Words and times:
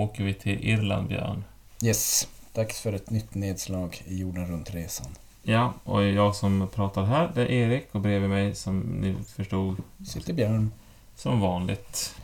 Åker 0.00 0.24
vi 0.24 0.34
till 0.34 0.68
Irland, 0.68 1.08
Björn. 1.08 1.44
Yes, 1.82 2.28
dags 2.52 2.80
för 2.80 2.92
ett 2.92 3.10
nytt 3.10 3.34
nedslag 3.34 4.02
i 4.06 4.18
jorden 4.18 4.46
runt-resan. 4.46 5.06
Ja, 5.42 5.72
och 5.84 6.04
jag 6.04 6.36
som 6.36 6.68
pratar 6.74 7.04
här, 7.04 7.30
det 7.34 7.42
är 7.42 7.50
Erik 7.50 7.88
och 7.92 8.00
bredvid 8.00 8.30
mig, 8.30 8.54
som 8.54 8.80
ni 8.80 9.16
förstod, 9.36 9.76
Sitter 10.06 10.32
Björn. 10.32 10.72
som 11.14 11.40
vanligt. 11.40 12.16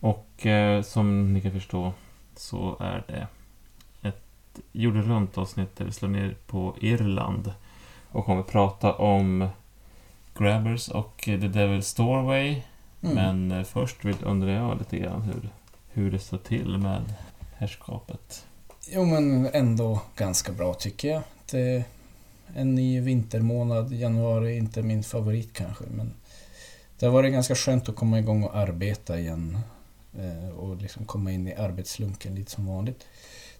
Och 0.00 0.46
eh, 0.46 0.82
som 0.82 1.32
ni 1.32 1.40
kan 1.40 1.52
förstå 1.52 1.92
så 2.36 2.76
är 2.80 3.04
det 3.08 3.26
ett 4.08 4.60
jorden 4.72 5.02
runt 5.02 5.38
avsnitt 5.38 5.76
där 5.76 5.84
vi 5.84 5.92
slår 5.92 6.08
ner 6.08 6.36
på 6.46 6.76
Irland 6.80 7.52
och 8.10 8.24
kommer 8.24 8.42
prata 8.42 8.92
om 8.92 9.48
Grabbers 10.38 10.88
och 10.88 11.22
The 11.24 11.36
Devil's 11.36 11.96
Doorway. 11.96 12.62
Mm. 13.02 13.14
Men 13.14 13.58
eh, 13.58 13.64
först 13.64 14.04
vill, 14.04 14.16
undrar 14.22 14.50
jag 14.50 14.78
lite 14.78 14.98
grann 14.98 15.22
hur, 15.22 15.50
hur 15.94 16.10
det 16.10 16.18
står 16.18 16.38
till 16.38 16.78
med 16.78 17.14
herrskapet. 17.56 18.46
Jo, 18.90 19.04
men 19.04 19.46
ändå 19.46 20.00
ganska 20.16 20.52
bra 20.52 20.74
tycker 20.74 21.08
jag. 21.08 21.22
Det 21.50 21.60
är 21.60 21.84
en 22.54 22.74
ny 22.74 23.00
vintermånad. 23.00 23.92
Januari 23.92 24.52
är 24.52 24.58
inte 24.58 24.82
min 24.82 25.02
favorit 25.02 25.52
kanske, 25.52 25.84
men 25.90 26.12
det 26.98 27.06
har 27.06 27.12
varit 27.12 27.32
ganska 27.32 27.54
skönt 27.54 27.88
att 27.88 27.96
komma 27.96 28.18
igång 28.18 28.44
och 28.44 28.56
arbeta 28.56 29.18
igen. 29.18 29.58
Eh, 30.18 30.48
och 30.48 30.76
liksom 30.76 31.04
komma 31.04 31.32
in 31.32 31.48
i 31.48 31.54
arbetslunken 31.54 32.34
lite 32.34 32.50
som 32.50 32.66
vanligt. 32.66 33.06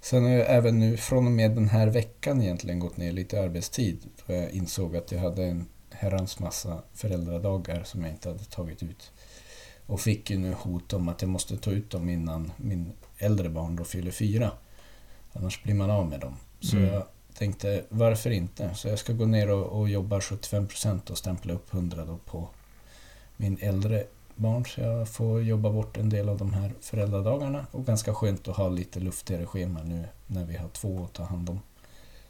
Sen 0.01 0.25
har 0.25 0.31
jag 0.31 0.51
även 0.51 0.79
nu 0.79 0.97
från 0.97 1.27
och 1.27 1.33
med 1.33 1.51
den 1.51 1.69
här 1.69 1.87
veckan 1.87 2.43
egentligen 2.43 2.79
gått 2.79 2.97
ner 2.97 3.13
lite 3.13 3.37
i 3.37 3.39
arbetstid. 3.39 3.99
Då 4.27 4.35
jag 4.35 4.51
insåg 4.51 4.97
att 4.97 5.13
jag 5.13 5.21
hade 5.21 5.45
en 5.45 5.67
herrans 5.91 6.39
massa 6.39 6.83
föräldradagar 6.95 7.85
som 7.85 8.03
jag 8.03 8.11
inte 8.11 8.29
hade 8.29 8.45
tagit 8.45 8.83
ut. 8.83 9.13
Och 9.87 10.01
fick 10.01 10.31
ju 10.31 10.39
nu 10.39 10.53
hot 10.53 10.93
om 10.93 11.09
att 11.09 11.23
jag 11.23 11.29
måste 11.29 11.57
ta 11.57 11.71
ut 11.71 11.91
dem 11.91 12.09
innan 12.09 12.53
min 12.57 12.93
äldre 13.19 13.49
barn 13.49 13.77
då 13.77 13.85
fyller 13.85 14.11
fyra. 14.11 14.51
Annars 15.33 15.63
blir 15.63 15.75
man 15.75 15.91
av 15.91 16.07
med 16.09 16.21
dem. 16.21 16.37
Så 16.61 16.77
Mm. 16.77 16.93
jag 16.95 17.05
tänkte, 17.39 17.85
varför 17.89 18.31
inte? 18.31 18.75
Så 18.75 18.89
jag 18.89 18.99
ska 18.99 19.13
gå 19.13 19.27
ner 19.27 19.51
och, 19.51 19.81
och 19.81 19.89
jobba 19.89 20.21
75% 20.21 21.11
och 21.11 21.19
stämpla 21.19 21.53
upp 21.53 21.75
100 21.75 22.05
då 22.05 22.17
på 22.17 22.49
min 23.37 23.59
äldre 23.61 24.05
barn. 24.35 24.65
Så 24.67 24.81
jag 24.81 25.09
får 25.09 25.43
jobba 25.43 25.71
bort 25.71 25.97
en 25.97 26.09
del 26.09 26.29
av 26.29 26.39
de 26.39 26.53
här 26.53 26.73
föräldradagarna. 26.81 27.67
Och 27.71 27.87
ganska 27.87 28.15
skönt 28.15 28.49
att 28.49 28.57
ha 28.57 28.69
lite 28.69 29.01
luftigare 29.01 29.47
schema 29.47 29.83
nu 29.83 30.05
när 30.27 30.45
vi 30.45 30.57
har 30.57 30.69
två 30.69 31.05
att 31.05 31.13
ta 31.13 31.25
hand 31.25 31.51
om. 31.51 31.61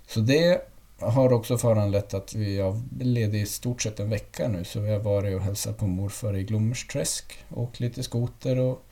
Så 0.07 0.21
det 0.21 0.69
har 1.11 1.33
också 1.33 1.59
föranlett 1.59 2.15
att 2.15 2.35
vi 2.35 2.59
är 2.59 3.05
lediga 3.05 3.43
i 3.43 3.47
stort 3.47 3.83
sett 3.83 4.01
en 4.01 4.11
vecka 4.11 4.49
nu. 4.49 4.65
Så 4.65 4.81
vi 4.81 4.93
har 4.93 5.01
varit 5.01 5.37
och 5.37 5.43
hälsat 5.43 5.79
på 5.79 5.87
morfar 5.87 6.37
i 6.37 6.45
Glommersträsk. 6.45 7.45
Åkt 7.51 7.81
lite 7.81 8.03
skoter 8.03 8.59
och 8.59 8.83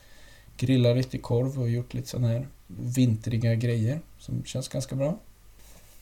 grillat 0.56 0.96
lite 0.96 1.18
korv 1.18 1.60
och 1.60 1.70
gjort 1.70 1.94
lite 1.94 2.08
sådana 2.08 2.28
här 2.28 2.48
vintriga 2.66 3.54
grejer 3.54 4.00
som 4.18 4.44
känns 4.44 4.68
ganska 4.68 4.94
bra. 4.94 5.18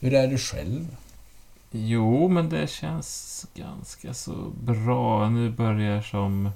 Hur 0.00 0.14
är 0.14 0.28
du 0.28 0.38
själv? 0.38 0.96
Jo, 1.70 2.28
men 2.28 2.48
det 2.48 2.70
känns 2.70 3.46
ganska 3.54 4.14
så 4.14 4.52
bra. 4.60 5.28
Nu 5.28 5.50
börjar 5.50 6.00
som 6.00 6.46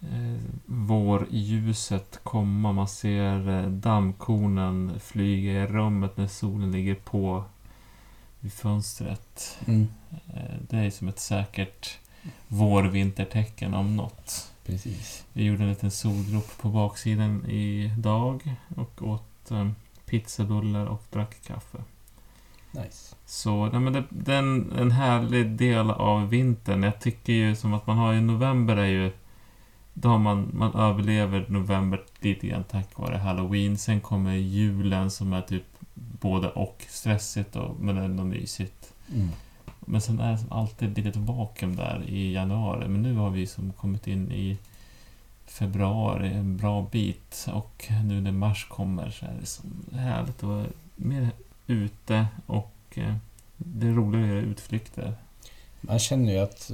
eh, 0.00 0.40
vårljuset 0.66 2.20
komma. 2.22 2.72
Man 2.72 2.88
ser 2.88 3.48
eh, 3.48 3.66
dammkornen 3.66 5.00
flyga 5.00 5.52
i 5.52 5.66
rummet 5.66 6.16
när 6.16 6.26
solen 6.26 6.72
ligger 6.72 6.94
på 6.94 7.44
vid 8.44 8.52
fönstret. 8.52 9.58
Mm, 9.66 9.88
Eh, 10.34 10.56
det 10.70 10.76
är 10.76 10.90
som 10.90 11.08
ett 11.08 11.18
säkert 11.18 11.98
vårvintertecken 12.48 13.74
om 13.74 13.96
något. 13.96 14.52
precis. 14.66 15.24
Vi 15.32 15.44
gjorde 15.44 15.62
en 15.62 15.68
liten 15.68 15.90
solgrop 15.90 16.58
på 16.60 16.68
baksidan 16.68 17.46
idag 17.46 18.56
och 18.76 19.02
åt 19.02 19.50
eh, 19.50 19.70
pizzabullar 20.06 20.86
och 20.86 21.02
drack 21.10 21.36
kaffe. 21.46 21.78
Nice. 22.70 23.16
Så 23.26 23.66
nej, 23.66 23.80
men 23.80 23.92
det, 23.92 24.04
den, 24.08 24.72
en 24.72 24.90
härlig 24.90 25.50
del 25.50 25.90
av 25.90 26.28
vintern. 26.28 26.82
Jag 26.82 27.00
tycker 27.00 27.32
ju 27.32 27.56
som 27.56 27.74
att 27.74 27.86
man 27.86 27.98
har 27.98 28.12
ju 28.12 28.20
november 28.20 28.76
är 28.76 28.86
ju... 28.86 29.12
Då 29.96 30.08
har 30.08 30.18
man, 30.18 30.50
man 30.52 30.74
överlever 30.74 31.46
november 31.48 32.02
lite 32.20 32.46
grann 32.46 32.64
tack 32.64 32.98
vare 32.98 33.16
halloween. 33.16 33.78
Sen 33.78 34.00
kommer 34.00 34.34
julen 34.34 35.10
som 35.10 35.32
är 35.32 35.42
typ 35.42 35.64
både 35.94 36.48
och 36.48 36.84
stressigt 36.88 37.56
och, 37.56 37.80
men 37.80 37.96
ändå 37.96 38.24
mysigt. 38.24 38.92
Mm. 39.12 39.30
Men 39.80 40.00
sen 40.00 40.20
är 40.20 40.32
det 40.32 40.38
som 40.38 40.52
alltid 40.52 40.90
ett 40.90 41.04
litet 41.04 41.16
vakuum 41.16 41.76
där 41.76 42.04
i 42.08 42.32
januari. 42.32 42.88
Men 42.88 43.02
nu 43.02 43.14
har 43.14 43.30
vi 43.30 43.46
som 43.46 43.72
kommit 43.72 44.06
in 44.06 44.32
i 44.32 44.58
februari 45.46 46.32
en 46.32 46.56
bra 46.56 46.86
bit. 46.92 47.46
Och 47.52 47.88
nu 48.04 48.20
när 48.20 48.32
mars 48.32 48.66
kommer 48.68 49.10
så 49.10 49.26
är 49.26 49.36
det 49.40 49.46
som 49.46 49.84
härligt 49.92 50.36
att 50.36 50.42
vara 50.42 50.66
mer 50.96 51.28
ute 51.66 52.26
och 52.46 52.74
eh, 52.94 53.14
det 53.56 53.86
är 53.86 53.92
roligare 53.92 54.24
att 54.24 54.30
göra 54.30 54.40
utflykter. 54.40 55.14
Man 55.80 55.98
känner 55.98 56.32
ju 56.32 56.38
att 56.38 56.70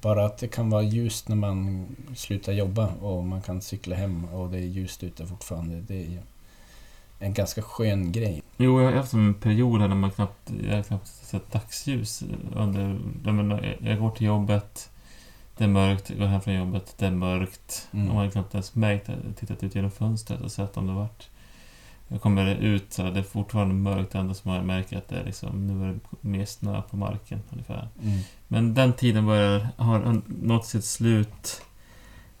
bara 0.00 0.26
att 0.26 0.38
det 0.38 0.48
kan 0.48 0.70
vara 0.70 0.82
ljust 0.82 1.28
när 1.28 1.36
man 1.36 1.86
slutar 2.16 2.52
jobba 2.52 2.88
och 2.88 3.24
man 3.24 3.42
kan 3.42 3.60
cykla 3.60 3.96
hem 3.96 4.24
och 4.24 4.50
det 4.50 4.58
är 4.58 4.62
ljust 4.62 5.02
ute 5.02 5.26
fortfarande. 5.26 5.80
Det 5.80 6.06
är 6.06 6.22
en 7.20 7.34
ganska 7.34 7.62
skön 7.62 8.12
grej. 8.12 8.42
Jo, 8.56 8.80
jag 8.80 8.90
har 8.90 8.96
haft 8.96 9.12
en 9.12 9.34
period 9.34 9.80
här 9.80 9.88
när 9.88 9.96
man 9.96 10.10
knappt, 10.10 10.52
jag 10.68 10.76
har 10.76 10.82
knappt 10.82 11.06
sett 11.06 11.52
dagsljus 11.52 12.22
under... 12.56 13.00
Jag, 13.24 13.76
jag 13.80 13.98
går 13.98 14.10
till 14.10 14.26
jobbet, 14.26 14.90
det 15.56 15.64
är 15.64 15.68
mörkt, 15.68 16.10
jag 16.10 16.18
går 16.18 16.26
hem 16.26 16.40
från 16.40 16.54
jobbet, 16.54 16.94
det 16.98 17.06
är 17.06 17.10
mörkt. 17.10 17.88
Mm. 17.92 18.08
Och 18.08 18.14
man 18.14 18.24
har 18.24 18.30
knappt 18.30 18.54
ens 18.54 18.74
märkt 18.74 19.10
tittat 19.36 19.62
ut 19.62 19.74
genom 19.74 19.90
fönstret 19.90 20.40
och 20.40 20.52
sett 20.52 20.76
om 20.76 20.86
det 20.86 20.92
vart... 20.92 21.28
Jag 22.12 22.20
kommer 22.20 22.54
ut 22.54 22.92
så 22.92 23.02
det 23.02 23.18
är 23.18 23.22
fortfarande 23.22 23.74
mörkt 23.74 24.14
ändå 24.14 24.34
så 24.34 24.48
man 24.48 24.66
märker 24.66 24.98
att 24.98 25.08
det 25.08 25.16
är 25.16 25.24
liksom, 25.24 25.66
nu 25.66 25.88
är 25.88 25.92
det 25.92 26.28
mer 26.28 26.44
snö 26.44 26.82
på 26.82 26.96
marken 26.96 27.42
ungefär. 27.50 27.88
Mm. 28.02 28.20
Men 28.48 28.74
den 28.74 28.92
tiden 28.92 29.26
börjar, 29.26 29.68
har 29.76 30.22
nått 30.26 30.66
sitt 30.66 30.84
slut. 30.84 31.62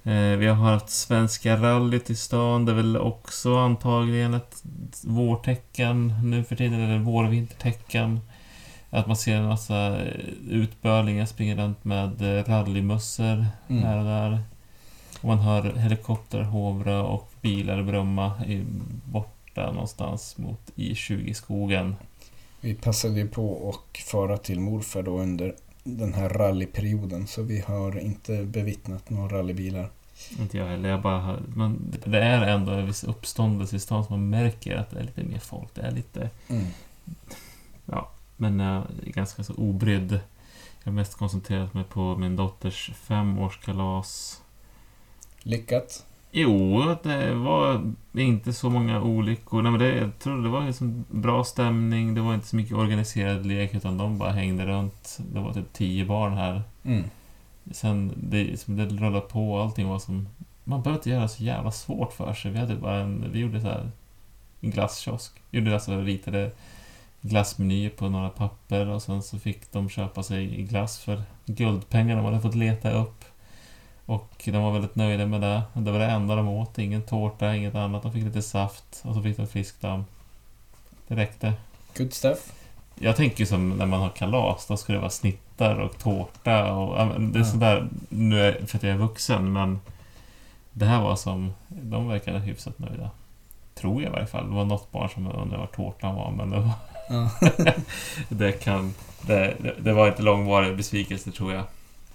Eh, 0.04 0.36
vi 0.38 0.46
har 0.46 0.54
haft 0.54 0.90
Svenska 0.90 1.56
rallyt 1.56 2.10
i 2.10 2.16
stan. 2.16 2.64
Det 2.64 2.72
är 2.72 2.76
väl 2.76 2.96
också 2.96 3.56
antagligen 3.56 4.34
ett 4.34 4.62
vårtecken 5.04 6.14
nu 6.24 6.44
för 6.44 6.56
tiden, 6.56 6.80
eller 6.80 6.98
vårvintertecken. 6.98 8.20
Att 8.90 9.06
man 9.06 9.16
ser 9.16 9.36
en 9.36 9.46
massa 9.48 10.02
eh, 10.02 10.14
utbörlingar 10.50 11.26
springa 11.26 11.56
runt 11.64 11.84
med 11.84 12.38
eh, 12.38 12.44
rallymössor 12.44 13.46
Mm. 13.68 13.82
här 13.82 13.98
och 13.98 14.04
där. 14.04 14.40
Och 15.20 15.28
man 15.28 15.38
hör 15.38 15.62
helikopter 15.76 16.42
hovra 16.42 17.02
och 17.02 17.30
bilar 17.40 17.82
brumma 17.82 18.32
borta 19.04 19.72
någonstans 19.72 20.38
mot 20.38 20.60
I20-skogen. 20.76 21.94
Vi 22.60 22.74
passade 22.74 23.14
ju 23.14 23.28
på 23.28 23.68
att 23.74 24.02
fara 24.02 24.36
till 24.36 24.60
morfar 24.60 25.02
då 25.02 25.18
under 25.18 25.54
den 25.84 26.14
här 26.14 26.28
rallyperioden 26.28 27.26
så 27.26 27.42
vi 27.42 27.60
har 27.60 27.98
inte 27.98 28.44
bevittnat 28.44 29.10
några 29.10 29.38
rallybilar. 29.38 29.90
Inte 30.38 30.58
jag 30.58 30.66
heller. 30.66 30.88
Jag 30.88 31.02
bara, 31.02 31.20
hör- 31.20 31.42
man, 31.54 31.94
det 32.06 32.18
är 32.18 32.42
ändå 32.42 32.72
en 32.72 32.86
viss 32.86 33.04
uppståndelse 33.04 33.76
i 33.76 33.80
stan 33.80 34.04
som 34.04 34.12
man 34.20 34.30
märker 34.30 34.76
att 34.76 34.90
det 34.90 34.98
är 34.98 35.04
lite 35.04 35.22
mer 35.22 35.38
folk. 35.38 35.74
Det 35.74 35.80
är 35.80 35.90
lite... 35.90 36.30
Mm. 36.48 36.66
Men 38.36 38.60
jag 38.60 38.76
är 39.06 39.10
ganska 39.10 39.44
så 39.44 39.54
obrydd. 39.54 40.12
Jag 40.78 40.84
har 40.84 40.92
mest 40.92 41.14
koncentrerat 41.14 41.74
mig 41.74 41.84
på 41.84 42.16
min 42.16 42.36
dotters 42.36 42.90
femårskalas. 42.94 44.42
Lyckat. 45.42 46.06
Jo, 46.32 46.82
det 47.02 47.34
var 47.34 47.92
inte 48.14 48.52
så 48.52 48.70
många 48.70 49.02
olyckor. 49.02 49.62
Nej, 49.62 49.72
men 49.72 49.80
det, 49.80 49.96
jag 49.96 50.18
tror 50.18 50.42
det 50.42 50.48
var 50.48 50.66
liksom 50.66 51.04
bra 51.08 51.44
stämning. 51.44 52.14
Det 52.14 52.20
var 52.20 52.34
inte 52.34 52.46
så 52.46 52.56
mycket 52.56 52.76
organiserad 52.76 53.46
lek 53.46 53.74
utan 53.74 53.98
de 53.98 54.18
bara 54.18 54.30
hängde 54.30 54.66
runt. 54.66 55.18
Det 55.32 55.40
var 55.40 55.52
typ 55.52 55.72
tio 55.72 56.04
barn 56.04 56.32
här. 56.32 56.62
Mm. 56.84 57.04
Sen, 57.70 58.12
det, 58.16 58.66
det 58.66 58.86
rullade 58.86 59.20
på 59.20 59.52
och 59.52 59.62
allting 59.62 59.88
var 59.88 59.98
som... 59.98 60.28
Man 60.64 60.82
behöver 60.82 60.98
inte 60.98 61.10
göra 61.10 61.28
så 61.28 61.42
jävla 61.42 61.70
svårt 61.70 62.12
för 62.12 62.34
sig. 62.34 62.50
Vi 62.50 62.58
hade 62.58 62.76
bara 62.76 62.96
en... 62.96 63.32
Vi 63.32 63.38
gjorde 63.38 63.60
så 63.60 63.66
här... 63.66 63.90
En 64.60 64.70
glasskiosk. 64.70 65.32
Vi 65.50 65.58
gjorde 65.58 65.74
alltså 65.74 66.00
ritade 66.00 66.50
glassmenyer 67.20 67.90
på 67.90 68.08
några 68.08 68.28
papper 68.28 68.88
och 68.88 69.02
sen 69.02 69.22
så 69.22 69.38
fick 69.38 69.72
de 69.72 69.88
köpa 69.88 70.22
sig 70.22 70.46
glass 70.46 70.98
för 70.98 71.22
guldpengar 71.46 72.16
de 72.16 72.24
hade 72.24 72.40
fått 72.40 72.54
leta 72.54 72.90
upp. 72.90 73.24
Och 74.10 74.42
de 74.44 74.62
var 74.62 74.72
väldigt 74.72 74.96
nöjda 74.96 75.26
med 75.26 75.40
det. 75.40 75.62
Det 75.74 75.90
var 75.90 75.98
det 75.98 76.06
enda 76.06 76.36
de 76.36 76.48
åt. 76.48 76.78
Ingen 76.78 77.02
tårta, 77.02 77.54
inget 77.54 77.74
annat. 77.74 78.02
De 78.02 78.12
fick 78.12 78.24
lite 78.24 78.42
saft 78.42 79.02
och 79.02 79.14
så 79.14 79.22
fick 79.22 79.36
de 79.36 79.46
fiskdamm. 79.46 80.04
Det 81.08 81.16
räckte. 81.16 81.52
Good 81.96 82.12
stuff. 82.12 82.52
Jag 82.94 83.16
tänker 83.16 83.44
som 83.44 83.68
när 83.68 83.86
man 83.86 84.00
har 84.00 84.08
kalas, 84.08 84.66
då 84.66 84.76
ska 84.76 84.92
det 84.92 84.98
vara 84.98 85.10
snittar 85.10 85.80
och 85.80 85.98
tårta 85.98 86.72
och... 86.72 87.20
Det 87.20 87.38
är 87.38 87.44
sådär, 87.44 87.88
nu 88.08 88.40
är, 88.40 88.66
för 88.66 88.76
att 88.76 88.82
jag 88.82 88.92
är 88.92 88.98
vuxen, 88.98 89.52
men... 89.52 89.80
Det 90.72 90.84
här 90.84 91.02
var 91.02 91.16
som... 91.16 91.54
De 91.68 92.08
verkade 92.08 92.38
hyfsat 92.38 92.78
nöjda. 92.78 93.10
Tror 93.74 94.02
jag 94.02 94.10
i 94.10 94.12
varje 94.12 94.26
fall. 94.26 94.48
Det 94.48 94.54
var 94.54 94.64
något 94.64 94.92
barn 94.92 95.08
som 95.08 95.26
undrade 95.26 95.56
var 95.56 95.66
tårtan 95.66 96.14
var, 96.14 96.30
men 96.30 96.50
det 96.50 96.60
var... 96.60 96.72
Det 98.28 98.52
kan... 98.52 98.94
Det, 99.20 99.54
det, 99.58 99.74
det 99.78 99.92
var 99.92 100.08
inte 100.08 100.22
långvarig 100.22 100.76
besvikelse, 100.76 101.30
tror 101.30 101.52
jag. 101.52 101.64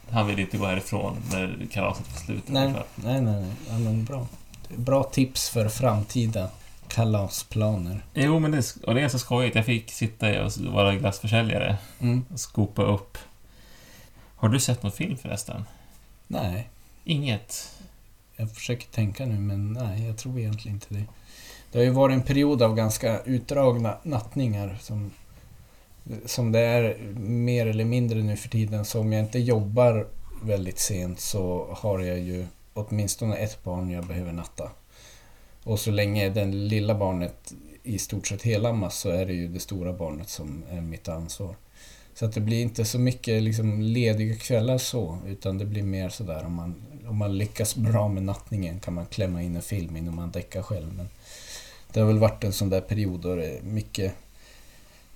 Han 0.10 0.28
ville 0.28 0.42
inte 0.42 0.57
gå 0.57 0.66
härifrån 0.66 1.18
när 1.31 1.68
kalaset 1.72 2.06
var 2.13 2.19
slut. 2.19 2.44
nej, 2.48 2.74
nej, 2.96 3.22
nej, 3.22 3.22
nej. 3.22 3.52
Ja, 3.69 3.78
men 3.80 4.06
bra. 4.06 4.28
bra 4.75 5.04
tips 5.04 5.50
för 5.50 5.69
framtida 5.69 6.50
kalasplaner. 6.88 8.06
Jo, 8.13 8.40
men 8.40 8.52
det, 8.52 8.75
och 8.88 8.96
det 8.96 9.02
är 9.02 9.10
så 9.10 9.19
skojigt. 9.19 9.56
Jag 9.56 9.66
fick 9.66 9.92
sitta 9.92 10.46
och 10.46 10.52
vara 10.57 10.96
glassförsäljare 10.96 11.78
Mm. 12.00 12.25
och 12.34 12.40
skopa 12.40 12.84
upp. 12.84 13.18
Har 14.36 14.50
du 14.50 14.60
sett 14.60 14.84
någon 14.84 14.92
film 14.92 15.18
förresten? 15.18 15.66
Nej, 16.28 16.69
Inget? 17.04 17.72
jag 18.36 18.52
försöker 18.56 18.88
tänka 18.88 19.25
nu 19.25 19.40
men 19.40 19.74
nej, 19.74 20.06
jag 20.07 20.18
tror 20.18 20.40
egentligen 20.40 20.75
inte 20.75 20.94
det. 20.94 21.04
Det 21.72 21.78
har 21.78 21.86
ju 21.86 21.92
varit 21.92 22.13
en 22.13 22.22
period 22.22 22.62
av 22.62 22.75
ganska 22.75 23.19
utdragna 23.22 23.98
nattningar 24.04 24.78
som, 24.81 25.12
som 26.25 26.52
det 26.52 26.60
är 26.60 26.98
mer 27.19 27.66
eller 27.66 27.86
mindre 27.86 28.24
nu 28.24 28.36
för 28.36 28.50
tiden. 28.50 28.86
Så 28.86 29.00
om 29.00 29.13
jag 29.13 29.24
inte 29.24 29.40
jobbar 29.40 30.07
väldigt 30.44 30.80
sent 30.80 31.19
så 31.19 31.68
har 31.72 32.00
jag 32.00 32.19
ju 32.19 32.46
åtminstone 32.74 33.36
ett 33.36 33.63
barn 33.63 33.90
jag 33.90 34.06
behöver 34.06 34.31
natta. 34.31 34.72
Och 35.63 35.80
så 35.80 35.92
länge 35.92 36.30
den 36.30 36.68
lilla 36.68 36.96
barnet 36.96 37.54
i 37.84 38.00
stort 38.00 38.28
sett 38.28 38.42
helammas 38.42 38.98
så 38.98 39.10
är 39.10 39.25
det 39.25 39.34
ju 39.34 39.48
det 39.48 39.60
stora 39.60 39.94
barnet 39.94 40.30
som 40.30 40.63
är 40.72 40.81
mitt 40.81 41.07
ansvar. 41.07 41.56
Så 42.13 42.25
att 42.25 42.34
det 42.34 42.42
blir 42.42 42.62
inte 42.62 42.86
så 42.86 43.00
mycket 43.00 43.44
liksom 43.44 43.81
lediga 43.81 44.36
kvällar 44.36 44.78
så, 44.78 45.18
utan 45.28 45.57
det 45.57 45.66
blir 45.66 45.84
mer 45.84 46.10
sådär 46.10 46.46
om 46.46 46.54
man, 46.54 46.75
om 47.07 47.18
man 47.18 47.38
lyckas 47.38 47.75
bra 47.75 48.07
med 48.07 48.24
nattningen 48.24 48.80
kan 48.80 48.94
man 48.94 49.06
klämma 49.06 49.42
in 49.42 49.56
en 49.56 49.62
film 49.62 49.98
innan 49.98 50.16
man 50.16 50.31
däckar 50.31 50.62
själv. 50.62 50.94
Men 50.98 51.10
det 51.94 52.00
har 52.00 52.07
väl 52.07 52.18
varit 52.18 52.44
en 52.44 52.54
sån 52.54 52.69
där 52.69 52.81
period 52.81 53.19
då 53.19 53.36
det 53.36 53.57
är 53.57 53.62
mycket 53.62 54.13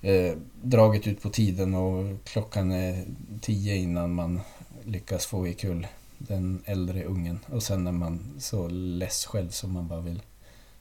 eh, 0.02 0.38
dragit 0.62 1.08
ut 1.08 1.22
på 1.22 1.30
tiden 1.30 1.74
och 1.76 2.18
klockan 2.24 2.72
är 2.72 3.06
tio 3.42 3.76
innan 3.76 4.14
man 4.14 4.42
lyckas 4.86 5.26
få 5.26 5.48
i 5.48 5.54
kull 5.54 5.88
den 6.18 6.62
äldre 6.66 7.04
ungen. 7.04 7.40
Och 7.52 7.64
sen 7.64 7.88
är 7.88 7.92
man 7.92 8.20
så 8.40 8.68
less 8.68 9.26
själv 9.26 9.50
som 9.50 9.74
man 9.74 9.88
bara 9.88 10.00
vill 10.00 10.22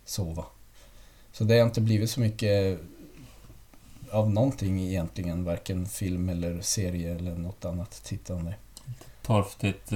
sova. 0.05 0.45
Så 1.33 1.45
det 1.45 1.59
har 1.59 1.67
inte 1.67 1.81
blivit 1.81 2.11
så 2.11 2.21
mycket 2.21 2.81
av 4.11 4.31
någonting 4.31 4.81
egentligen, 4.81 5.45
varken 5.45 5.87
film 5.87 6.29
eller 6.29 6.61
serie 6.61 7.15
eller 7.15 7.35
något 7.37 7.65
annat 7.65 8.05
tittande. 8.05 8.55
Torftigt. 9.23 9.91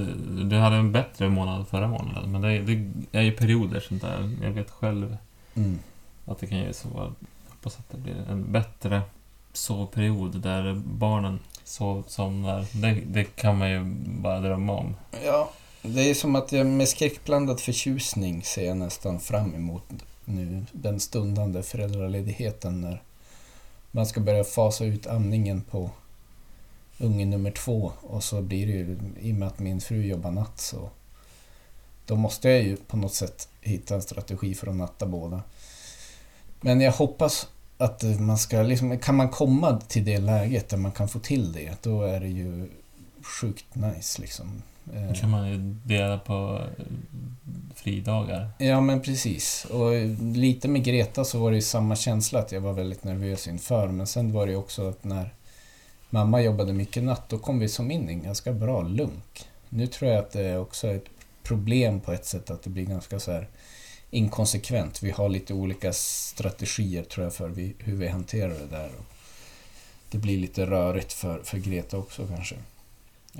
Du 0.49 0.55
hade 0.55 0.75
en 0.75 0.91
bättre 0.91 1.29
månad 1.29 1.67
förra 1.67 1.87
månaden, 1.87 2.31
men 2.31 2.41
det, 2.41 2.59
det 2.61 3.17
är 3.17 3.21
ju 3.21 3.31
perioder 3.31 3.79
sånt 3.79 4.01
där. 4.01 4.35
Jag 4.43 4.51
vet 4.51 4.71
själv 4.71 5.17
Mm. 5.55 5.79
att 6.25 6.39
det 6.39 6.47
kan 6.47 6.57
ju 6.57 6.73
så. 6.73 6.87
Jag 6.95 7.13
hoppas 7.49 7.79
att 7.79 7.89
det 7.89 7.97
blir 7.97 8.15
en 8.29 8.51
bättre 8.51 9.01
sovperiod 9.53 10.41
där 10.41 10.81
barnen 10.85 11.39
sov, 11.63 12.03
somnar. 12.07 12.65
Det, 12.81 13.01
det 13.05 13.23
kan 13.23 13.57
man 13.57 13.71
ju 13.71 13.83
bara 14.21 14.39
drömma 14.39 14.73
om. 14.73 14.95
Ja, 15.25 15.51
det 15.81 16.09
är 16.09 16.13
som 16.13 16.35
att 16.35 16.51
jag 16.51 16.65
med 16.65 16.89
skräckblandad 16.89 17.59
förtjusning 17.59 18.43
ser 18.43 18.65
jag 18.65 18.77
nästan 18.77 19.19
fram 19.19 19.55
emot 19.55 19.83
nu 20.25 20.65
den 20.71 20.99
stundande 20.99 21.63
föräldraledigheten 21.63 22.81
när 22.81 23.01
man 23.91 24.05
ska 24.05 24.21
börja 24.21 24.43
fasa 24.43 24.85
ut 24.85 25.07
amningen 25.07 25.61
på 25.61 25.89
unge 26.97 27.25
nummer 27.25 27.51
två 27.51 27.91
och 28.01 28.23
så 28.23 28.41
blir 28.41 28.67
det 28.67 28.73
ju, 28.73 28.97
i 29.21 29.31
och 29.31 29.35
med 29.35 29.47
att 29.47 29.59
min 29.59 29.81
fru 29.81 30.05
jobbar 30.05 30.31
natt 30.31 30.59
så 30.59 30.89
då 32.05 32.15
måste 32.15 32.49
jag 32.49 32.63
ju 32.63 32.75
på 32.75 32.97
något 32.97 33.13
sätt 33.13 33.49
hitta 33.61 33.95
en 33.95 34.01
strategi 34.01 34.55
för 34.55 34.67
att 34.67 34.75
natta 34.75 35.05
båda. 35.05 35.41
Men 36.61 36.81
jag 36.81 36.91
hoppas 36.91 37.47
att 37.83 38.03
man 38.19 38.37
ska 38.37 38.61
liksom, 38.61 38.97
kan 38.99 39.15
man 39.15 39.29
komma 39.29 39.81
till 39.87 40.05
det 40.05 40.17
läget 40.19 40.69
där 40.69 40.77
man 40.77 40.91
kan 40.91 41.07
få 41.07 41.19
till 41.19 41.53
det, 41.53 41.83
då 41.83 42.01
är 42.01 42.19
det 42.19 42.27
ju 42.27 42.69
sjukt 43.41 43.75
nice 43.75 44.21
liksom. 44.21 44.61
Eh, 44.93 45.07
Då 45.07 45.13
kan 45.13 45.29
man 45.29 45.49
ju 45.49 45.57
dela 45.85 46.17
på 46.17 46.61
eh, 46.77 46.85
fridagar. 47.75 48.49
Ja 48.57 48.81
men 48.81 49.01
precis. 49.01 49.65
Och 49.65 49.91
lite 50.35 50.67
med 50.67 50.83
Greta 50.83 51.23
så 51.23 51.39
var 51.39 51.51
det 51.51 51.55
ju 51.55 51.61
samma 51.61 51.95
känsla 51.95 52.39
att 52.39 52.51
jag 52.51 52.61
var 52.61 52.73
väldigt 52.73 53.03
nervös 53.03 53.47
inför. 53.47 53.87
Men 53.87 54.07
sen 54.07 54.31
var 54.33 54.45
det 54.45 54.51
ju 54.51 54.57
också 54.57 54.89
att 54.89 55.03
när 55.03 55.33
mamma 56.09 56.41
jobbade 56.41 56.73
mycket 56.73 57.03
natt 57.03 57.29
då 57.29 57.37
kom 57.37 57.59
vi 57.59 57.69
som 57.69 57.91
in 57.91 58.09
i 58.09 58.13
en 58.13 58.23
ganska 58.23 58.53
bra 58.53 58.81
lunk. 58.81 59.45
Nu 59.69 59.87
tror 59.87 60.11
jag 60.11 60.19
att 60.19 60.31
det 60.31 60.41
är 60.47 60.59
också 60.59 60.87
ett 60.87 61.05
problem 61.43 61.99
på 61.99 62.11
ett 62.11 62.25
sätt 62.25 62.49
att 62.51 62.63
det 62.63 62.69
blir 62.69 62.85
ganska 62.85 63.19
så 63.19 63.31
här 63.31 63.47
inkonsekvent. 64.13 65.03
Vi 65.03 65.11
har 65.11 65.29
lite 65.29 65.53
olika 65.53 65.93
strategier 65.93 67.03
tror 67.03 67.23
jag 67.23 67.33
för 67.33 67.49
vi, 67.49 67.73
hur 67.79 67.95
vi 67.95 68.07
hanterar 68.07 68.53
det 68.59 68.67
där. 68.67 68.91
Och 68.99 69.05
det 70.09 70.17
blir 70.17 70.37
lite 70.37 70.65
rörigt 70.65 71.13
för, 71.13 71.39
för 71.43 71.57
Greta 71.57 71.97
också 71.97 72.27
kanske. 72.27 72.55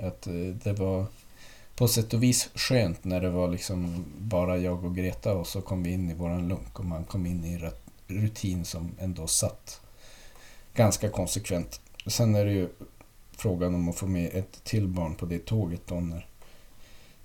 Att 0.00 0.26
eh, 0.26 0.32
det 0.34 0.72
var 0.72 1.06
på 1.76 1.88
sätt 1.88 2.14
och 2.14 2.22
vis 2.22 2.50
skönt 2.54 3.04
när 3.04 3.20
det 3.20 3.30
var 3.30 3.48
liksom 3.48 4.04
bara 4.18 4.58
jag 4.58 4.84
och 4.84 4.96
Greta 4.96 5.34
och 5.34 5.46
så 5.46 5.60
kom 5.60 5.82
vi 5.82 5.92
in 5.92 6.10
i 6.10 6.14
våran 6.14 6.48
lunk 6.48 6.78
och 6.78 6.84
man 6.84 7.04
kom 7.04 7.26
in 7.26 7.44
i 7.44 7.70
rutin 8.06 8.64
som 8.64 8.90
ändå 8.98 9.26
satt 9.26 9.80
ganska 10.74 11.08
konsekvent. 11.08 11.80
Sen 12.06 12.34
är 12.34 12.44
det 12.44 12.52
ju 12.52 12.68
frågan 13.36 13.74
om 13.74 13.88
att 13.88 13.96
få 13.96 14.06
med 14.06 14.30
ett 14.34 14.64
till 14.64 14.88
barn 14.88 15.14
på 15.14 15.26
det 15.26 15.46
tåget 15.46 15.82
då 15.86 15.94
när, 15.94 16.26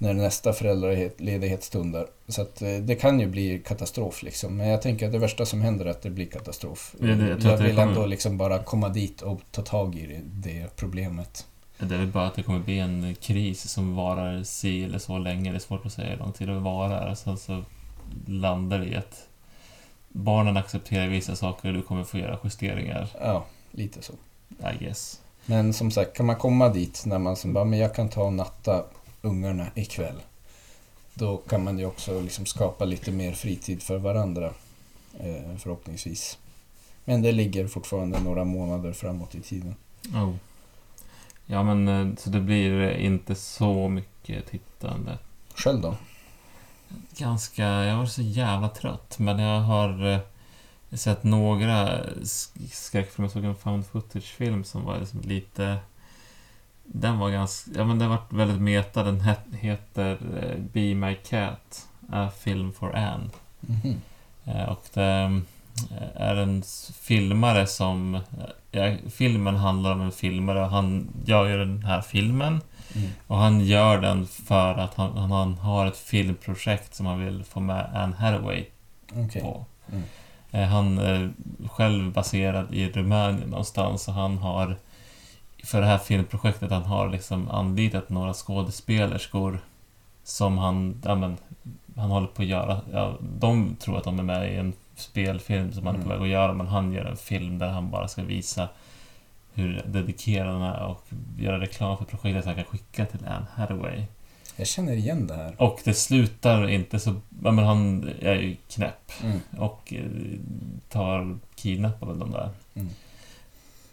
när 0.01 0.13
nästa 0.13 0.53
föräldraledighet 0.53 1.63
stundar. 1.63 2.07
Så 2.27 2.41
att 2.41 2.61
eh, 2.61 2.69
det 2.73 2.95
kan 2.95 3.19
ju 3.19 3.27
bli 3.27 3.59
katastrof 3.65 4.23
liksom. 4.23 4.57
Men 4.57 4.67
jag 4.67 4.81
tänker 4.81 5.05
att 5.05 5.11
det 5.11 5.19
värsta 5.19 5.45
som 5.45 5.61
händer 5.61 5.85
är 5.85 5.89
att 5.89 6.01
det 6.01 6.09
blir 6.09 6.25
katastrof. 6.25 6.95
Ja, 6.99 7.07
det- 7.07 7.27
jag 7.27 7.39
jag 7.41 7.57
vill 7.57 7.75
kommer- 7.75 7.87
ändå 7.87 8.05
liksom 8.05 8.37
bara 8.37 8.63
komma 8.63 8.89
dit 8.89 9.21
och 9.21 9.41
ta 9.51 9.61
tag 9.61 9.95
i 9.95 10.05
det, 10.07 10.49
det 10.51 10.75
problemet. 10.75 11.45
Det 11.77 11.95
är 11.95 11.99
väl 11.99 12.07
bara 12.07 12.27
att 12.27 12.35
det 12.35 12.43
kommer 12.43 12.59
bli 12.59 12.79
en 12.79 13.15
kris 13.21 13.69
som 13.69 13.95
varar 13.95 14.43
si 14.43 14.83
eller 14.83 14.99
så 14.99 15.17
länge. 15.17 15.51
Det 15.51 15.57
är 15.57 15.59
svårt 15.59 15.85
att 15.85 15.93
säga 15.93 16.09
hur 16.09 16.17
lång 16.17 16.31
tid 16.33 16.47
det 16.47 16.59
varar. 16.59 17.15
Sen 17.15 17.37
så 17.37 17.63
landar 18.27 18.79
det 18.79 18.85
i 18.85 18.95
att 18.95 19.27
barnen 20.09 20.57
accepterar 20.57 21.07
vissa 21.07 21.35
saker 21.35 21.67
och 21.67 21.73
du 21.73 21.81
kommer 21.81 22.03
få 22.03 22.17
göra 22.17 22.37
justeringar. 22.43 23.07
Ja, 23.21 23.45
lite 23.71 24.01
så. 24.01 24.13
I 24.49 24.83
guess. 24.83 25.19
Men 25.45 25.73
som 25.73 25.91
sagt, 25.91 26.17
kan 26.17 26.25
man 26.25 26.35
komma 26.35 26.69
dit 26.69 27.03
när 27.05 27.19
man 27.19 27.35
som 27.35 27.53
bara, 27.53 27.65
men 27.65 27.79
jag 27.79 27.95
kan 27.95 28.09
ta 28.09 28.23
och 28.23 28.33
natta 28.33 28.83
ungarna 29.21 29.67
ikväll. 29.75 30.21
Då 31.13 31.37
kan 31.37 31.63
man 31.63 31.79
ju 31.79 31.85
också 31.85 32.21
liksom 32.21 32.45
skapa 32.45 32.85
lite 32.85 33.11
mer 33.11 33.33
fritid 33.33 33.83
för 33.83 33.97
varandra. 33.97 34.53
Eh, 35.19 35.57
förhoppningsvis. 35.57 36.37
Men 37.05 37.21
det 37.21 37.31
ligger 37.31 37.67
fortfarande 37.67 38.19
några 38.19 38.43
månader 38.43 38.93
framåt 38.93 39.35
i 39.35 39.41
tiden. 39.41 39.75
Oh. 40.13 40.33
Ja, 41.45 41.63
men 41.63 41.87
eh, 41.87 42.15
så 42.17 42.29
det 42.29 42.39
blir 42.39 42.81
eh, 42.81 43.05
inte 43.05 43.35
så 43.35 43.89
mycket 43.89 44.47
tittande. 44.47 45.17
Själv 45.55 45.81
då? 45.81 45.95
Ganska... 47.17 47.63
Jag 47.63 47.97
var 47.97 48.05
så 48.05 48.21
jävla 48.21 48.69
trött, 48.69 49.19
men 49.19 49.39
jag 49.39 49.61
har 49.61 50.19
sett 50.91 51.23
några 51.23 52.03
sk- 52.05 52.69
skräckfilmer. 52.71 53.25
Jag 53.25 53.31
såg 53.31 53.43
en 53.43 53.55
found 53.55 53.85
footage-film 53.85 54.63
som 54.63 54.85
var 54.85 54.99
liksom 54.99 55.21
lite... 55.21 55.77
Den 56.91 57.19
var 57.19 57.29
ganska... 57.29 57.71
Ja, 57.75 57.83
men 57.85 57.99
den 57.99 58.09
var 58.09 58.19
väldigt 58.29 58.61
meta. 58.61 59.03
Den 59.03 59.21
het, 59.21 59.39
heter 59.51 60.11
eh, 60.11 60.57
Be 60.73 60.95
My 60.95 61.15
Cat, 61.15 61.87
A 62.11 62.29
Film 62.39 62.73
for 62.73 62.95
Anne. 62.95 63.29
Mhm. 63.59 64.01
Eh, 64.45 64.69
Och 64.69 64.83
det 64.93 65.03
eh, 65.03 66.21
är 66.21 66.35
en 66.35 66.63
filmare 67.01 67.67
som... 67.67 68.19
Ja, 68.71 68.95
filmen 69.09 69.55
handlar 69.55 69.91
om 69.91 70.01
en 70.01 70.11
filmare 70.11 70.61
och 70.61 70.69
han 70.69 71.07
gör 71.25 71.45
ju 71.45 71.57
den 71.57 71.83
här 71.83 72.01
filmen. 72.01 72.61
Mm. 72.95 73.09
Och 73.27 73.37
han 73.37 73.59
gör 73.59 74.01
den 74.01 74.27
för 74.27 74.73
att 74.73 74.95
han, 74.95 75.17
han, 75.17 75.53
har 75.57 75.85
ett 75.85 75.97
filmprojekt 75.97 76.95
som 76.95 77.05
han 77.05 77.25
vill 77.25 77.43
få 77.43 77.59
med 77.59 77.89
Anne 77.93 78.15
Hathaway 78.15 78.65
Okej. 79.15 79.41
på. 79.41 79.65
Mm. 79.91 80.69
Han 80.69 80.97
är 80.97 81.31
själv 81.69 82.11
baserad 82.11 82.73
i 82.73 82.89
Rumänien 82.89 83.49
någonstans 83.49 84.07
och 84.07 84.13
han 84.13 84.37
har 84.37 84.77
för 85.63 85.81
det 85.81 85.87
här 85.87 85.97
filmprojektet 85.97 86.71
han 86.71 86.83
har 86.83 87.09
liksom 87.09 87.49
anlitat 87.49 88.09
några 88.09 88.33
skådespelerskor 88.33 89.59
som 90.23 90.57
han, 90.57 91.01
ja, 91.05 91.15
men, 91.15 91.37
han 91.95 92.09
håller 92.11 92.27
på 92.27 92.41
att 92.41 92.47
göra. 92.47 92.81
Ja, 92.93 93.17
de 93.39 93.75
tror 93.79 93.97
att 93.97 94.03
de 94.03 94.19
är 94.19 94.23
med 94.23 94.53
i 94.53 94.55
en 94.55 94.73
spelfilm 94.95 95.71
som 95.73 95.85
han 95.85 95.95
är 95.95 95.99
på 95.99 96.05
Mm. 96.05 96.17
väg 96.19 96.27
att 96.27 96.31
göra 96.33 96.53
men 96.53 96.67
han 96.67 96.93
gör 96.93 97.05
en 97.05 97.17
film 97.17 97.59
där 97.59 97.67
han 97.69 97.89
bara 97.89 98.07
ska 98.07 98.23
visa 98.23 98.69
hur 99.53 99.83
dedikerad 99.87 100.53
han 100.53 100.61
är 100.61 100.83
och 100.85 101.03
göra 101.39 101.59
reklam 101.59 101.97
för 101.97 102.05
projektet 102.05 102.43
så 102.43 102.49
han 102.49 102.55
kan 102.55 102.65
skicka 102.65 103.05
till 103.05 103.19
Anne 103.27 103.45
Hathaway. 103.55 104.03
Jag 104.55 104.67
känner 104.67 104.93
igen 104.93 105.27
det 105.27 105.33
här. 105.35 105.55
Och 105.61 105.79
det 105.83 105.93
slutar 105.93 106.69
inte 106.69 106.99
så... 106.99 107.15
Ja, 107.43 107.51
men 107.51 107.65
han 107.65 108.09
är 108.21 108.35
ju 108.35 108.55
knäpp 108.69 109.11
Mm. 109.23 109.39
och 109.57 109.93
eh, 109.93 110.03
tar 110.89 111.37
kidnappar 111.55 112.07
väl 112.07 112.19
de 112.19 112.31
där. 112.31 112.49
Mm. 112.75 112.89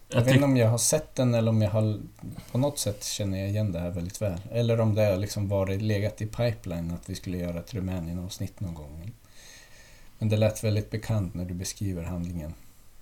Jag 0.09 0.21
Jag 0.21 0.25
vet 0.25 0.35
inte 0.35 0.45
om 0.45 0.57
jag 0.57 0.69
har 0.69 0.79
sett 0.79 1.15
den 1.15 1.35
eller 1.35 1.51
om 1.51 1.63
jag 1.63 1.71
har... 1.71 1.99
På 2.53 2.59
något 2.59 2.79
sätt 2.79 3.05
känner 3.05 3.39
jag 3.39 3.49
igen 3.49 3.73
det 3.73 3.81
här 3.81 3.91
väldigt 3.91 4.23
väl. 4.23 4.41
Eller 4.53 4.81
om 4.81 4.95
det 4.95 5.05
har 5.05 5.17
liksom 5.17 5.49
varit 5.49 5.83
legat 5.83 6.23
i 6.23 6.27
pipeline 6.27 6.91
att 6.91 7.11
vi 7.11 7.15
skulle 7.15 7.39
göra 7.39 7.59
ett 7.59 7.75
Rumänien-avsnitt 7.75 8.61
någon 8.61 8.75
gång. 8.75 9.13
Men 10.19 10.29
det 10.29 10.37
lät 10.37 10.65
väldigt 10.65 10.91
bekant 10.91 11.35
när 11.35 11.45
du 11.45 11.55
beskriver 11.55 12.03
handlingen. 12.03 12.55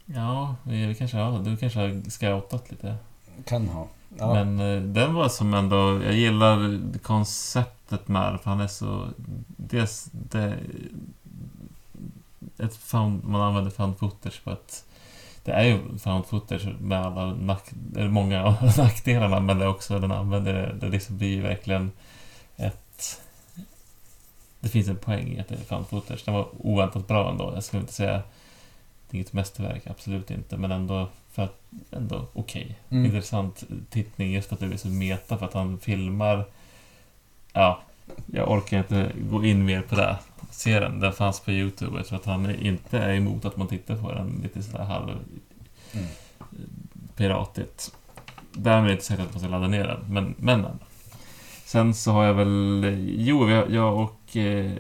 ja, 0.05 0.57
vi 0.65 0.95
kanske, 0.95 1.17
ja, 1.17 1.41
du 1.45 1.57
kanske 1.57 1.79
har 1.79 2.11
scoutat 2.11 2.71
lite. 2.71 2.97
Kan 3.45 3.69
ha. 3.69 3.89
Ja. 4.19 4.45
Men 4.45 4.61
eh, 4.61 4.83
den 4.83 5.15
var 5.15 5.29
som 5.29 5.55
ändå... 5.55 6.03
Jag 6.03 6.15
gillar 6.15 6.81
konceptet 7.03 8.09
med 8.09 8.33
det, 8.33 8.39
för 8.39 8.51
han 8.51 8.61
är 8.61 8.67
så... 8.67 9.09
Dels 9.47 10.09
det... 10.13 10.59
Ett 12.59 12.77
found, 12.77 13.25
man 13.25 13.41
använder 13.41 13.71
found 13.71 13.99
footage 13.99 14.45
på 14.45 14.51
ett... 14.51 14.84
Det 15.45 15.53
är 15.53 15.65
ju 15.65 15.99
found 15.99 16.27
footage 16.27 16.67
med 16.81 16.99
alla 16.99 17.35
nack, 17.35 17.71
många 17.97 18.45
av 18.45 18.55
nackdelarna, 18.79 19.41
men 19.41 19.59
det 19.59 19.65
är 19.65 19.69
också 19.69 19.99
den 19.99 20.13
använder 20.13 20.53
det. 20.53 20.75
Det 20.81 20.89
liksom 20.89 21.19
blir 21.19 21.29
ju 21.29 21.43
verkligen 21.43 21.93
ett... 22.57 23.21
Det 24.61 24.69
finns 24.69 24.89
en 24.89 24.97
poäng 24.97 25.29
i 25.29 25.41
att 25.41 25.49
det 25.49 25.55
är 25.55 25.59
found 25.59 25.87
footage. 25.87 26.25
Den 26.25 26.35
var 26.35 26.49
oväntat 26.59 27.09
bra 27.09 27.31
ändå. 27.31 27.53
Jag 27.55 27.65
skulle 27.65 27.81
inte 27.81 27.93
säga... 27.93 28.23
Det 29.11 29.17
är 29.17 29.21
inget 29.21 29.33
mästerverk, 29.33 29.87
absolut 29.87 30.31
inte, 30.31 30.57
men 30.57 30.71
ändå 30.71 31.09
för 31.33 31.43
att 31.43 31.61
ändå 31.91 32.27
okej. 32.33 32.79
Mm. 32.89 33.05
Intressant 33.05 33.65
tittning 33.91 34.33
just 34.33 34.49
för 34.49 34.55
att 34.55 34.61
det 34.61 34.67
blir 34.67 34.79
så 34.79 34.89
meta 34.89 35.39
för 35.39 35.47
att 35.47 35.55
han 35.55 35.79
filmar... 35.79 36.45
Ja, 37.53 37.83
jag 38.27 38.51
orkar 38.51 38.79
inte 38.79 39.13
gå 39.31 39.45
in 39.45 39.65
mer 39.65 39.83
på 39.83 39.95
det. 39.95 40.17
Se 40.51 40.81
den, 40.81 41.01
den 41.01 41.13
fanns 41.13 41.41
på 41.41 41.51
Youtube. 41.51 41.97
Jag 41.97 42.07
tror 42.07 42.19
att 42.19 42.25
han 42.27 42.55
inte 42.55 42.99
är 42.99 43.15
emot 43.15 43.45
att 43.45 43.57
man 43.57 43.69
tittar 43.69 43.97
på 43.97 44.13
den 44.13 44.41
lite 44.43 44.63
sådär 44.63 44.85
halv 44.85 45.11
Mm. 45.95 46.07
piratigt. 47.17 47.97
Därmed 48.53 48.91
inte 48.91 49.05
sagt 49.05 49.21
att 49.21 49.33
man 49.33 49.41
ska 49.41 49.49
ladda 49.49 49.69
ner 49.69 49.87
den, 49.87 50.01
men, 50.09 50.35
men. 50.39 50.67
Sen 51.65 51.95
så 51.95 52.13
har 52.13 52.25
jag 52.25 52.35
väl... 52.35 52.85
Jo, 53.17 53.51
jag, 53.51 53.99
och 53.99 54.37
eh, 54.37 54.73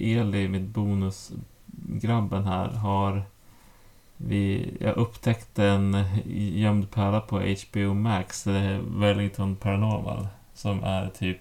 Eli, 0.00 0.48
mitt 0.48 0.68
bonusgrabben 0.68 2.44
här, 2.44 2.68
har... 2.68 3.22
Vi, 4.16 4.74
jag 4.80 4.96
upptäckte 4.96 5.64
en 5.64 6.04
gömd 6.34 6.90
pärla 6.90 7.20
på 7.20 7.38
HBO 7.38 7.94
Max, 7.94 8.44
det 8.44 8.58
är 8.58 8.78
Wellington 8.78 9.56
Paranormal, 9.56 10.28
som 10.54 10.84
är 10.84 11.08
typ... 11.08 11.40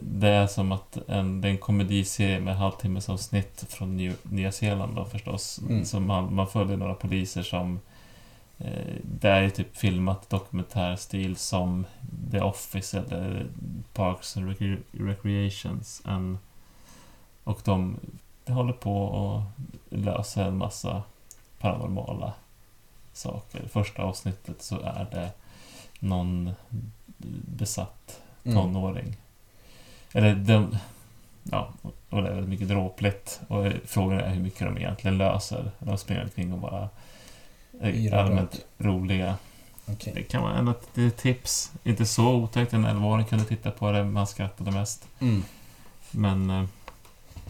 Det 0.00 0.28
är 0.28 0.46
som 0.46 0.72
att 0.72 0.98
en, 1.08 1.40
det 1.40 1.48
är 1.48 1.52
en 1.52 1.58
komediserie 1.58 2.40
med 2.40 2.56
halvtimmes 2.56 3.08
avsnitt 3.08 3.64
från 3.68 3.96
New, 3.96 4.16
Nya 4.22 4.52
Zeeland 4.52 4.96
då 4.96 5.04
förstås. 5.04 5.58
Mm. 5.58 5.84
Så 5.84 6.00
man, 6.00 6.34
man 6.34 6.48
följer 6.48 6.76
några 6.76 6.94
poliser 6.94 7.42
som... 7.42 7.80
Eh, 8.58 8.94
det 9.02 9.28
är 9.28 9.42
ju 9.42 9.50
typ 9.50 9.76
filmat 9.76 10.30
dokumentärstil 10.30 11.36
som 11.36 11.86
The 12.30 12.40
Office 12.40 12.98
eller 12.98 13.46
Parks 13.92 14.36
and 14.36 14.50
Recre- 14.50 14.82
Recreations. 14.92 16.02
En, 16.04 16.38
och 17.44 17.60
de, 17.64 17.96
de 18.44 18.52
håller 18.52 18.72
på 18.72 19.26
att 19.26 19.98
lösa 19.98 20.44
en 20.44 20.56
massa 20.56 21.02
paranormala 21.58 22.32
saker. 23.12 23.68
Första 23.68 24.02
avsnittet 24.02 24.62
så 24.62 24.80
är 24.80 25.06
det 25.10 25.30
någon 25.98 26.50
besatt 27.56 28.20
Mm. 28.44 28.58
Eller 30.14 30.34
de... 30.34 30.76
Ja, 31.42 31.72
och 32.10 32.22
det 32.22 32.28
är 32.28 32.32
väldigt 32.32 32.48
mycket 32.48 32.68
dråpligt. 32.68 33.40
Och 33.48 33.72
frågan 33.86 34.20
är 34.20 34.28
hur 34.28 34.42
mycket 34.42 34.60
de 34.60 34.78
egentligen 34.78 35.18
löser. 35.18 35.70
De 35.78 35.98
springer 35.98 36.22
omkring 36.22 36.52
och 36.52 36.58
bara 36.58 36.88
är 37.80 38.14
allmänt 38.14 38.66
roliga. 38.78 39.36
Okej. 39.86 40.12
Det 40.16 40.22
kan 40.22 40.42
vara 40.42 40.58
ändå 40.58 40.74
ett 40.94 41.16
tips. 41.16 41.72
Inte 41.84 42.06
så 42.06 42.34
otäckt. 42.34 42.72
En 42.72 42.86
11-åring 42.86 43.26
kunde 43.26 43.44
titta 43.44 43.70
på 43.70 43.92
det, 43.92 44.04
man 44.04 44.26
skrattade 44.26 44.70
mest. 44.70 45.08
Mm. 45.20 45.42
Men 46.10 46.50
eh, 46.50 46.64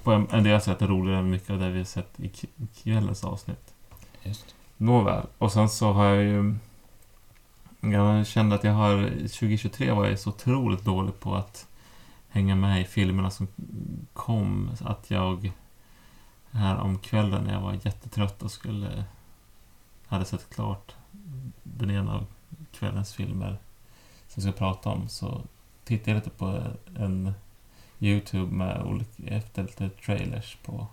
på 0.03 0.13
en, 0.13 0.27
en 0.31 0.45
del 0.45 0.61
sätt 0.61 0.83
är 0.83 0.87
det 0.87 0.93
roligare 0.93 1.19
än 1.19 1.31
mycket 1.31 1.51
av 1.51 1.59
det 1.59 1.71
vi 1.71 1.79
har 1.79 1.85
sett 1.85 2.21
i 2.21 2.31
kvällens 2.83 3.25
avsnitt. 3.25 3.75
Just. 4.23 4.55
Nåväl. 4.77 5.27
Och 5.39 5.53
sen 5.53 5.69
så 5.69 5.93
har 5.93 6.05
jag 6.05 6.23
ju... 6.23 6.55
Jag 7.81 8.27
kände 8.27 8.55
att 8.55 8.65
jag 8.65 8.73
har... 8.73 9.09
2023 9.11 9.93
var 9.93 10.07
jag 10.07 10.19
så 10.19 10.31
otroligt 10.31 10.85
dålig 10.85 11.21
på 11.21 11.35
att 11.35 11.67
hänga 12.35 12.55
med 12.55 12.81
i 12.81 12.85
filmerna 12.85 13.31
som 13.31 13.49
kom. 14.13 14.71
Att 14.81 15.11
jag 15.11 15.53
här 16.51 16.77
om 16.77 16.99
kvällen 16.99 17.45
när 17.45 17.53
jag 17.53 17.61
var 17.61 17.73
jättetrött 17.73 18.43
och 18.43 18.51
skulle... 18.51 19.05
Hade 20.07 20.25
sett 20.25 20.51
klart 20.51 20.95
den 21.63 21.91
ena 21.91 22.15
av 22.15 22.27
kvällens 22.73 23.15
filmer 23.15 23.59
som 24.29 24.43
jag 24.43 24.43
ska 24.43 24.53
prata 24.53 24.89
om 24.89 25.09
så 25.09 25.43
tittade 25.85 26.11
jag 26.11 26.17
lite 26.17 26.31
på 26.31 26.63
en 26.97 27.33
Youtube 27.99 28.53
med 28.53 28.83
olika, 28.83 29.23
efter 29.27 29.63
lite 29.63 29.89
trailers 29.89 30.57
på 30.65 30.87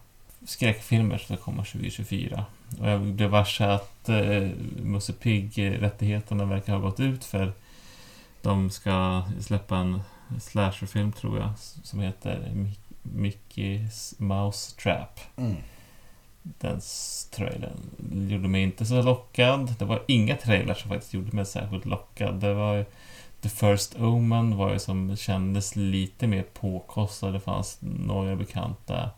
skräckfilmer 0.45 1.17
som 1.17 1.35
ska 1.35 1.45
komma 1.45 1.63
2024. 1.63 2.45
Och 2.79 2.87
jag 2.87 3.01
blev 3.01 3.29
varse 3.29 3.65
att 3.65 4.09
eh, 4.09 4.49
Musse 4.83 5.13
Pigg-rättigheterna 5.13 6.45
verkar 6.45 6.73
ha 6.73 6.79
gått 6.79 6.99
ut 6.99 7.25
för 7.25 7.53
de 8.41 8.69
ska 8.69 9.23
släppa 9.39 9.77
en 9.77 10.01
slasherfilm 10.39 11.11
tror 11.11 11.39
jag 11.39 11.49
som 11.83 11.99
heter 11.99 12.51
Mi- 12.53 12.77
Mickey's 13.03 14.13
Mouse 14.17 14.75
Trap. 14.75 15.19
Mm. 15.37 15.55
Den 16.43 16.81
trailern 17.31 17.77
gjorde 18.29 18.47
mig 18.47 18.63
inte 18.63 18.85
så 18.85 19.01
lockad. 19.01 19.75
Det 19.79 19.85
var 19.85 20.03
inga 20.07 20.35
trailers 20.35 20.81
som 20.81 20.89
faktiskt 20.89 21.13
gjorde 21.13 21.35
mig 21.35 21.45
särskilt 21.45 21.85
lockad. 21.85 22.39
Det 22.39 22.53
var 22.53 22.73
ju 22.73 22.85
The 23.41 23.49
First 23.49 23.95
Omen 23.95 24.57
var 24.57 24.71
ju 24.73 24.79
som 24.79 25.17
kändes 25.17 25.75
lite 25.75 26.27
mer 26.27 26.43
påkostad. 26.53 27.33
Det 27.33 27.39
fanns 27.39 27.77
några 27.81 28.35
bekanta 28.35 29.09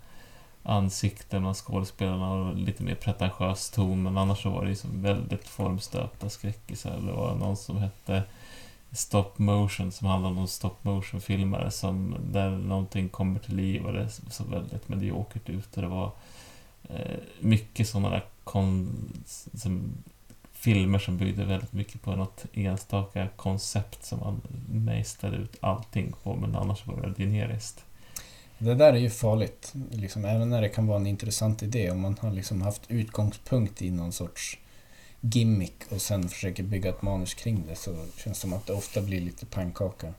ansikten 0.63 1.41
bland 1.41 1.55
skådespelarna 1.55 2.31
och 2.33 2.55
lite 2.55 2.83
mer 2.83 2.95
pretentiös 2.95 3.69
ton. 3.69 4.03
Men 4.03 4.17
annars 4.17 4.41
så 4.43 4.49
var 4.49 4.63
det 4.63 4.69
ju 4.69 4.75
som 4.75 5.01
väldigt 5.01 5.47
formstöpta 5.47 6.29
skräckisar. 6.29 6.99
Det 7.05 7.11
var 7.11 7.35
någon 7.35 7.57
som 7.57 7.77
hette 7.77 8.23
Stop 8.93 9.31
Motion 9.35 9.91
som 9.91 10.07
handlar 10.07 10.29
om 10.29 10.47
stop 10.47 10.75
motion-filmare 10.81 11.71
som 11.71 12.15
där 12.31 12.49
någonting 12.49 13.09
kommer 13.09 13.39
till 13.39 13.55
liv 13.55 13.85
och 13.85 13.93
det 13.93 14.09
såg 14.29 14.47
väldigt 14.47 14.89
mediokert 14.89 15.49
ut. 15.49 15.75
Och 15.75 15.81
det 15.81 15.87
var 15.87 16.11
eh, 16.89 17.17
mycket 17.39 17.87
sådana 17.87 18.09
där 18.09 18.23
kon, 18.43 18.95
som, 19.53 19.93
filmer 20.51 20.99
som 20.99 21.17
byggde 21.17 21.45
väldigt 21.45 21.73
mycket 21.73 22.01
på 22.01 22.15
något 22.15 22.45
enstaka 22.53 23.27
koncept 23.35 24.05
som 24.05 24.19
man 24.19 24.41
mejslade 24.71 25.37
ut 25.37 25.57
allting 25.59 26.13
på 26.23 26.35
men 26.35 26.55
annars 26.55 26.87
var 26.87 27.13
det 27.17 27.23
generiskt. 27.23 27.83
Det 28.57 28.75
där 28.75 28.93
är 28.93 28.97
ju 28.97 29.09
farligt, 29.09 29.73
liksom, 29.91 30.25
även 30.25 30.49
när 30.49 30.61
det 30.61 30.69
kan 30.69 30.87
vara 30.87 30.99
en 30.99 31.07
intressant 31.07 31.63
idé. 31.63 31.91
Om 31.91 32.01
man 32.01 32.17
har 32.21 32.31
liksom 32.31 32.61
haft 32.61 32.81
utgångspunkt 32.87 33.81
i 33.81 33.91
någon 33.91 34.11
sorts 34.11 34.57
gimmick 35.31 35.75
och 35.89 36.01
sen 36.01 36.29
försöker 36.29 36.63
bygga 36.63 36.89
ett 36.89 37.01
manus 37.01 37.33
kring 37.33 37.63
det 37.67 37.75
så 37.75 37.95
känns 38.17 38.37
det 38.37 38.41
som 38.41 38.53
att 38.53 38.67
det 38.67 38.73
ofta 38.73 39.01
blir 39.01 39.21
lite 39.21 39.45
pannkaka. 39.45 40.13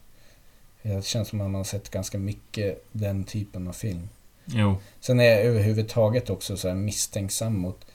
Det 0.83 1.05
känns 1.05 1.29
som 1.29 1.41
att 1.41 1.47
man 1.51 1.55
har 1.55 1.65
sett 1.65 1.91
ganska 1.91 2.19
mycket 2.19 2.85
den 2.93 3.25
typen 3.25 3.69
av 3.69 3.73
film. 3.73 4.09
Jo, 4.45 4.77
Sen 5.01 5.21
är 5.21 5.25
jag 5.25 5.41
överhuvudtaget 5.41 6.31
också 6.31 6.57
så 6.57 6.75
misstänksam 6.75 7.59
mot 7.59 7.87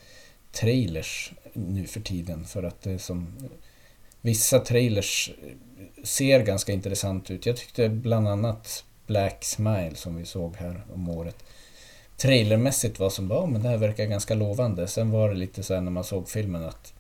trailers 0.52 1.32
nu 1.54 1.88
för 1.88 2.00
tiden. 2.00 2.46
För 2.46 2.64
att 2.64 2.82
det 2.82 2.92
är 2.92 2.98
som... 2.98 3.50
Vissa 4.22 4.60
trailers 4.60 5.32
ser 6.04 6.40
ganska 6.40 6.74
intressant 6.74 7.32
ut. 7.32 7.46
Jag 7.46 7.58
tyckte 7.58 7.90
bland 7.90 8.28
annat 8.28 8.84
Black 9.08 9.44
Smile 9.44 9.96
som 9.96 10.16
vi 10.16 10.26
såg 10.26 10.56
här 10.56 10.84
om 10.94 11.10
året. 11.10 11.36
Trailermässigt 12.18 13.00
var 13.00 13.10
som 13.10 13.28
bara, 13.28 13.40
"Ja, 13.40 13.46
men 13.46 13.64
det 13.64 13.70
här 13.70 13.78
verkar 13.78 14.06
ganska 14.06 14.36
lovande. 14.36 14.88
Sen 14.88 15.12
var 15.12 15.30
det 15.30 15.36
lite 15.36 15.64
så 15.64 15.74
här 15.74 15.82
när 15.82 15.92
man 15.92 16.04
såg 16.04 16.30
filmen 16.30 16.64
att 16.64 16.94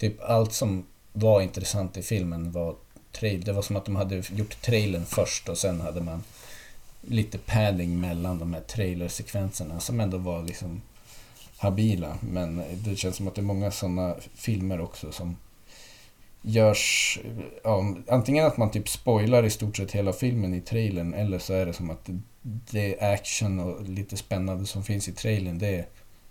typ 0.00 0.22
allt 0.22 0.52
som 0.52 0.84
var 1.12 1.40
intressant 1.40 1.96
i 1.96 2.02
filmen 2.02 2.52
var 2.52 2.76
trail. 3.12 3.44
Det 3.44 3.52
var 3.52 3.62
som 3.62 3.76
att 3.76 3.84
de 3.84 3.96
hade 3.96 4.22
gjort 4.30 4.62
trailern 4.62 5.04
först 5.06 5.48
och 5.48 5.58
sen 5.58 5.80
hade 5.80 6.00
man 6.00 6.22
lite 7.00 7.38
padding 7.38 8.00
mellan 8.00 8.38
de 8.38 8.54
här 8.54 8.60
trailersekvenserna 8.60 9.80
som 9.80 10.00
ändå 10.00 10.18
var 10.18 10.42
liksom 10.42 10.82
habila. 11.56 12.18
Men 12.20 12.62
det 12.84 12.96
känns 12.96 13.16
som 13.16 13.28
att 13.28 13.34
det 13.34 13.40
är 13.40 13.42
många 13.42 13.70
sådana 13.70 14.16
filmer 14.34 14.80
också 14.80 15.12
som 15.12 15.36
görs... 16.42 17.18
Ja, 17.64 17.96
antingen 18.08 18.46
att 18.46 18.56
man 18.56 18.70
typ 18.70 18.88
spoilar 18.88 19.44
i 19.44 19.50
stort 19.50 19.76
sett 19.76 19.92
hela 19.92 20.12
filmen 20.12 20.54
i 20.54 20.60
trailern 20.60 21.14
eller 21.14 21.38
så 21.38 21.52
är 21.52 21.66
det 21.66 21.72
som 21.72 21.90
att 21.90 22.08
det 22.42 23.00
action 23.00 23.60
och 23.60 23.88
lite 23.88 24.16
spännande 24.16 24.66
som 24.66 24.84
finns 24.84 25.08
i 25.08 25.12
trailern. 25.12 25.58
Det 25.58 25.68
är 25.68 25.86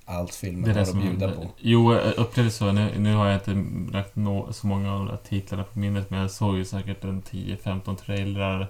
allt 0.10 0.36
filmen 0.36 0.64
det 0.64 0.72
är 0.72 0.76
har 0.76 0.82
att 0.82 1.02
bjuda 1.02 1.32
på. 1.32 1.48
Jo, 1.58 1.94
jag 1.94 2.14
upplevde 2.18 2.52
så. 2.52 2.72
Nu, 2.72 2.90
nu 2.98 3.16
har 3.16 3.26
jag 3.26 3.36
inte 3.36 3.66
lagt 3.94 4.16
nå, 4.16 4.54
så 4.54 4.68
många 4.68 4.94
av 4.94 5.00
de 5.00 5.08
där 5.08 5.18
titlarna 5.18 5.64
på 5.64 5.80
minnet, 5.80 6.10
men 6.10 6.20
jag 6.20 6.32
såg 6.32 6.58
ju 6.58 6.66
säkert 6.66 7.04
en 7.04 7.22
10-15 7.22 7.96
trailrar. 7.96 8.68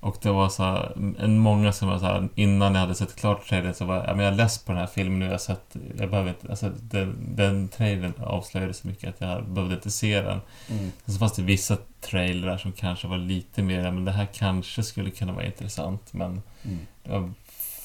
Och 0.00 0.16
det 0.22 0.30
var 0.30 0.48
så 0.48 0.62
här, 0.62 0.92
en 1.18 1.38
många 1.38 1.72
som 1.72 1.88
var 1.88 1.98
så 1.98 2.04
här, 2.04 2.28
innan 2.34 2.74
jag 2.74 2.80
hade 2.80 2.94
sett 2.94 3.16
klart 3.16 3.46
trailern 3.48 3.74
så 3.74 3.84
var 3.84 3.96
jag, 3.96 4.06
ja, 4.06 4.14
men 4.14 4.24
jag 4.24 4.36
less 4.36 4.58
på 4.58 4.72
den 4.72 4.80
här 4.80 4.86
filmen 4.86 5.18
nu, 5.18 5.24
jag 5.24 5.32
har 5.32 5.38
sett, 5.38 5.76
jag 5.98 6.10
behöver 6.10 6.28
inte, 6.28 6.48
alltså 6.50 6.72
den, 6.80 7.16
den 7.36 7.68
trailern 7.68 8.12
avslöjade 8.18 8.74
så 8.74 8.86
mycket 8.88 9.08
att 9.08 9.20
jag 9.20 9.48
behövde 9.48 9.74
inte 9.74 9.90
se 9.90 10.20
den. 10.20 10.40
Mm. 10.70 10.92
Sen 11.04 11.14
så 11.14 11.18
fanns 11.18 11.32
det 11.32 11.42
vissa 11.42 11.76
trailrar 12.00 12.58
som 12.58 12.72
kanske 12.72 13.06
var 13.08 13.18
lite 13.18 13.62
mer, 13.62 13.90
men 13.90 14.04
det 14.04 14.12
här 14.12 14.28
kanske 14.34 14.82
skulle 14.82 15.10
kunna 15.10 15.32
vara 15.32 15.46
intressant, 15.46 16.12
men 16.12 16.42
Mm. 16.62 16.78
det 17.02 17.10
var 17.10 17.32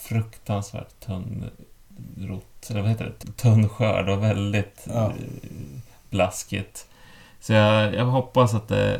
fruktansvärt 0.08 1.00
tunn 1.00 1.50
rot, 2.18 2.70
eller 2.70 2.82
vad 2.82 2.90
heter 2.90 3.14
det? 3.20 3.32
Tunn 3.32 3.70
skörd 3.70 4.10
och 4.10 4.24
väldigt 4.24 4.88
Ja. 4.94 5.06
eh, 5.06 5.12
blaskigt. 6.10 6.86
Så 7.40 7.54
jag, 7.54 7.94
jag 7.96 8.06
hoppas 8.06 8.54
att 8.54 8.72
eh, 8.72 8.94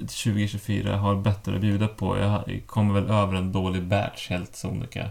2024 0.00 0.96
har 0.96 1.14
bättre 1.14 1.54
att 1.54 1.60
bjuda 1.60 1.88
på. 1.88 2.18
Jag 2.18 2.62
kommer 2.66 3.00
väl 3.00 3.10
över 3.10 3.34
en 3.34 3.52
dålig 3.52 3.82
batch 3.82 4.28
helt 4.30 4.56
sonika. 4.56 5.10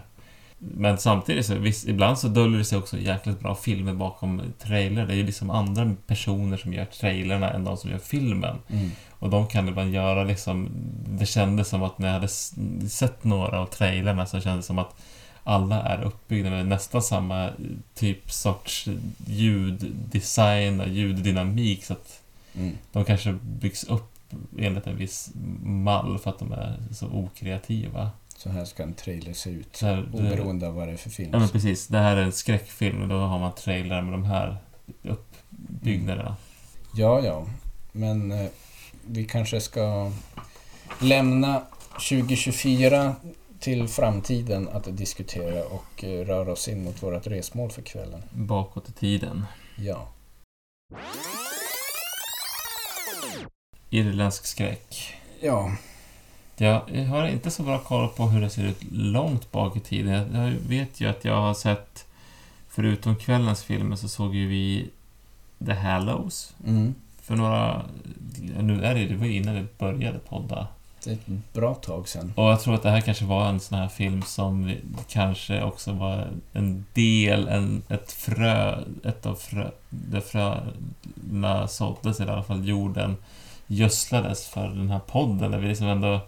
Men 0.58 0.98
samtidigt 0.98 1.46
så, 1.46 1.54
visst, 1.54 1.88
ibland 1.88 2.18
så 2.18 2.28
döljer 2.28 2.58
det 2.58 2.64
sig 2.64 2.78
också 2.78 2.98
jäkligt 2.98 3.40
bra 3.40 3.54
filmer 3.54 3.94
bakom 3.94 4.42
trailer. 4.58 5.06
Det 5.06 5.12
är 5.12 5.16
ju 5.16 5.26
liksom 5.26 5.50
andra 5.50 5.94
personer 6.06 6.56
som 6.56 6.72
gör 6.72 6.84
trailerna 6.84 7.50
än 7.50 7.64
de 7.64 7.76
som 7.76 7.90
gör 7.90 7.98
filmen. 7.98 8.56
Mm. 8.68 8.90
Och 9.10 9.30
de 9.30 9.46
kan 9.46 9.68
ibland 9.68 9.94
göra 9.94 10.24
liksom... 10.24 10.68
Det 11.08 11.26
kändes 11.26 11.68
som 11.68 11.82
att 11.82 11.98
när 11.98 12.06
jag 12.06 12.14
hade 12.14 12.28
sett 12.88 13.24
några 13.24 13.60
av 13.60 13.66
trailerna 13.66 14.26
så 14.26 14.40
kändes 14.40 14.64
det 14.64 14.66
som 14.66 14.78
att 14.78 14.94
alla 15.50 15.82
är 15.82 16.02
uppbyggda 16.02 16.50
med 16.50 16.66
nästan 16.66 17.02
samma 17.02 17.50
typ 17.94 18.32
sorts 18.32 18.88
ljuddesign 19.26 20.80
och 20.80 20.88
ljuddynamik. 20.88 21.84
Så 21.84 21.92
att 21.92 22.16
Mm. 22.54 22.76
de 22.92 23.04
kanske 23.04 23.32
byggs 23.42 23.84
upp 23.84 24.12
enligt 24.58 24.86
en 24.86 24.96
viss 24.96 25.30
mall 25.62 26.18
för 26.18 26.30
att 26.30 26.38
de 26.38 26.52
är 26.52 26.78
så 26.92 27.06
okreativa. 27.06 28.10
Så 28.36 28.50
här 28.50 28.64
ska 28.64 28.82
en 28.82 28.94
trailer 28.94 29.32
se 29.32 29.50
ut. 29.50 29.76
Så 29.76 29.86
här, 29.86 30.08
Oberoende 30.12 30.68
av 30.68 30.74
vad 30.74 30.88
det 30.88 30.92
är 30.92 30.96
för 30.96 31.10
film. 31.10 31.30
ja 31.32 31.38
men 31.38 31.48
precis, 31.48 31.86
det 31.86 31.98
här 31.98 32.16
är 32.16 32.22
en 32.22 32.32
skräckfilm 32.32 33.02
och 33.02 33.08
då 33.08 33.18
har 33.18 33.38
man 33.38 33.54
trailrar 33.54 34.02
med 34.02 34.12
de 34.12 34.24
här 34.24 34.56
uppbyggnaderna. 35.02 36.36
Ja, 36.94 37.20
ja. 37.20 37.46
Men 37.92 38.32
eh, 38.32 38.46
vi 39.06 39.24
kanske 39.24 39.60
ska 39.60 40.12
lämna 41.00 41.62
2024 42.08 43.14
till 43.60 43.88
framtiden 43.88 44.68
att 44.68 44.96
diskutera 44.96 45.64
och 45.64 46.04
eh, 46.04 46.24
röra 46.26 46.52
oss 46.52 46.68
in 46.68 46.84
mot 46.84 47.02
vårt 47.02 47.26
resmål 47.26 47.70
för 47.70 47.82
kvällen. 47.82 48.22
Bakåt 48.30 48.88
i 48.88 48.92
tiden. 48.92 49.44
Ja. 49.76 50.08
Irländsk 53.90 54.46
skräck. 54.46 55.14
Ja. 55.40 55.72
Jag 56.56 56.80
har 57.08 57.26
inte 57.28 57.50
så 57.50 57.62
bra 57.62 57.78
koll 57.78 58.08
på 58.08 58.26
hur 58.26 58.40
det 58.40 58.50
ser 58.50 58.64
ut 58.64 58.82
långt 58.92 59.52
bak 59.52 59.76
i 59.76 59.80
tiden. 59.80 60.34
Jag 60.34 60.50
vet 60.68 61.00
ju 61.00 61.08
att 61.08 61.24
jag 61.24 61.40
har 61.40 61.54
sett, 61.54 62.06
förutom 62.68 63.16
kvällens 63.16 63.62
filmer, 63.62 63.96
så 63.96 64.08
såg 64.08 64.34
ju 64.34 64.46
vi 64.48 64.90
The 65.66 65.72
Hallows 65.72 66.54
Mm. 66.66 66.94
för 67.22 67.36
några... 67.36 67.82
Nu 68.60 68.84
är 68.84 68.94
det, 68.94 69.06
det 69.06 69.16
var 69.16 69.26
innan 69.26 69.54
vi 69.54 69.66
började 69.78 70.18
podda. 70.18 70.68
Det 71.04 71.10
är 71.10 71.14
ett 71.14 71.52
bra 71.52 71.74
tag 71.74 72.08
sedan. 72.08 72.32
Och 72.36 72.44
jag 72.44 72.60
tror 72.60 72.74
att 72.74 72.82
det 72.82 72.90
här 72.90 73.00
kanske 73.00 73.24
var 73.24 73.48
en 73.48 73.60
sån 73.60 73.78
här 73.78 73.88
film 73.88 74.22
som 74.22 74.74
kanske 75.08 75.62
också 75.62 75.92
var 75.92 76.28
en 76.52 76.84
del, 76.94 77.48
en, 77.48 77.82
ett 77.88 78.12
frö, 78.12 78.84
ett 79.04 79.26
av 79.26 79.34
frö, 79.34 79.70
där 79.88 80.20
fröna 80.20 81.68
såddes, 81.68 82.20
eller 82.20 82.32
i 82.32 82.34
alla 82.34 82.44
fall 82.44 82.68
jorden 82.68 83.16
gödslades 83.66 84.48
för 84.48 84.68
den 84.68 84.90
här 84.90 84.98
podden, 84.98 85.50
där 85.50 85.58
vi 85.58 85.68
liksom 85.68 85.86
ändå 85.86 86.20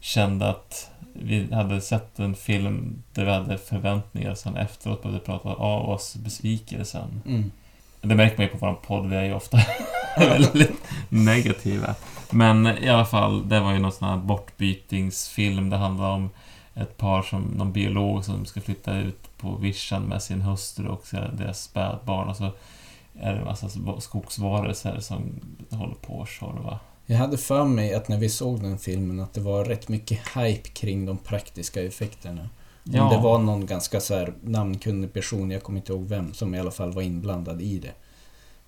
kände 0.00 0.48
att 0.48 0.90
vi 1.12 1.54
hade 1.54 1.80
sett 1.80 2.18
en 2.18 2.34
film 2.34 3.02
där 3.12 3.24
vi 3.24 3.30
hade 3.30 3.58
förväntningar 3.58 4.34
sen 4.34 4.56
efteråt 4.56 5.02
behövde 5.02 5.24
prata 5.24 5.48
av 5.48 5.88
oss 5.88 6.16
besvikelsen. 6.16 7.22
Mm. 7.26 7.52
Det 8.00 8.14
märker 8.14 8.36
man 8.36 8.46
ju 8.46 8.52
på 8.52 8.66
vår 8.66 8.74
podd, 8.74 9.08
vi 9.08 9.16
är 9.16 9.24
ju 9.24 9.34
ofta 9.34 9.58
väldigt 10.28 10.72
negativa. 11.08 11.94
Men 12.30 12.66
i 12.66 12.88
alla 12.88 13.04
fall, 13.04 13.48
det 13.48 13.60
var 13.60 13.72
ju 13.72 13.78
någon 13.78 13.92
sån 13.92 14.08
här 14.08 14.16
bortbytingsfilm. 14.16 15.70
Det 15.70 15.76
handlar 15.76 16.10
om 16.10 16.30
ett 16.74 16.96
par 16.96 17.22
som, 17.22 17.42
någon 17.42 17.72
biolog 17.72 18.24
som 18.24 18.44
ska 18.44 18.60
flytta 18.60 18.96
ut 18.96 19.38
på 19.38 19.56
vischan 19.56 20.02
med 20.02 20.22
sin 20.22 20.42
hustru 20.42 20.88
och 20.88 21.04
deras 21.32 21.62
spädbarn. 21.62 22.28
Och 22.28 22.36
så 22.36 22.50
är 23.20 23.32
det 23.32 23.38
en 23.38 23.44
massa 23.44 23.68
skogsvarelser 24.00 25.00
som 25.00 25.40
håller 25.70 25.94
på 25.94 26.22
att 26.22 26.28
tjorva. 26.28 26.78
Jag 27.06 27.18
hade 27.18 27.38
för 27.38 27.64
mig 27.64 27.94
att 27.94 28.08
när 28.08 28.18
vi 28.18 28.28
såg 28.28 28.62
den 28.62 28.78
filmen 28.78 29.20
att 29.20 29.34
det 29.34 29.40
var 29.40 29.64
rätt 29.64 29.88
mycket 29.88 30.18
hype 30.36 30.68
kring 30.68 31.06
de 31.06 31.18
praktiska 31.18 31.82
effekterna. 31.82 32.48
Ja, 32.82 33.10
det 33.10 33.18
var 33.22 33.38
någon 33.38 33.66
ganska 33.66 34.00
så 34.00 34.26
namnkunnig 34.42 35.12
person, 35.12 35.50
jag 35.50 35.62
kommer 35.62 35.78
inte 35.78 35.92
ihåg 35.92 36.06
vem, 36.08 36.34
som 36.34 36.54
i 36.54 36.60
alla 36.60 36.70
fall 36.70 36.92
var 36.92 37.02
inblandad 37.02 37.62
i 37.62 37.78
det. 37.78 37.92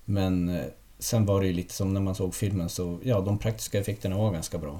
Men 0.05 0.49
eh, 0.49 0.65
sen 1.01 1.25
var 1.25 1.41
det 1.41 1.47
ju 1.47 1.53
lite 1.53 1.73
som 1.73 1.93
när 1.93 2.01
man 2.01 2.15
såg 2.15 2.35
filmen 2.35 2.69
så, 2.69 2.99
ja, 3.03 3.21
de 3.21 3.37
praktiska 3.37 3.79
effekterna 3.79 4.17
var 4.17 4.31
ganska 4.31 4.57
bra. 4.57 4.79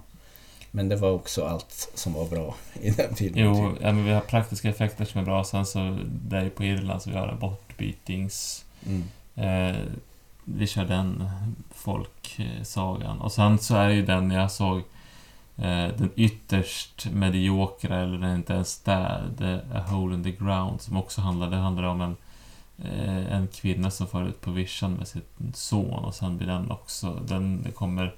Men 0.71 0.89
det 0.89 0.95
var 0.95 1.11
också 1.11 1.45
allt 1.45 1.91
som 1.93 2.13
var 2.13 2.25
bra 2.25 2.55
i 2.81 2.89
den 2.89 3.15
filmen. 3.15 3.45
Jo, 3.45 3.71
typ. 3.71 3.81
ja, 3.83 3.91
men 3.91 4.05
vi 4.05 4.11
har 4.11 4.21
praktiska 4.21 4.69
effekter 4.69 5.05
som 5.05 5.21
är 5.21 5.25
bra. 5.25 5.43
Sen 5.43 5.65
så, 5.65 5.97
det 6.05 6.37
är 6.37 6.43
ju 6.43 6.49
på 6.49 6.63
Irland 6.63 7.01
så 7.01 7.09
vi 7.09 7.15
har 7.15 7.37
bortbytings... 7.39 8.65
Mm. 8.85 9.03
Eh, 9.35 9.77
vi 10.45 10.67
kör 10.67 10.85
den 10.85 11.29
folksagan. 11.71 13.21
Och 13.21 13.31
sen 13.31 13.59
så 13.59 13.75
är 13.75 13.89
ju 13.89 14.05
den 14.05 14.31
jag 14.31 14.51
såg 14.51 14.77
eh, 15.57 15.87
den 15.97 16.09
ytterst 16.15 17.07
mediokra, 17.11 18.01
eller 18.01 18.17
den 18.17 18.35
inte 18.35 18.53
ens 18.53 18.79
där, 18.79 19.29
The 19.37 19.77
A 19.77 19.83
Hole 19.87 20.15
in 20.15 20.23
the 20.23 20.31
Ground, 20.31 20.81
som 20.81 20.97
också 20.97 21.21
handlar, 21.21 21.49
det 21.49 21.57
handlar 21.57 21.83
om 21.83 22.01
en, 22.01 22.15
en 23.29 23.47
kvinna 23.47 23.91
som 23.91 24.07
far 24.07 24.23
ut 24.23 24.41
på 24.41 24.51
vischan 24.51 24.93
med 24.93 25.07
sin 25.07 25.21
son 25.53 26.05
och 26.05 26.15
sen 26.15 26.37
blir 26.37 26.47
den 26.47 26.71
också, 26.71 27.19
den 27.27 27.67
kommer 27.75 28.15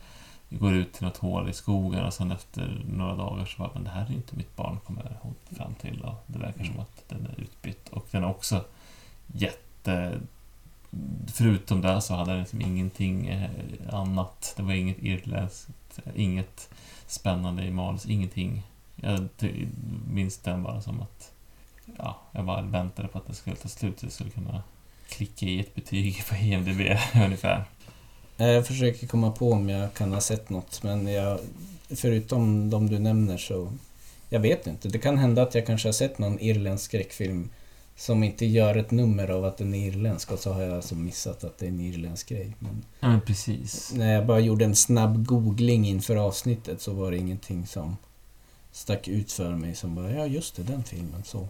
går 0.60 0.74
ut 0.74 0.94
till 0.94 1.06
något 1.06 1.18
hål 1.18 1.50
i 1.50 1.54
skogen 1.54 2.06
och 2.06 2.14
sen 2.14 2.32
efter 2.32 2.82
några 2.86 3.16
dagar 3.16 3.46
så 3.46 3.58
bara, 3.58 3.72
men 3.74 3.84
det 3.84 3.90
här 3.90 4.06
är 4.06 4.14
inte 4.14 4.36
mitt 4.36 4.56
barn, 4.56 4.80
kommer 4.86 5.18
hon 5.22 5.36
fram 5.52 5.74
till. 5.74 6.02
Och 6.02 6.24
det 6.28 6.40
verkar 6.40 6.64
som 6.64 6.80
att 6.80 7.10
den 7.10 7.26
är 7.26 7.42
utbytt. 7.42 7.90
Och 7.90 8.08
den 8.12 8.24
är 8.24 8.30
också 8.30 8.66
jätte... 9.28 10.20
Förutom 11.28 11.82
det 11.82 12.02
så 12.02 12.14
hade 12.14 12.32
den 12.32 12.40
liksom 12.40 12.62
ingenting 12.62 13.28
eh, 13.28 13.50
annat. 13.92 14.54
Det 14.58 14.64
var 14.64 14.74
inget 14.74 15.04
irländskt, 15.04 16.00
inget 16.16 16.70
spännande 17.08 17.64
i 17.66 17.72
manus, 17.72 18.06
ingenting. 18.06 18.64
Jag 18.96 19.28
minns 20.12 20.38
den 20.38 20.64
bara 20.64 20.82
som 20.82 21.02
att 21.02 21.33
ja, 21.98 22.22
jag 22.32 22.46
bara 22.46 22.62
väntade 22.62 23.08
på 23.08 23.18
att 23.18 23.28
det 23.28 23.34
skulle 23.34 23.56
ta 23.56 23.68
slut 23.68 24.00
så 24.00 24.06
jag 24.06 24.14
skulle 24.14 24.30
kunna 24.30 24.64
klicka 25.10 25.46
i 25.46 25.60
ett 25.60 25.76
betyg 25.76 26.24
på 26.30 26.36
IMDB 26.36 26.82
ungefär. 27.26 27.66
Jag 28.38 28.68
försöker 28.68 29.08
komma 29.08 29.32
på 29.32 29.52
om 29.52 29.70
jag 29.70 29.94
kan 29.94 30.14
ha 30.14 30.22
sett 30.22 30.50
något, 30.50 30.84
men 30.84 31.08
jag, 31.08 31.40
förutom 31.90 32.70
de 32.70 32.90
du 32.90 33.00
nämner 33.00 33.38
så... 33.38 33.72
Jag 34.30 34.40
vet 34.40 34.68
inte. 34.68 34.90
Det 34.90 35.00
kan 35.00 35.18
hända 35.18 35.42
att 35.42 35.56
jag 35.56 35.66
kanske 35.66 35.88
har 35.88 35.94
sett 35.94 36.20
någon 36.20 36.40
irländsk 36.40 36.86
skräckfilm 36.86 37.50
som 37.96 38.24
inte 38.24 38.46
gör 38.46 38.76
ett 38.76 38.92
nummer 38.92 39.30
av 39.30 39.46
att 39.46 39.58
den 39.58 39.74
är 39.74 39.88
irländsk 39.88 40.32
och 40.32 40.40
så 40.40 40.54
har 40.54 40.62
jag 40.62 40.74
alltså 40.76 40.96
missat 40.96 41.44
att 41.44 41.58
det 41.58 41.66
är 41.66 41.70
en 41.70 41.80
irländsk 41.80 42.30
grej. 42.30 42.56
Men 42.60 42.84
Ja, 43.00 43.08
men 43.08 43.22
precis. 43.22 43.94
när 43.96 44.14
jag 44.14 44.26
bara 44.26 44.40
gjorde 44.40 44.66
en 44.66 44.76
snabb 44.76 45.26
googling 45.26 45.88
inför 45.88 46.16
avsnittet 46.16 46.82
så 46.82 46.94
var 46.94 47.12
det 47.12 47.18
ingenting 47.18 47.68
som 47.68 47.98
stack 48.72 49.08
ut 49.08 49.32
för 49.32 49.52
mig 49.52 49.76
som 49.76 49.96
bara, 49.96 50.12
ja 50.12 50.26
just 50.26 50.56
det, 50.56 50.64
den 50.64 50.84
filmen 50.84 51.24
så. 51.24 51.48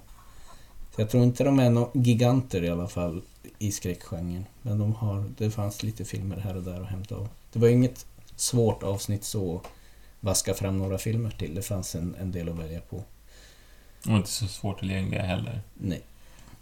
Så 0.95 1.01
jag 1.01 1.09
tror 1.09 1.23
inte 1.23 1.43
de 1.43 1.59
är 1.59 1.69
några 1.69 1.89
giganter 1.93 2.63
i 2.63 2.69
alla 2.69 2.87
fall 2.87 3.21
i 3.59 3.71
skräckgenren. 3.71 4.45
Men 4.61 4.79
de 4.79 4.95
har, 4.95 5.25
det 5.37 5.51
fanns 5.51 5.83
lite 5.83 6.05
filmer 6.05 6.37
här 6.37 6.55
och 6.57 6.63
där 6.63 6.81
att 6.81 6.89
hämta 6.89 7.15
av. 7.15 7.29
Det 7.53 7.59
var 7.59 7.67
inget 7.67 8.05
svårt 8.35 8.83
avsnitt 8.83 9.23
så 9.23 9.55
att 9.55 9.67
vaska 10.19 10.53
fram 10.53 10.77
några 10.77 10.97
filmer 10.97 11.29
till. 11.29 11.55
Det 11.55 11.61
fanns 11.61 11.95
en, 11.95 12.15
en 12.19 12.31
del 12.31 12.49
att 12.49 12.59
välja 12.59 12.79
på. 12.79 13.03
Och 14.07 14.17
inte 14.17 14.29
så 14.29 14.47
svårt 14.47 14.79
tillgängliga 14.79 15.21
heller. 15.21 15.61
Nej. 15.73 16.01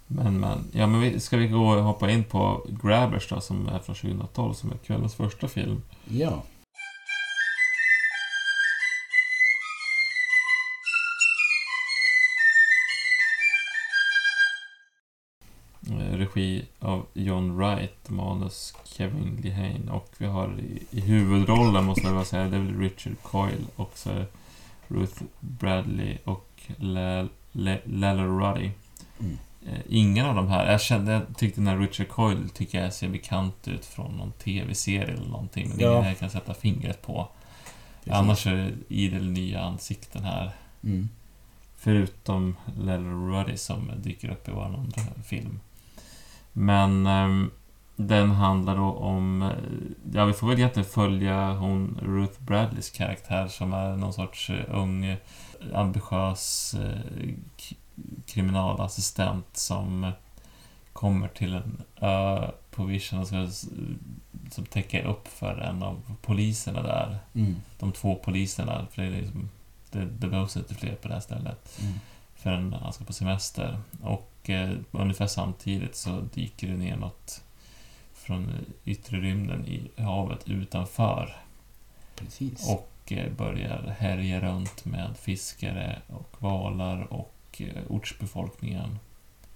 Men, 0.08 0.40
men, 0.40 0.68
ja, 0.72 0.88
men 0.88 1.02
vi, 1.02 1.20
ska 1.20 1.38
vi 1.38 1.48
gå 1.48 1.70
och 1.70 1.84
hoppa 1.84 2.12
in 2.12 2.24
på 2.24 2.68
Grabbers 2.84 3.30
då, 3.30 3.42
som 3.42 3.68
är 3.68 3.80
från 3.80 3.96
2012, 3.96 4.54
som 4.54 4.72
är 4.72 4.78
kvällens 4.78 5.16
första 5.16 5.48
film. 5.48 5.82
Ja. 6.08 6.44
Regi 16.00 16.66
av 16.80 17.06
John 17.14 17.56
Wright, 17.58 18.10
manus 18.10 18.74
Kevin 18.86 19.42
Lehane 19.44 19.92
och 19.92 20.10
vi 20.18 20.26
har 20.26 20.60
i, 20.60 20.84
i 20.98 21.02
huvudrollen, 21.02 21.86
måste 21.86 22.08
jag 22.08 22.28
säga, 22.28 22.48
det 22.48 22.58
är 22.58 22.62
väl 22.62 22.80
Richard 22.80 23.14
Coyle 23.22 23.66
och 23.76 23.92
så 23.96 24.10
är 24.10 24.16
det 24.16 24.26
Ruth 24.88 25.22
Bradley 25.40 26.18
och 26.24 26.50
Le- 26.78 27.28
Le- 27.52 27.82
Lella 27.86 28.24
Ruddy. 28.26 28.70
Mm. 29.20 29.38
Eh, 29.68 29.80
Ingen 29.90 30.26
av 30.26 30.36
de 30.36 30.48
här, 30.48 30.72
jag 30.72 30.82
kände, 30.82 31.12
jag 31.12 31.38
tyckte 31.38 31.62
den 31.62 31.68
här 31.68 31.78
Richard 31.78 32.08
Coyle 32.08 32.50
tycker 32.54 32.84
jag 32.84 32.94
ser 32.94 33.10
bekant 33.10 33.68
ut 33.68 33.86
från 33.86 34.12
någon 34.18 34.32
TV-serie 34.32 35.14
eller 35.14 35.28
någonting, 35.30 35.70
men 35.70 35.80
Ja. 35.80 35.92
ingen 35.98 36.08
jag 36.08 36.20
kan 36.20 36.30
sätta 36.30 36.54
fingret 36.54 37.02
på. 37.02 37.28
Annars 38.10 38.48
är 38.48 38.56
det 38.56 38.72
idel 38.96 39.32
nya 39.32 39.62
ansikten 39.62 40.24
här. 40.24 40.52
Mm. 40.84 41.10
Förutom 41.78 42.56
Lella 42.80 43.10
Ruddy 43.10 43.58
som 43.58 43.92
dyker 43.98 44.30
upp 44.30 44.48
i 44.48 44.52
vår 44.52 44.64
andra 44.64 45.02
film. 45.26 45.60
Men 46.54 47.08
ehm, 47.08 47.52
den 47.96 48.32
handlar 48.32 48.76
då 48.76 48.92
om... 48.94 49.42
eh, 49.42 49.50
Ja, 50.14 50.26
vi 50.26 50.34
får 50.34 50.48
väl 50.48 50.58
egentligen 50.58 50.90
följa 50.90 51.54
hon 51.54 52.00
Ruth 52.02 52.42
Bradleys 52.42 52.90
karaktär 52.90 53.48
som 53.48 53.74
är 53.74 53.96
någon 53.96 54.14
sorts 54.14 54.50
eh, 54.50 54.66
ung, 54.70 55.06
eh, 55.06 55.18
ambitiös 55.74 56.76
kriminalassistent 58.28 59.58
som 59.58 60.12
kommer 60.94 61.28
till 61.28 61.54
en 61.54 61.82
ö 62.02 62.52
på 62.72 62.84
vision 62.84 63.20
och 63.20 63.28
ska 63.28 63.48
som 64.52 64.66
täcka 64.66 65.04
upp 65.08 65.28
för 65.28 65.58
en 65.58 65.84
av 65.84 66.16
poliserna 66.22 66.82
där. 66.82 67.18
Mm. 67.34 67.56
De 67.80 67.92
två 67.92 68.16
poliserna, 68.16 68.88
för 68.92 69.02
det, 69.02 69.08
är 69.08 69.12
liksom, 69.12 69.50
det, 69.92 70.06
det 70.06 70.28
behövs 70.28 70.58
inte 70.58 70.76
fler 70.76 70.96
på 70.96 71.08
det 71.08 71.14
här 71.14 71.22
stället. 71.22 71.80
Mm. 71.82 71.94
förrän 72.36 72.74
han 72.74 72.94
ska 72.94 73.04
på 73.04 73.14
semester. 73.14 73.80
Och 74.02 74.31
eh, 74.50 74.72
ungefär 74.92 75.28
samtidigt 75.28 75.96
så 75.96 76.22
dyker 76.34 76.68
det 76.68 76.78
ner 76.78 76.96
något 76.96 77.44
från 78.14 78.66
yttre 78.86 79.18
rymden 79.18 79.66
i 79.66 80.02
havet 80.02 80.50
utanför 80.50 81.36
Precis. 82.16 82.70
och 82.70 83.12
eh, 83.12 83.32
börjar 83.32 83.96
härja 84.00 84.42
runt 84.42 84.86
med 84.86 85.18
fiskare 85.18 86.02
och 86.08 86.36
valar 86.40 87.14
och 87.14 87.36
eh, 87.58 87.84
ortsbefolkningen. 87.90 89.00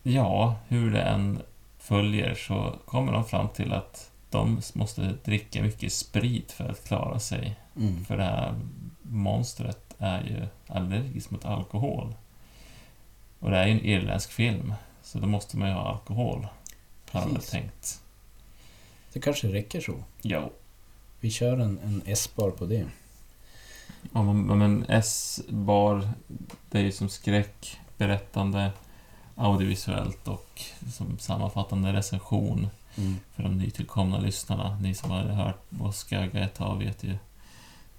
Ja, 0.04 0.56
hur 0.67 0.91
det 0.91 1.02
än 1.02 1.41
följer 1.78 2.36
så 2.36 2.76
kommer 2.86 3.12
de 3.12 3.26
fram 3.26 3.50
till 3.50 3.74
att 3.74 4.12
de 4.30 4.62
måste 4.74 5.13
dricka 5.24 5.62
mycket 5.62 5.93
sprit 5.93 6.52
för 6.52 6.69
att 6.69 6.88
klara 6.88 7.19
sig. 7.19 7.56
Mm. 7.76 8.06
För 8.06 8.17
det 8.17 8.24
här 8.24 8.56
monstret 9.02 9.95
är 9.98 10.21
ju 10.24 10.48
allergiskt 10.67 11.32
mot 11.32 11.45
alkohol. 11.45 12.13
Och 13.46 13.52
det 13.52 13.58
är 13.58 13.66
ju 13.68 13.72
en 13.72 13.86
irländsk 13.86 14.32
film, 14.32 14.74
så 15.04 15.20
då 15.20 15.28
måste 15.28 15.58
man 15.58 15.68
ju 15.68 15.74
ha 15.74 15.90
alkohol. 15.90 16.48
Har 17.12 17.40
tänkt. 17.52 18.02
Det 19.14 19.20
kanske 19.20 19.48
räcker 19.48 19.82
så. 19.82 20.04
Jo. 20.22 20.52
Vi 21.20 21.32
kör 21.32 21.58
en, 21.58 21.80
en 21.84 22.02
S-bar 22.06 22.52
på 22.52 22.66
det. 22.66 22.86
Ja, 24.14 24.24
men, 24.24 24.60
men 24.60 24.86
S-bar, 24.90 26.10
det 26.72 26.80
är 26.80 26.84
ju 26.84 26.92
som 26.92 27.10
skräck, 27.10 27.78
berättande, 27.98 28.72
audiovisuellt 29.36 30.28
och 30.28 30.62
som 30.94 31.20
sammanfattande 31.20 31.94
recension 31.94 32.68
Mm. 32.98 33.16
för 33.36 33.44
de 33.44 33.58
nytillkomna 33.58 34.18
lyssnarna. 34.18 34.80
Ni 34.82 34.96
som 34.96 35.12
har 35.12 35.22
hört 35.22 35.62
oss 35.80 35.98
skagga 35.98 36.44
ett 36.44 36.54
tag 36.54 36.78
vet 36.80 37.04
ju 37.04 37.18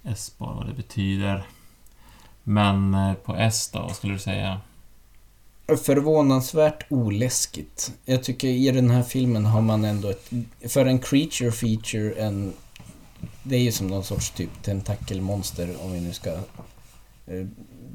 S-bar 0.03 0.55
vad 0.55 0.67
det 0.67 0.75
betyder. 0.75 1.47
Men 2.43 2.95
eh, 2.95 3.15
på 3.15 3.37
S 3.37 3.71
då, 3.73 3.81
vad 3.81 3.97
skulle 3.97 4.13
du 4.13 4.19
säga? 4.19 4.61
Förvånansvärt 5.67 6.87
oläskigt. 6.89 7.93
Jag 8.05 8.25
tycker 8.25 8.49
i 8.49 8.71
den 8.71 8.91
här 8.91 9.03
filmen 9.03 9.45
har 9.45 9.61
man 9.61 9.85
ändå 9.85 10.09
ett... 10.09 10.31
För 10.69 10.87
en 10.87 10.99
creature 10.99 11.53
feature, 11.53 12.13
en... 12.13 12.53
Det 13.43 13.57
är 13.57 13.61
ju 13.61 13.73
som 13.73 13.87
någon 13.87 14.05
sorts 14.05 14.31
typ 14.31 14.63
tentakelmonster 14.63 15.75
om 15.83 15.93
vi 15.93 16.01
nu 16.01 16.13
ska 16.13 16.31
eh, 17.27 17.47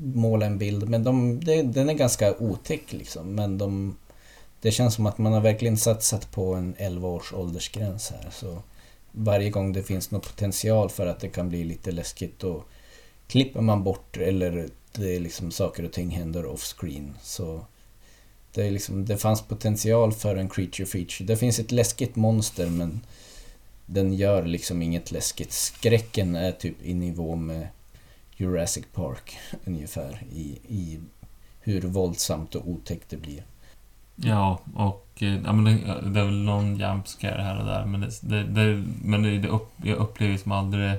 måla 0.03 0.45
en 0.45 0.57
bild. 0.57 0.89
Men 0.89 1.03
de, 1.03 1.39
det, 1.39 1.61
den 1.61 1.89
är 1.89 1.93
ganska 1.93 2.37
otäck 2.37 2.93
liksom. 2.93 3.35
Men 3.35 3.57
de... 3.57 3.97
Det 4.61 4.71
känns 4.71 4.95
som 4.95 5.05
att 5.05 5.17
man 5.17 5.33
har 5.33 5.41
verkligen 5.41 5.77
satsat 5.77 6.31
på 6.31 6.53
en 6.53 6.75
11 6.77 7.07
års 7.07 7.33
åldersgräns 7.33 8.09
här. 8.09 8.29
Så 8.31 8.61
varje 9.11 9.49
gång 9.49 9.73
det 9.73 9.83
finns 9.83 10.11
någon 10.11 10.21
potential 10.21 10.89
för 10.89 11.07
att 11.07 11.19
det 11.19 11.29
kan 11.29 11.49
bli 11.49 11.63
lite 11.63 11.91
läskigt 11.91 12.39
då 12.39 12.63
klipper 13.27 13.61
man 13.61 13.83
bort 13.83 14.17
eller 14.17 14.69
det 14.93 15.15
är 15.15 15.19
liksom 15.19 15.51
saker 15.51 15.85
och 15.85 15.91
ting 15.91 16.09
händer 16.09 16.45
off-screen. 16.45 17.13
Så 17.21 17.65
det, 18.53 18.67
är 18.67 18.71
liksom, 18.71 19.05
det 19.05 19.17
fanns 19.17 19.41
potential 19.41 20.13
för 20.13 20.35
en 20.35 20.49
creature 20.49 20.85
feature. 20.85 21.25
Det 21.25 21.37
finns 21.37 21.59
ett 21.59 21.71
läskigt 21.71 22.15
monster 22.15 22.69
men 22.69 23.01
den 23.85 24.13
gör 24.13 24.45
liksom 24.45 24.81
inget 24.81 25.11
läskigt. 25.11 25.51
Skräcken 25.51 26.35
är 26.35 26.51
typ 26.51 26.75
i 26.83 26.93
nivå 26.93 27.35
med 27.35 27.67
Jurassic 28.37 28.85
Park 28.93 29.37
ungefär 29.65 30.23
i, 30.31 30.57
i 30.67 30.99
hur 31.59 31.81
våldsamt 31.81 32.55
och 32.55 32.69
otäckt 32.69 33.09
det 33.09 33.17
blir. 33.17 33.43
Ja, 34.15 34.59
och 34.75 35.07
eh, 35.19 35.41
ja, 35.45 35.53
men 35.53 35.63
det, 35.63 35.71
det 36.09 36.19
är 36.19 36.25
väl 36.25 36.41
någon 36.41 36.75
jump 36.75 37.07
scare 37.07 37.41
här 37.41 37.59
och 37.59 37.65
där, 37.65 37.85
men, 37.85 38.01
det, 38.01 38.09
det, 38.21 38.43
det, 38.43 38.83
men 39.03 39.23
det, 39.23 39.37
det 39.37 39.47
upp, 39.47 39.71
jag 39.83 39.97
upplever 39.97 40.37
som 40.37 40.51
aldrig 40.51 40.97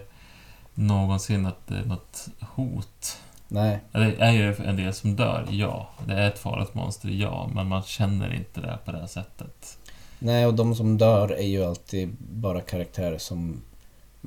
någonsin 0.74 1.46
att 1.46 1.66
det 1.66 1.76
är 1.76 1.85
något 1.85 2.28
hot. 2.40 3.18
Nej, 3.55 3.81
Det 3.93 4.17
är 4.19 4.31
ju 4.33 4.55
en 4.55 4.77
del 4.77 4.95
som 4.95 5.17
dör, 5.17 5.47
ja. 5.51 5.91
Det 6.07 6.12
är 6.15 6.29
ett 6.29 6.38
farligt 6.38 6.75
monster, 6.75 7.09
ja. 7.09 7.51
Men 7.55 7.69
man 7.69 7.83
känner 7.83 8.35
inte 8.35 8.61
det 8.61 8.79
på 8.85 8.93
det 8.93 9.09
sättet. 9.09 9.79
nej 10.19 10.47
och 10.47 10.55
de 10.55 10.75
som 10.75 10.99
dör 10.99 11.29
är 11.33 11.47
ju 11.47 11.65
alltid 11.65 12.17
bara 12.19 12.61
karaktärer 12.61 13.19
som 13.19 13.62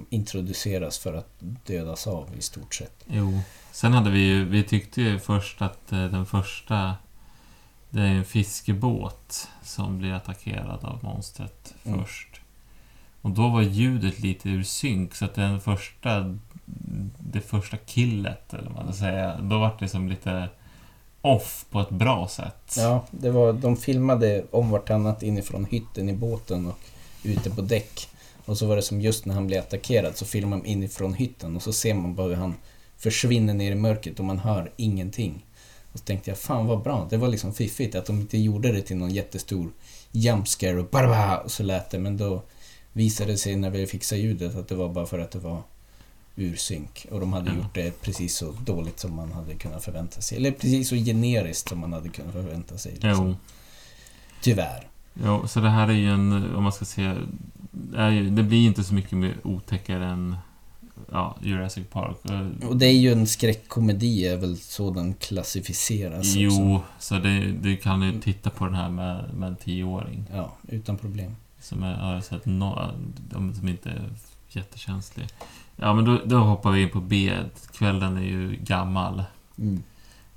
introduceras 0.09 0.97
för 0.99 1.13
att 1.13 1.29
dödas 1.65 2.07
av 2.07 2.29
i 2.37 2.41
stort 2.41 2.73
sett. 2.73 3.03
Jo. 3.07 3.39
Sen 3.71 3.93
hade 3.93 4.09
vi 4.09 4.19
ju, 4.19 4.45
vi 4.45 4.63
tyckte 4.63 5.01
ju 5.01 5.19
först 5.19 5.61
att 5.61 5.91
eh, 5.91 6.05
den 6.05 6.25
första, 6.25 6.95
det 7.89 8.01
är 8.01 8.05
en 8.07 8.25
fiskebåt 8.25 9.47
som 9.63 9.97
blir 9.97 10.13
attackerad 10.13 10.85
av 10.85 10.99
monstret 11.03 11.73
Mm. 11.85 11.99
först. 11.99 12.41
Och 13.21 13.29
då 13.31 13.47
var 13.49 13.61
ljudet 13.61 14.19
lite 14.19 14.49
ur 14.49 14.63
synk, 14.63 15.15
så 15.15 15.25
att 15.25 15.33
den 15.35 15.61
första, 15.61 16.37
det 17.19 17.41
första 17.41 17.77
killet, 17.77 18.53
eller 18.53 18.69
vad 18.69 18.85
man 18.85 18.93
ska 18.93 19.05
säga, 19.05 19.37
då 19.41 19.59
var 19.59 19.77
det 19.79 19.87
som 19.87 20.09
lite 20.09 20.49
off 21.21 21.65
på 21.69 21.79
ett 21.79 21.89
bra 21.89 22.27
sätt. 22.27 22.75
Ja, 22.77 23.05
det 23.11 23.31
var, 23.31 23.53
de 23.53 23.77
filmade 23.77 24.45
om 24.51 24.69
vartannat 24.69 25.23
inifrån 25.23 25.65
hytten 25.65 26.09
i 26.09 26.13
båten 26.13 26.65
och 26.65 26.79
ute 27.23 27.49
på 27.49 27.61
däck. 27.61 28.09
Och 28.45 28.57
så 28.57 28.65
var 28.65 28.75
det 28.75 28.81
som 28.81 29.01
just 29.01 29.25
när 29.25 29.35
han 29.35 29.47
blev 29.47 29.59
attackerad 29.59 30.17
så 30.17 30.25
filmade 30.25 30.61
de 30.61 30.67
inifrån 30.67 31.13
hytten 31.13 31.55
och 31.55 31.61
så 31.61 31.73
ser 31.73 31.93
man 31.93 32.15
bara 32.15 32.27
hur 32.27 32.35
han 32.35 32.55
försvinner 32.97 33.53
ner 33.53 33.71
i 33.71 33.75
mörkret 33.75 34.19
och 34.19 34.25
man 34.25 34.39
hör 34.39 34.71
ingenting. 34.77 35.45
Och 35.91 35.99
så 35.99 36.05
tänkte 36.05 36.31
jag, 36.31 36.37
fan 36.37 36.67
vad 36.67 36.83
bra. 36.83 37.07
Det 37.09 37.17
var 37.17 37.27
liksom 37.27 37.53
fiffigt 37.53 37.95
att 37.95 38.05
de 38.05 38.19
inte 38.19 38.37
gjorde 38.37 38.71
det 38.71 38.81
till 38.81 38.97
någon 38.97 39.13
jättestor 39.13 39.71
jump 40.11 40.47
scare 40.47 40.79
och 40.79 40.89
bara 40.91 41.37
och 41.37 41.51
så 41.51 41.63
lät 41.63 41.89
det. 41.89 41.99
Men 41.99 42.17
då 42.17 42.43
visade 42.93 43.31
det 43.31 43.37
sig 43.37 43.55
när 43.55 43.69
vi 43.69 43.87
fixade 43.87 44.21
ljudet 44.21 44.55
att 44.55 44.67
det 44.67 44.75
var 44.75 44.89
bara 44.89 45.05
för 45.05 45.19
att 45.19 45.31
det 45.31 45.39
var 45.39 45.61
ur 46.35 46.55
synk. 46.55 47.05
Och 47.11 47.19
de 47.19 47.33
hade 47.33 47.49
Ja. 47.51 47.55
gjort 47.57 47.73
det 47.75 48.01
precis 48.01 48.35
så 48.37 48.51
dåligt 48.65 48.99
som 48.99 49.15
man 49.15 49.31
hade 49.31 49.53
kunnat 49.55 49.83
förvänta 49.83 50.21
sig. 50.21 50.37
Eller 50.37 50.51
precis 50.51 50.89
så 50.89 50.95
generiskt 50.95 51.69
som 51.69 51.79
man 51.79 51.93
hade 51.93 52.09
kunnat 52.09 52.33
förvänta 52.33 52.77
sig. 52.77 52.91
liksom. 52.91 53.27
Jo. 53.27 53.35
Tyvärr. 54.41 54.87
Jo, 55.23 55.47
så 55.47 55.59
det 55.59 55.69
här 55.69 55.87
är 55.87 55.93
ju 55.93 56.09
en, 56.11 56.55
om 56.55 56.63
man 56.63 56.71
ska 56.73 56.85
säga, 56.85 57.15
ju, 58.11 58.29
det 58.29 58.43
blir 58.43 58.65
inte 58.67 58.83
så 58.83 58.93
mycket 58.93 59.11
mer 59.17 59.35
otäckare 59.43 60.05
än 60.05 60.35
ja, 61.11 61.37
Jurassic 61.41 61.87
Park. 61.91 62.17
Eh, 62.29 62.67
Och 62.67 62.77
det 62.77 62.85
är 62.85 62.91
ju 62.93 63.11
en 63.11 63.27
skräckkomedi, 63.27 64.27
är 64.27 64.37
väl 64.37 64.57
så 64.57 64.91
den 64.91 65.13
klassificeras 65.13 66.35
Jo, 66.35 66.75
också. 66.75 66.85
så 66.99 67.15
det, 67.19 67.51
du 67.51 67.77
kan 67.77 68.01
ju 68.01 68.21
titta 68.21 68.49
på 68.49 68.65
den 68.65 68.75
här 68.75 68.89
med, 68.89 69.33
med 69.33 69.49
en 69.49 69.55
tioåring. 69.55 70.25
Ja, 70.33 70.53
utan 70.67 70.97
problem. 70.97 71.35
Som 71.61 71.83
är, 71.83 71.93
har 71.93 72.21
sett 72.21 72.45
no, 72.45 72.91
de 73.29 73.53
som 73.55 73.67
inte 73.67 73.89
är 73.89 74.09
jättekänslig. 74.49 75.27
Ja, 75.75 75.93
men 75.93 76.05
då, 76.05 76.19
då 76.25 76.37
hoppar 76.37 76.71
vi 76.71 76.81
in 76.81 76.89
på 76.89 76.99
B. 77.01 77.33
Kvällen 77.77 78.17
är 78.17 78.21
ju 78.21 78.55
gammal. 78.55 79.23
Mm. 79.57 79.83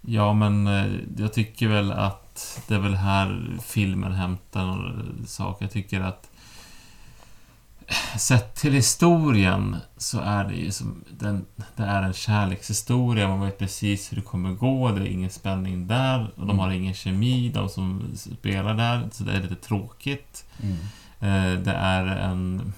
Ja, 0.01 0.33
men 0.33 0.67
eh, 0.67 0.87
jag 1.19 1.33
tycker 1.33 1.69
väl 1.69 1.93
att 1.93 2.63
det 2.69 2.75
är 2.75 2.79
väl 2.79 2.95
här 2.95 3.57
filmen 3.63 4.13
hämtar 4.13 4.67
några 4.67 4.93
saker. 5.27 5.65
Jag 5.65 5.73
tycker 5.73 6.01
att 6.01 6.31
Sett 8.19 8.55
till 8.55 8.73
historien 8.73 9.77
så 9.97 10.21
är 10.21 10.45
det 10.45 10.55
ju 10.55 10.71
som... 10.73 11.05
Den, 11.11 11.45
det 11.77 11.83
är 11.83 12.03
en 12.03 12.13
kärlekshistoria, 12.13 13.29
man 13.29 13.41
vet 13.41 13.59
precis 13.59 14.13
hur 14.13 14.17
det 14.17 14.23
kommer 14.23 14.51
gå, 14.53 14.91
det 14.91 15.01
är 15.01 15.07
ingen 15.07 15.31
spänning 15.31 15.87
där. 15.87 16.25
Och 16.37 16.41
de 16.47 16.51
Mm. 16.51 16.59
har 16.59 16.71
ingen 16.71 16.95
kemi, 16.95 17.49
de 17.55 17.69
som 17.69 18.03
spelar 18.17 18.75
där, 18.75 19.09
så 19.13 19.25
det 19.25 19.33
är 19.33 19.43
lite 19.43 19.55
tråkigt. 19.55 20.45
Mm. 20.63 20.77
Eh, 21.21 21.61
Det 21.61 21.73
är 21.73 22.07
en... 22.07 22.73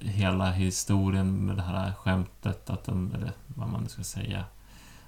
Hela 0.00 0.50
historien 0.50 1.46
med 1.46 1.56
det 1.56 1.62
här 1.62 1.92
skämtet 1.92 2.70
att 2.70 2.84
de, 2.84 3.14
eller 3.14 3.32
vad 3.46 3.68
man 3.68 3.82
nu 3.82 3.88
ska 3.88 4.04
säga, 4.04 4.44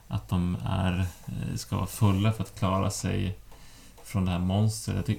att 0.08 0.28
de 0.28 0.56
är, 0.66 1.06
eh, 1.26 1.56
ska 1.56 1.76
vara 1.76 1.86
fulla 1.86 2.32
för 2.32 2.42
att 2.42 2.58
klara 2.58 2.90
sig 2.90 3.38
från 4.04 4.24
det 4.24 4.30
här 4.30 4.38
monstret. 4.38 4.96
Jag 4.96 5.06
ty, 5.06 5.16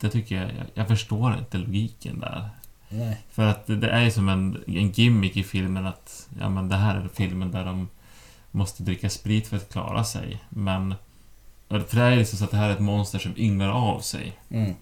det 0.00 0.10
tycker 0.10 0.34
jag, 0.42 0.50
jag, 0.50 0.66
jag 0.74 0.88
förstår 0.88 1.38
inte 1.38 1.58
logiken 1.58 2.20
där. 2.20 2.48
Nej. 2.88 3.20
För 3.30 3.46
att 3.46 3.66
det, 3.66 3.76
det 3.76 3.90
är 3.90 4.00
ju 4.04 4.10
som 4.10 4.28
en, 4.28 4.64
en 4.66 4.90
gimmick 4.90 5.36
i 5.36 5.42
filmen 5.44 5.86
att, 5.86 6.28
ja 6.40 6.48
men 6.48 6.68
det 6.68 6.76
här 6.76 6.96
är 6.96 7.08
filmen 7.14 7.50
där 7.50 7.64
de 7.64 7.88
måste 8.50 8.82
dricka 8.82 9.10
sprit 9.10 9.46
för 9.46 9.56
att 9.56 9.72
klara 9.72 10.04
sig. 10.04 10.42
Men, 10.48 10.94
för 11.68 11.96
det 11.96 12.02
är 12.02 12.10
ju 12.10 12.24
så 12.24 12.44
att 12.44 12.50
det 12.50 12.56
här 12.56 12.68
är 12.68 12.72
ett 12.72 12.80
monster 12.80 13.18
som 13.18 13.32
ynglar 13.36 13.68
av 13.68 14.00
sig 14.00 14.38
Mm. 14.50 14.74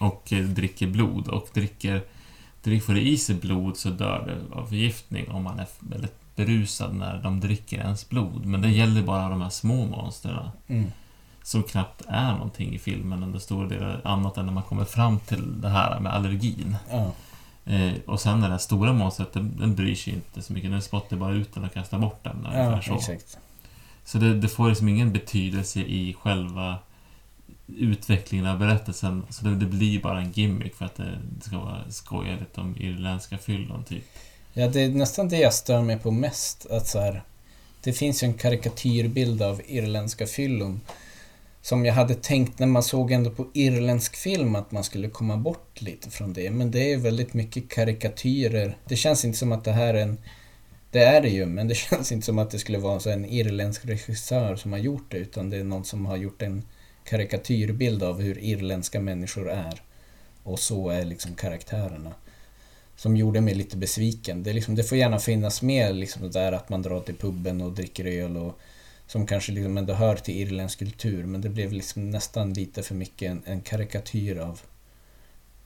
och 0.00 0.32
eh, 0.32 0.44
dricker 0.44 0.86
blod 0.86 1.28
och 1.28 1.48
dricker 1.52 2.02
dricker 2.70 2.94
det 2.94 3.00
i 3.00 3.18
sig 3.18 3.34
blod 3.34 3.76
så 3.76 3.90
dör 3.90 4.24
det 4.50 4.56
av 4.56 4.66
förgiftning 4.66 5.28
om 5.30 5.42
man 5.42 5.58
är 5.58 5.66
väldigt 5.80 6.14
berusad 6.36 6.94
när 6.94 7.22
de 7.22 7.40
dricker 7.40 7.78
ens 7.78 8.08
blod. 8.08 8.46
Men 8.46 8.60
det 8.62 8.68
gäller 8.70 9.02
bara 9.02 9.28
de 9.28 9.40
här 9.42 9.48
små 9.50 9.86
monstren 9.86 10.48
Mm. 10.68 10.92
som 11.42 11.62
knappt 11.62 12.02
är 12.08 12.32
någonting 12.32 12.74
i 12.74 12.78
filmen 12.78 13.22
under 13.22 13.38
stora 13.38 13.68
delar 13.68 14.00
annat 14.04 14.36
än 14.36 14.46
när 14.46 14.52
man 14.52 14.62
kommer 14.62 14.84
fram 14.84 15.18
till 15.18 15.60
det 15.60 15.68
här 15.68 16.00
med 16.00 16.12
allergin. 16.14 16.76
Ja. 16.90 17.12
Eh, 17.72 17.92
och 18.06 18.20
sen 18.20 18.40
det 18.40 18.48
där 18.48 18.58
stora 18.58 18.92
monstret, 18.92 19.32
den, 19.32 19.56
den 19.58 19.74
bryr 19.74 19.94
sig 19.94 20.14
inte 20.14 20.42
så 20.42 20.52
mycket. 20.52 20.70
Den 20.70 20.82
spottar 20.82 21.16
bara 21.16 21.32
ut 21.34 21.54
den 21.54 21.64
och 21.64 21.72
kastar 21.72 21.98
bort 21.98 22.24
den. 22.24 22.46
ja, 22.52 22.82
så. 22.82 22.94
exakt. 22.94 23.38
Så 24.04 24.18
det, 24.18 24.34
det 24.40 24.48
får 24.48 24.68
liksom 24.68 24.88
ingen 24.88 25.12
betydelse 25.12 25.80
i 25.80 26.14
själva 26.20 26.76
utvecklingen 27.66 28.46
av 28.46 28.58
berättelsen. 28.58 29.22
Så 29.30 29.44
det, 29.44 29.56
det 29.56 29.66
blir 29.66 30.02
bara 30.02 30.20
en 30.20 30.32
gimmick 30.32 30.74
för 30.74 30.84
att 30.84 30.96
det, 30.96 31.18
det 31.38 31.44
ska 31.44 31.58
vara 31.58 31.90
skoja 31.90 32.32
lite 32.32 32.60
om 32.60 32.76
irländska 32.80 33.38
fyllon, 33.38 33.84
typ. 33.84 34.04
Ja, 34.52 34.68
det 34.68 34.80
är 34.80 34.88
nästan 34.88 35.28
det 35.28 35.38
jag 35.38 35.54
stör 35.54 35.82
mig 35.82 35.98
på 35.98 36.10
mest. 36.10 36.66
Att 36.70 36.86
så 36.86 37.00
här, 37.00 37.22
det 37.82 37.92
finns 37.92 38.22
ju 38.22 38.26
en 38.26 38.34
karikatyrbild 38.34 39.42
av 39.42 39.60
irländska 39.66 40.26
fyllon. 40.26 40.80
Som 41.62 41.84
jag 41.84 41.94
hade 41.94 42.14
tänkt 42.14 42.58
när 42.58 42.66
man 42.66 42.82
såg 42.82 43.12
ändå 43.12 43.30
på 43.30 43.46
irländsk 43.52 44.16
film 44.16 44.56
att 44.56 44.72
man 44.72 44.84
skulle 44.84 45.08
komma 45.08 45.36
bort 45.36 45.80
lite 45.80 46.10
från 46.10 46.32
det. 46.32 46.50
Men 46.50 46.70
det 46.70 46.92
är 46.92 46.98
väldigt 46.98 47.34
mycket 47.34 47.68
karikatyrer. 47.68 48.76
Det 48.88 48.96
känns 48.96 49.24
inte 49.24 49.38
som 49.38 49.52
att 49.52 49.64
det 49.64 49.72
här 49.72 49.94
är 49.94 50.02
en... 50.02 50.18
Det 50.90 51.02
är 51.02 51.20
det 51.20 51.28
ju, 51.28 51.46
men 51.46 51.68
det 51.68 51.74
känns 51.90 52.12
inte 52.12 52.26
som 52.26 52.38
att 52.38 52.50
det 52.50 52.58
skulle 52.58 52.78
vara 52.78 53.00
så 53.00 53.10
en 53.10 53.24
irländsk 53.24 53.84
regissör 53.84 54.56
som 54.56 54.72
har 54.72 54.78
gjort 54.78 55.10
det. 55.10 55.18
Utan 55.18 55.50
det 55.50 55.56
är 55.56 55.64
någon 55.64 55.84
som 55.84 56.06
har 56.06 56.16
gjort 56.16 56.42
en 56.42 56.62
karikatyrbild 57.08 58.02
av 58.02 58.20
hur 58.20 58.38
irländska 58.38 59.00
människor 59.00 59.50
är. 59.50 59.82
Och 60.42 60.58
så 60.58 60.90
är 60.90 61.04
liksom 61.04 61.34
karaktärerna. 61.34 62.12
Som 62.96 63.16
gjorde 63.16 63.40
mig 63.40 63.54
lite 63.54 63.76
besviken. 63.76 64.42
Det, 64.42 64.52
liksom, 64.52 64.74
det 64.74 64.84
får 64.84 64.98
gärna 64.98 65.18
finnas 65.18 65.62
med 65.62 65.96
liksom 65.96 66.22
det 66.22 66.28
där 66.28 66.52
att 66.52 66.68
man 66.68 66.82
drar 66.82 67.00
till 67.00 67.14
puben 67.16 67.60
och 67.60 67.72
dricker 67.72 68.04
öl 68.04 68.36
och 68.36 68.58
som 69.06 69.26
kanske 69.26 69.52
liksom 69.52 69.78
ändå 69.78 69.94
hör 69.94 70.16
till 70.16 70.36
irländsk 70.36 70.78
kultur. 70.78 71.24
Men 71.26 71.40
det 71.40 71.48
blev 71.48 71.72
liksom 71.72 72.10
nästan 72.10 72.52
lite 72.52 72.82
för 72.82 72.94
mycket 72.94 73.30
en, 73.30 73.42
en 73.44 73.60
karikatyr 73.60 74.36
av 74.36 74.60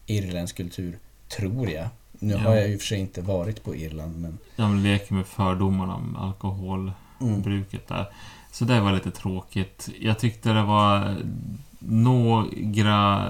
irländsk 0.07 0.57
kultur, 0.57 0.99
tror 1.29 1.71
jag. 1.71 1.89
Nu 2.13 2.33
Ja. 2.33 2.39
har 2.39 2.57
jag 2.57 2.69
ju 2.69 2.79
för 2.79 2.87
sig 2.87 2.99
inte 2.99 3.21
varit 3.21 3.65
på 3.65 3.77
Irland, 3.77 4.21
men... 4.21 4.39
De 4.57 4.79
leker 4.83 5.15
med 5.15 5.27
fördomarna 5.27 5.95
om 5.95 6.17
alkoholbruket 6.17 7.89
där. 7.89 8.07
Så 8.51 8.65
det 8.65 8.81
var 8.81 8.93
lite 8.93 9.11
tråkigt. 9.11 9.89
Jag 10.01 10.19
tyckte 10.19 10.53
det 10.53 10.63
var 10.63 11.17
några 11.79 13.27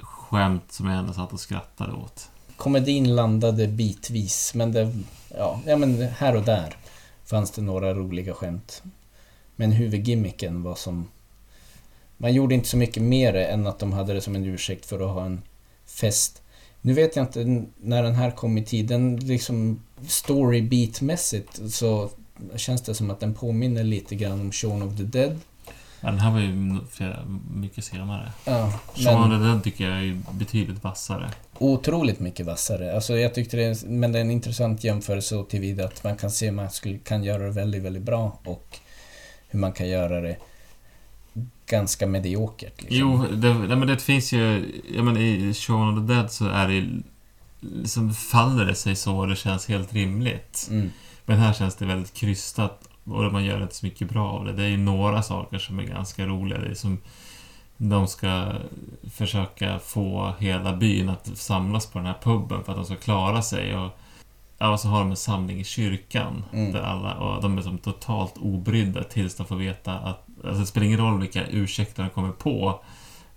skämt 0.00 0.72
som 0.72 0.86
jag 0.86 0.98
ändå 0.98 1.12
satt 1.12 1.32
och 1.32 1.40
skrattade 1.40 1.92
åt. 1.92 2.30
Komedin 2.56 3.14
landade 3.14 3.68
bitvis, 3.68 4.54
men 4.54 4.72
det... 4.72 4.92
Ja, 5.36 5.60
ja 5.66 5.76
men 5.76 6.02
här 6.02 6.36
och 6.36 6.42
där 6.42 6.76
fanns 7.24 7.50
det 7.50 7.62
några 7.62 7.94
roliga 7.94 8.34
skämt. 8.34 8.82
Men 9.56 9.72
huvudgimmicken 9.72 10.62
var 10.62 10.74
som... 10.74 11.08
Man 12.16 12.32
gjorde 12.34 12.54
inte 12.54 12.68
så 12.68 12.76
mycket 12.76 13.02
mer 13.02 13.34
än 13.34 13.66
att 13.66 13.78
de 13.78 13.92
hade 13.92 14.14
det 14.14 14.20
som 14.20 14.36
en 14.36 14.44
ursäkt 14.44 14.86
för 14.86 15.00
att 15.00 15.14
ha 15.14 15.24
en 15.24 15.42
fest. 15.86 16.42
Nu 16.80 16.92
vet 16.92 17.16
jag 17.16 17.22
inte 17.22 17.64
när 17.80 18.02
den 18.02 18.14
här 18.14 18.30
kom 18.30 18.58
i 18.58 18.64
tiden, 18.64 19.16
liksom 19.16 19.82
storybeat-mässigt 20.02 21.68
så 21.68 22.10
känns 22.56 22.82
det 22.82 22.94
som 22.94 23.10
att 23.10 23.20
den 23.20 23.34
påminner 23.34 23.84
lite 23.84 24.14
grann 24.14 24.40
om 24.40 24.52
Shaun 24.52 24.82
of 24.82 24.96
the 24.96 25.02
Dead. 25.02 25.38
Ja, 26.00 26.10
den 26.10 26.18
här 26.18 26.30
var 26.30 26.40
ju 26.40 26.78
flera, 26.90 27.24
mycket 27.54 27.84
senare. 27.84 28.32
Ja, 28.44 28.80
Shaun 28.94 29.32
of 29.32 29.38
the 29.38 29.44
Dead 29.44 29.64
tycker 29.64 29.90
jag 29.90 29.98
är 29.98 30.20
betydligt 30.32 30.84
vassare. 30.84 31.30
otroligt 31.58 32.20
mycket 32.20 32.46
vassare. 32.46 32.94
Alltså 32.94 33.16
jag 33.16 33.34
tyckte 33.34 33.56
det 33.56 33.82
men 33.86 34.12
det 34.12 34.18
är 34.18 34.20
en 34.20 34.30
intressant 34.30 34.84
jämförelse 34.84 35.44
tillvida 35.48 35.84
att 35.84 36.04
man 36.04 36.16
kan 36.16 36.30
se 36.30 36.46
hur 36.46 36.52
man 36.52 36.70
skulle, 36.70 36.98
kan 36.98 37.24
göra 37.24 37.42
det 37.42 37.50
väldigt, 37.50 37.82
väldigt 37.82 38.02
bra 38.02 38.38
och 38.44 38.78
hur 39.48 39.58
man 39.58 39.72
kan 39.72 39.88
göra 39.88 40.20
det 40.20 40.36
ganska 41.66 42.06
mediokert. 42.06 42.82
Liksom. 42.82 42.98
Jo, 42.98 43.26
det, 43.32 43.54
nej, 43.54 43.76
men 43.76 43.88
det 43.88 43.96
finns 43.98 44.32
ju... 44.32 44.72
Ja, 44.94 45.02
men 45.02 45.16
I 45.16 45.54
Shaun 45.54 45.98
of 45.98 46.08
the 46.08 46.14
Dead 46.14 46.32
så 46.32 46.48
är 46.48 46.68
det 46.68 47.02
liksom 47.60 48.14
faller 48.14 48.64
det 48.64 48.74
sig 48.74 48.96
så 48.96 49.16
och 49.16 49.28
det 49.28 49.36
känns 49.36 49.68
helt 49.68 49.92
rimligt. 49.92 50.68
Mm. 50.70 50.90
Men 51.30 51.38
här 51.38 51.52
känns 51.52 51.74
det 51.76 51.86
väldigt 51.86 52.14
krystat 52.14 52.88
och 53.04 53.32
man 53.32 53.44
gör 53.44 53.62
inte 53.62 53.74
så 53.74 53.86
mycket 53.86 54.08
bra 54.10 54.30
av 54.30 54.44
det. 54.44 54.52
Det 54.52 54.62
är 54.62 54.68
ju 54.68 54.76
några 54.76 55.22
saker 55.22 55.58
som 55.58 55.78
är 55.78 55.82
ganska 55.82 56.26
roliga. 56.26 56.58
Det 56.58 56.66
är 56.70 56.74
som 56.74 56.98
de 57.76 58.06
ska 58.08 58.52
försöka 59.12 59.78
få 59.78 60.34
hela 60.38 60.76
byn 60.76 61.08
att 61.08 61.30
samlas 61.38 61.86
på 61.86 61.98
den 61.98 62.06
här 62.06 62.16
puben 62.22 62.64
för 62.64 62.72
att 62.72 62.78
de 62.78 62.84
ska 62.84 62.96
klara 62.96 63.42
sig. 63.42 63.76
Och, 63.76 63.90
ja, 64.58 64.70
och 64.72 64.80
så 64.80 64.88
har 64.88 64.98
de 65.00 65.10
en 65.10 65.16
samling 65.16 65.60
i 65.60 65.64
kyrkan. 65.64 66.44
Mm. 66.52 66.72
Där 66.72 66.82
alla, 66.82 67.14
och 67.14 67.42
de 67.42 67.58
är 67.58 67.62
som 67.62 67.78
totalt 67.78 68.34
obrydda 68.36 69.04
tills 69.04 69.36
de 69.36 69.46
får 69.46 69.56
veta 69.56 69.94
att... 69.98 70.26
Alltså 70.44 70.60
det 70.60 70.66
spelar 70.66 70.86
ingen 70.86 70.98
roll 70.98 71.20
vilka 71.20 71.46
ursäkter 71.46 72.02
de 72.02 72.10
kommer 72.10 72.32
på. 72.32 72.80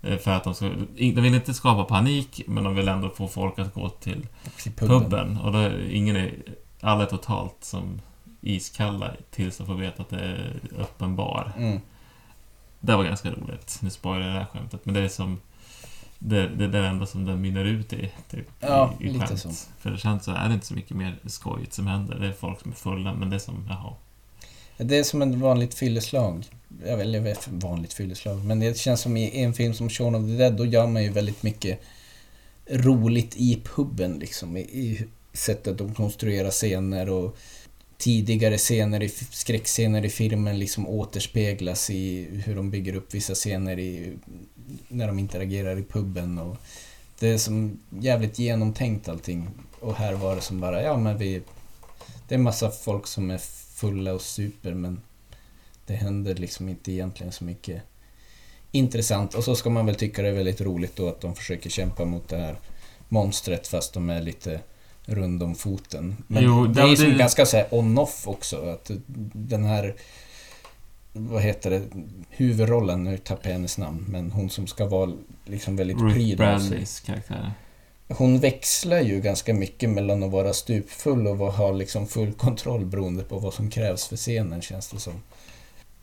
eh, 0.02 0.18
För 0.18 0.32
att 0.32 0.44
de 0.44 0.54
ska... 0.54 0.70
De 0.98 1.22
vill 1.22 1.36
inte 1.36 1.54
skapa 1.54 1.84
panik, 1.84 2.42
men 2.48 2.64
de 2.64 2.76
vill 2.76 2.88
ändå 2.88 3.10
få 3.10 3.28
folk 3.28 3.60
att 3.60 3.74
gå 3.74 3.90
till 3.90 4.28
Till 4.64 4.72
puben. 4.72 5.02
puben. 5.02 5.38
Och 5.38 5.52
då 5.52 5.70
ingen 5.92 6.16
är, 6.16 6.34
alla 6.84 7.04
är 7.04 7.08
totalt 7.08 7.56
som 7.60 8.02
iskalla 8.42 9.12
tills 9.32 9.58
de 9.58 9.68
får 9.68 9.76
veta 9.76 10.02
att 10.02 10.10
det 10.10 10.20
är 10.20 10.60
öppen 10.78 11.16
bar. 11.16 11.52
Mm. 11.58 11.80
Det 12.80 12.96
var 12.96 13.04
ganska 13.04 13.32
roligt. 13.32 13.80
Nu 13.82 13.90
spoilar 13.90 14.26
jag 14.26 14.36
det 14.36 14.40
här 14.40 14.46
skämtet, 14.46 14.86
men 14.86 14.94
det 14.94 15.02
är 15.02 15.08
som... 15.08 15.40
Det, 16.20 16.48
det 16.48 16.64
är 16.64 16.68
det 16.68 16.88
enda 16.88 17.06
som 17.06 17.26
den 17.26 17.42
mynnar 17.42 17.66
ut 17.66 17.94
i, 17.94 18.12
typ, 18.30 18.48
Ja, 18.60 18.94
i, 19.00 19.04
i 19.04 19.10
lite 19.10 19.38
så. 19.38 19.50
För 19.80 19.90
det 19.90 19.98
känns 19.98 20.24
så 20.24 20.32
är 20.32 20.48
det 20.48 20.54
inte 20.54 20.66
så 20.66 20.74
mycket 20.74 20.98
mer 20.98 21.20
skojigt 21.26 21.74
som 21.74 21.88
händer. 21.88 22.20
Det 22.20 22.28
är 22.28 22.32
folk 22.32 22.62
som 22.62 22.72
är 22.72 22.76
fulla, 22.76 23.14
men 23.14 23.30
det 23.30 23.36
är 23.36 23.40
som, 23.40 23.68
jaha. 23.70 23.94
Det 24.78 24.98
är 24.98 25.04
som 25.04 25.22
ett 25.22 25.36
vanligt 25.36 25.74
fylleslag. 25.74 26.46
Jag 26.86 26.98
vet, 26.98 27.24
vet 27.24 27.48
vanligt 27.48 27.94
fylleslag, 27.94 28.46
men 28.46 28.60
det 28.60 28.78
känns 28.78 29.02
som 29.02 29.18
i 29.18 29.44
en 29.44 29.54
film 29.54 29.74
som 29.74 29.90
Shaun 29.90 30.16
of 30.16 30.22
the 30.22 30.38
Dead, 30.38 30.54
då 30.54 30.66
gör 30.66 30.88
man 30.88 31.04
ju 31.04 31.10
väldigt 31.10 31.44
mycket 31.44 31.82
roligt 32.70 33.36
i 33.36 33.62
puben 33.76 34.14
liksom. 34.20 34.58
I, 34.58 34.62
i 34.62 35.08
sättet 35.34 35.78
de 35.78 35.94
konstruerar 35.94 36.52
scener 36.52 37.10
och 37.10 37.38
tidigare 37.98 38.58
scener, 38.58 39.04
i, 39.04 39.10
skräckscener 39.10 40.06
i 40.06 40.10
filmen 40.10 40.60
liksom 40.60 40.88
återspeglas 40.88 41.90
i 41.90 42.28
hur 42.46 42.56
de 42.56 42.72
bygger 42.72 42.96
upp 42.96 43.14
vissa 43.14 43.34
scener 43.34 43.80
i, 43.80 44.18
när 44.88 45.08
de 45.08 45.20
interagerar 45.20 45.80
i 45.80 45.84
puben. 45.84 46.38
Och 46.38 46.58
det 47.20 47.30
är 47.30 47.38
som 47.38 47.80
jävligt 47.90 48.40
genomtänkt 48.40 49.10
allting. 49.10 49.50
Och 49.80 49.96
här 49.96 50.14
var 50.14 50.36
det 50.36 50.42
som 50.42 50.60
bara, 50.60 50.84
ja 50.84 50.98
men 50.98 51.18
vi... 51.18 51.42
Det 52.28 52.36
är 52.36 52.40
massa 52.40 52.72
folk 52.72 53.08
som 53.08 53.32
är 53.32 53.38
fulla 53.76 54.14
och 54.14 54.22
super 54.22 54.74
men 54.74 55.02
det 55.86 55.94
händer 55.94 56.36
liksom 56.36 56.70
inte 56.70 56.92
egentligen 56.92 57.32
så 57.32 57.44
mycket 57.44 57.82
intressant. 58.72 59.36
Och 59.36 59.44
så 59.44 59.56
ska 59.56 59.70
man 59.70 59.86
väl 59.86 59.96
tycka 59.96 60.22
det 60.22 60.28
är 60.28 60.34
väldigt 60.34 60.62
roligt 60.62 60.96
då 60.96 61.10
att 61.10 61.22
de 61.22 61.36
försöker 61.36 61.70
kämpa 61.70 62.06
mot 62.06 62.30
det 62.30 62.38
här 62.38 62.56
monstret 63.10 63.68
fast 63.68 63.94
de 63.94 64.10
är 64.10 64.22
lite 64.22 64.60
rund 65.06 65.44
om 65.44 65.56
foten. 65.56 66.18
Men 66.28 66.44
Jo, 66.44 66.66
det 66.68 66.80
ja, 66.82 66.92
är 66.92 66.96
som 66.96 67.10
det- 67.10 67.16
ganska 67.18 67.46
så 67.46 67.64
on-off 67.72 68.28
också. 68.28 68.70
Att 68.70 68.92
den 69.34 69.64
här, 69.64 69.96
vad 71.14 71.42
heter 71.42 71.70
det, 71.70 71.82
huvudrollen, 72.30 73.04
nu 73.04 73.18
tappar 73.18 73.50
jag 73.50 73.54
hennes 73.54 73.78
namn, 73.78 74.06
men 74.10 74.32
hon 74.32 74.50
som 74.50 74.68
ska 74.68 74.86
vara 74.86 75.12
liksom 75.46 75.76
väldigt 75.76 75.98
pryd. 76.00 76.38
Bradleys 76.38 77.00
karaktär. 77.00 77.52
Hon 78.08 78.40
växlar 78.40 79.00
ju 79.02 79.22
ganska 79.22 79.54
mycket 79.54 79.90
mellan 79.90 80.24
att 80.24 80.32
vara 80.32 80.54
stupfull 80.54 81.28
och 81.28 81.38
ha 81.38 81.72
liksom 81.72 82.08
full 82.08 82.34
kontroll 82.34 82.86
beroende 82.86 83.24
på 83.24 83.40
vad 83.40 83.54
som 83.54 83.70
krävs 83.70 84.08
för 84.08 84.16
scenen 84.18 84.62
känns 84.62 84.90
det 84.90 85.00
som. 85.00 85.14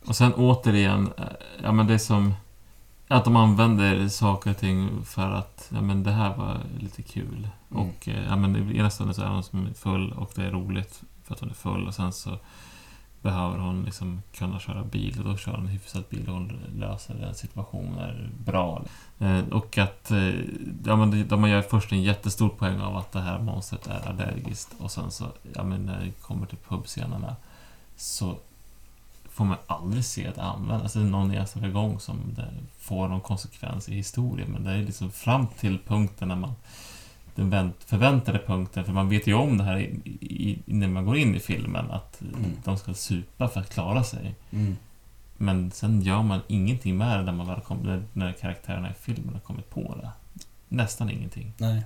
Och 0.07 0.17
sen 0.17 0.33
återigen, 0.35 1.09
eh, 1.19 1.25
ja 1.63 1.73
men 1.73 1.87
det 1.87 1.95
är 1.95 1.99
som... 1.99 2.35
Att 3.13 3.25
de 3.25 3.37
använder 3.37 4.09
saker 4.09 4.51
och 4.51 4.57
ting 4.57 5.05
för 5.05 5.31
att, 5.31 5.69
ja 5.75 5.81
men 5.81 6.03
det 6.03 6.11
här 6.11 6.37
var 6.37 6.61
lite 6.81 7.03
kul. 7.03 7.49
Mm. 7.71 7.83
Och 7.83 8.09
eh, 8.09 8.25
ja 8.29 8.37
men 8.37 8.57
i 8.57 8.79
ena 8.79 8.91
stunden 8.91 9.15
så 9.15 9.23
är 9.23 9.27
hon 9.27 9.43
som 9.43 9.75
full 9.75 10.13
och 10.13 10.33
det 10.35 10.45
är 10.45 10.51
roligt 10.51 11.03
för 11.25 11.35
att 11.35 11.41
hon 11.41 11.51
är 11.51 11.55
full 11.55 11.87
och 11.87 11.95
sen 11.95 12.13
så 12.13 12.39
behöver 13.23 13.59
hon 13.59 13.85
liksom 13.85 14.23
kunna 14.33 14.59
köra 14.59 14.85
bil 14.85 15.19
och 15.19 15.25
då 15.25 15.37
kör 15.37 15.53
hon 15.53 15.61
en 15.61 15.67
hyfsad 15.67 16.05
bil 16.11 16.29
och 16.29 16.35
hon 16.35 16.61
löser 16.77 17.15
den 17.15 17.35
situationen 17.35 18.31
bra. 18.45 18.83
Eh, 19.19 19.49
och 19.51 19.79
att 19.79 20.11
eh, 20.11 20.35
ja, 20.85 20.97
men 20.97 21.29
de 21.29 21.49
gör 21.49 21.63
först 21.63 21.93
en 21.93 22.03
jättestor 22.03 22.49
poäng 22.49 22.81
av 22.81 22.97
att 22.97 23.13
det 23.13 23.21
här 23.21 23.39
monstret 23.39 23.87
är 23.87 24.09
allergiskt 24.09 24.75
och 24.79 24.91
sen 24.91 25.11
så, 25.11 25.25
ja 25.55 25.63
men 25.63 25.87
när 25.87 26.01
det 26.01 26.11
kommer 26.11 26.47
till 26.47 26.59
pubscenerna 26.69 27.37
så 27.97 28.37
får 29.41 29.45
man 29.45 29.59
aldrig 29.67 30.05
se 30.05 30.31
det 30.35 30.43
användas. 30.43 30.83
Alltså 30.83 30.99
det 30.99 31.05
är 31.05 31.11
någon 31.11 31.31
enstaka 31.31 31.69
gång 31.69 32.01
som 32.01 32.35
det 32.37 32.49
får 32.79 33.09
någon 33.09 33.21
konsekvens 33.21 33.89
i 33.89 33.95
historien 33.95 34.49
men 34.51 34.65
det 34.65 34.71
är 34.71 34.79
liksom 34.79 35.11
fram 35.11 35.47
till 35.47 35.79
punkten 35.87 36.29
när 36.29 36.37
man 36.37 36.55
den 37.35 37.51
vänt, 37.51 37.77
förväntade 37.87 38.39
punkten, 38.39 38.85
för 38.85 38.93
man 38.93 39.09
vet 39.09 39.27
ju 39.27 39.35
om 39.35 39.59
det 39.59 39.65
här 39.65 39.79
i, 39.79 40.01
i, 40.21 40.63
när 40.67 40.89
man 40.89 41.05
går 41.05 41.17
in 41.17 41.35
i 41.35 41.41
filmen, 41.41 41.91
att 41.91 42.21
Mm. 42.21 42.53
de 42.65 42.79
ska 42.79 42.95
supa 42.95 43.49
för 43.49 43.61
att 43.61 43.73
klara 43.73 44.05
sig. 44.05 44.35
Mm. 44.51 44.77
Men 45.37 45.71
sen 45.71 46.03
gör 46.03 46.23
man 46.23 46.41
ingenting 46.49 46.97
med 46.97 47.19
det 47.19 47.25
när, 47.25 47.33
man 47.33 47.47
väl 47.47 47.61
kom, 47.61 48.05
när, 48.13 48.33
karaktärerna 48.33 48.91
i 48.91 48.95
filmen 49.01 49.35
har 49.35 49.41
kommit 49.41 49.71
på 49.71 49.95
det. 50.03 50.11
Nästan 50.69 51.11
ingenting. 51.11 51.53
Nej. 51.57 51.83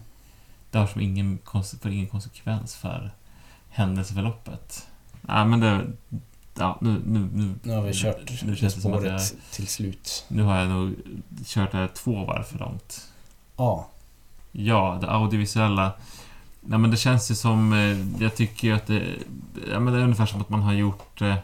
Det 0.71 0.79
har 0.79 0.87
som 0.87 1.01
ingen, 1.01 1.39
för 1.81 1.89
ingen 1.89 2.07
konsekvens 2.07 2.77
för 2.77 3.11
händelseförloppet. 3.69 4.89
Nej, 5.21 5.45
men 5.45 5.61
det... 5.61 5.87
Ja, 6.59 6.79
nu... 6.81 7.03
nu, 7.07 7.29
nu 7.33 7.55
Nu 7.63 7.73
har 7.73 7.83
vi 7.83 7.93
kört 7.95 8.43
Nu 8.45 8.67
att 8.67 8.73
spåret 8.73 9.05
jag, 9.13 9.21
till 9.53 9.67
slut. 9.67 10.25
Nu 10.29 10.43
har 10.43 10.59
jag 10.59 10.69
nog 10.69 10.95
kört 11.47 11.73
det 11.73 11.79
här 11.79 11.89
två 11.95 12.25
varv 12.25 12.43
för 12.43 12.59
långt. 12.59 13.09
Ja. 13.57 13.89
Ja, 14.53 14.99
det 15.01 15.11
audiovisuella. 15.11 15.93
Nej, 16.61 16.79
men 16.79 16.91
det 16.91 16.97
känns 16.97 17.31
ju 17.31 17.35
som... 17.35 17.73
eh, 17.73 18.23
Jag 18.23 18.37
tycker 18.37 18.69
ju 18.69 18.75
att 18.75 18.87
det... 18.87 19.03
Ja, 19.71 19.81
men 19.81 19.93
det 19.93 19.99
är 19.99 20.03
ungefär 20.05 20.27
som 20.27 20.41
att 20.41 20.49
man 20.49 20.63
har 20.63 20.73
gjort... 20.73 21.23
eh, 21.23 21.35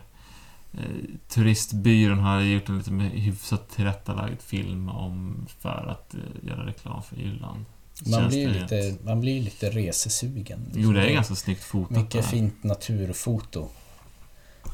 eh, 0.73 0.81
turistbyrån 1.29 2.19
har 2.19 2.41
gjort 2.41 2.69
en 2.69 2.79
lite 2.79 2.91
hyfsat 3.19 3.71
tillrättalagd 3.71 4.41
film 4.43 4.89
om 4.89 5.47
för 5.59 5.87
att 5.91 6.15
eh, 6.15 6.49
göra 6.49 6.67
reklam 6.67 7.03
för 7.03 7.21
Irland. 7.21 7.65
Man 8.07 8.29
blir, 8.29 8.49
lite, 8.49 8.97
man 9.05 9.21
blir 9.21 9.43
lite 9.43 9.71
resesugen. 9.71 10.71
Jo, 10.75 10.93
det 10.93 11.03
är 11.11 11.13
ganska 11.15 11.35
snyggt 11.35 11.65
fotat. 11.65 11.97
Mycket 11.97 12.13
där. 12.13 12.23
fint 12.23 12.63
naturfoto. 12.63 13.69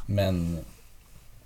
Men 0.07 0.59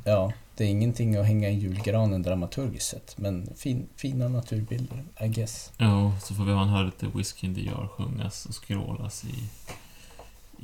ja, 0.04 0.32
det 0.56 0.64
är 0.64 0.68
ingenting 0.68 1.16
att 1.16 1.26
hänga 1.26 1.48
i 1.48 1.54
julgranen 1.54 2.22
dramaturgiskt 2.22 2.88
sett. 2.88 3.18
Men 3.18 3.48
fin, 3.56 3.88
fina 3.96 4.28
naturbilder, 4.28 5.04
I 5.20 5.28
guess. 5.28 5.72
Jo, 5.78 6.12
så 6.22 6.34
får 6.34 6.44
vi 6.44 6.54
man 6.54 6.68
höra 6.68 6.82
lite 6.82 7.06
Whiskey 7.06 7.46
in 7.46 7.54
the 7.54 7.60
Jar 7.60 7.88
sjungas 7.96 8.46
och 8.46 8.54
skrålas 8.54 9.24
i, 9.24 9.48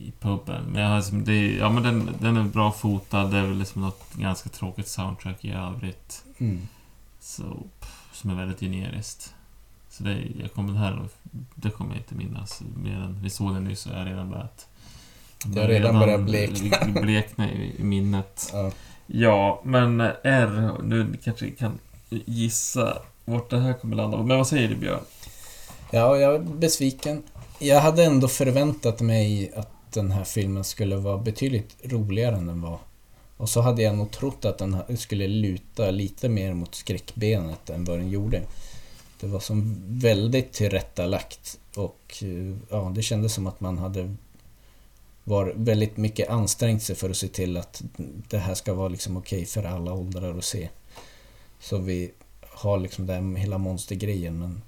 i 0.06 0.12
puben. 0.20 0.64
Men, 0.64 0.82
jag 0.82 0.88
har 0.88 0.96
liksom, 0.96 1.24
det 1.24 1.56
ja, 1.56 1.70
men 1.70 1.82
den, 1.82 2.10
den 2.20 2.36
är 2.36 2.44
bra 2.44 2.72
fotad, 2.72 3.30
det 3.30 3.38
är 3.38 3.46
väl 3.46 3.58
liksom 3.58 3.82
något 3.82 4.14
ganska 4.14 4.48
tråkigt 4.48 4.88
soundtrack 4.88 5.44
i 5.44 5.50
övrigt. 5.50 6.24
Mm. 6.38 6.68
Så, 7.20 7.56
som 8.12 8.30
är 8.30 8.34
väldigt 8.34 8.60
generiskt. 8.60 9.34
Så 9.90 10.02
det, 10.02 10.22
jag 10.40 10.52
kommer, 10.52 10.72
det 10.72 10.78
här 10.78 11.08
det 11.54 11.70
kommer 11.70 11.90
jag 11.90 12.00
inte 12.00 12.14
minnas 12.14 12.62
mer 12.76 12.96
än... 12.96 13.22
Vi 13.22 13.30
såg 13.30 13.54
den 13.54 13.64
nyss 13.64 13.86
och 13.86 13.92
jag 13.92 14.06
redan 14.06 14.30
börjat... 14.30 14.68
Det 15.44 15.60
har 15.60 15.68
redan 15.68 15.98
börjat 15.98 16.20
blekna. 16.20 17.00
blekna 17.02 17.52
i, 17.52 17.74
minnet. 17.78 18.50
Ja. 18.52 18.70
Ja, 19.06 19.60
men 19.64 20.00
R, 20.22 20.72
nu 20.82 21.16
kanske 21.24 21.44
vi 21.44 21.50
kan 21.50 21.78
gissa 22.24 22.98
vart 23.24 23.50
det 23.50 23.58
här 23.58 23.72
kommer 23.72 23.96
landa. 23.96 24.22
Men 24.22 24.36
vad 24.36 24.46
säger 24.46 24.68
du 24.68 24.76
Björn? 24.76 25.00
ja, 25.90 26.16
jag 26.16 26.34
är 26.34 26.38
besviken. 26.38 27.22
Jag 27.58 27.80
hade 27.80 28.04
ändå 28.04 28.28
förväntat 28.28 29.00
mig 29.00 29.52
att 29.56 29.92
den 29.92 30.10
här 30.10 30.24
filmen 30.24 30.64
skulle 30.64 30.96
vara 30.96 31.18
betydligt 31.18 31.76
roligare 31.84 32.36
än 32.36 32.46
den 32.46 32.60
var. 32.60 32.78
Och 33.36 33.48
så 33.48 33.60
hade 33.60 33.82
jag 33.82 33.96
nog 33.96 34.10
trott 34.10 34.44
att 34.44 34.58
den 34.58 34.96
skulle 34.96 35.28
luta 35.28 35.90
lite 35.90 36.28
mer 36.28 36.54
mot 36.54 36.74
skräckbenet 36.74 37.70
än 37.70 37.84
vad 37.84 37.98
den 37.98 38.10
gjorde. 38.10 38.42
Det 39.20 39.26
var 39.26 39.40
som 39.40 39.82
väldigt 39.86 40.52
tillrättalagt 40.52 41.58
och 41.76 42.14
eh, 42.22 42.56
ja, 42.70 42.92
det 42.94 43.02
kändes 43.02 43.34
som 43.34 43.46
att 43.46 43.60
man 43.60 43.78
hade 43.78 44.14
var 45.28 45.52
väldigt 45.56 45.96
mycket 45.96 46.28
ansträngt 46.28 46.82
sig 46.82 46.96
för 46.96 47.10
att 47.10 47.16
se 47.16 47.28
till 47.28 47.56
att 47.56 47.82
det 48.28 48.38
här 48.38 48.54
ska 48.54 48.74
vara 48.74 48.88
liksom 48.88 49.16
okej 49.16 49.46
för 49.46 49.64
alla 49.64 49.92
åldrar 49.92 50.38
att 50.38 50.44
se. 50.44 50.68
Så 51.60 51.78
vi 51.78 52.12
har 52.40 52.78
liksom 52.78 53.06
den 53.06 53.36
hela 53.36 53.58
monstergrejen 53.58 54.38
men 54.38 54.62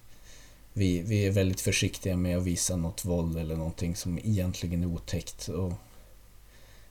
vi, 0.72 1.02
vi 1.02 1.26
är 1.26 1.30
väldigt 1.30 1.60
försiktiga 1.60 2.16
med 2.16 2.36
att 2.36 2.42
visa 2.42 2.76
något 2.76 3.04
våld 3.04 3.38
eller 3.38 3.56
någonting 3.56 3.96
som 3.96 4.18
egentligen 4.18 4.82
är 4.82 4.86
otäckt. 4.86 5.48
Och, 5.48 5.72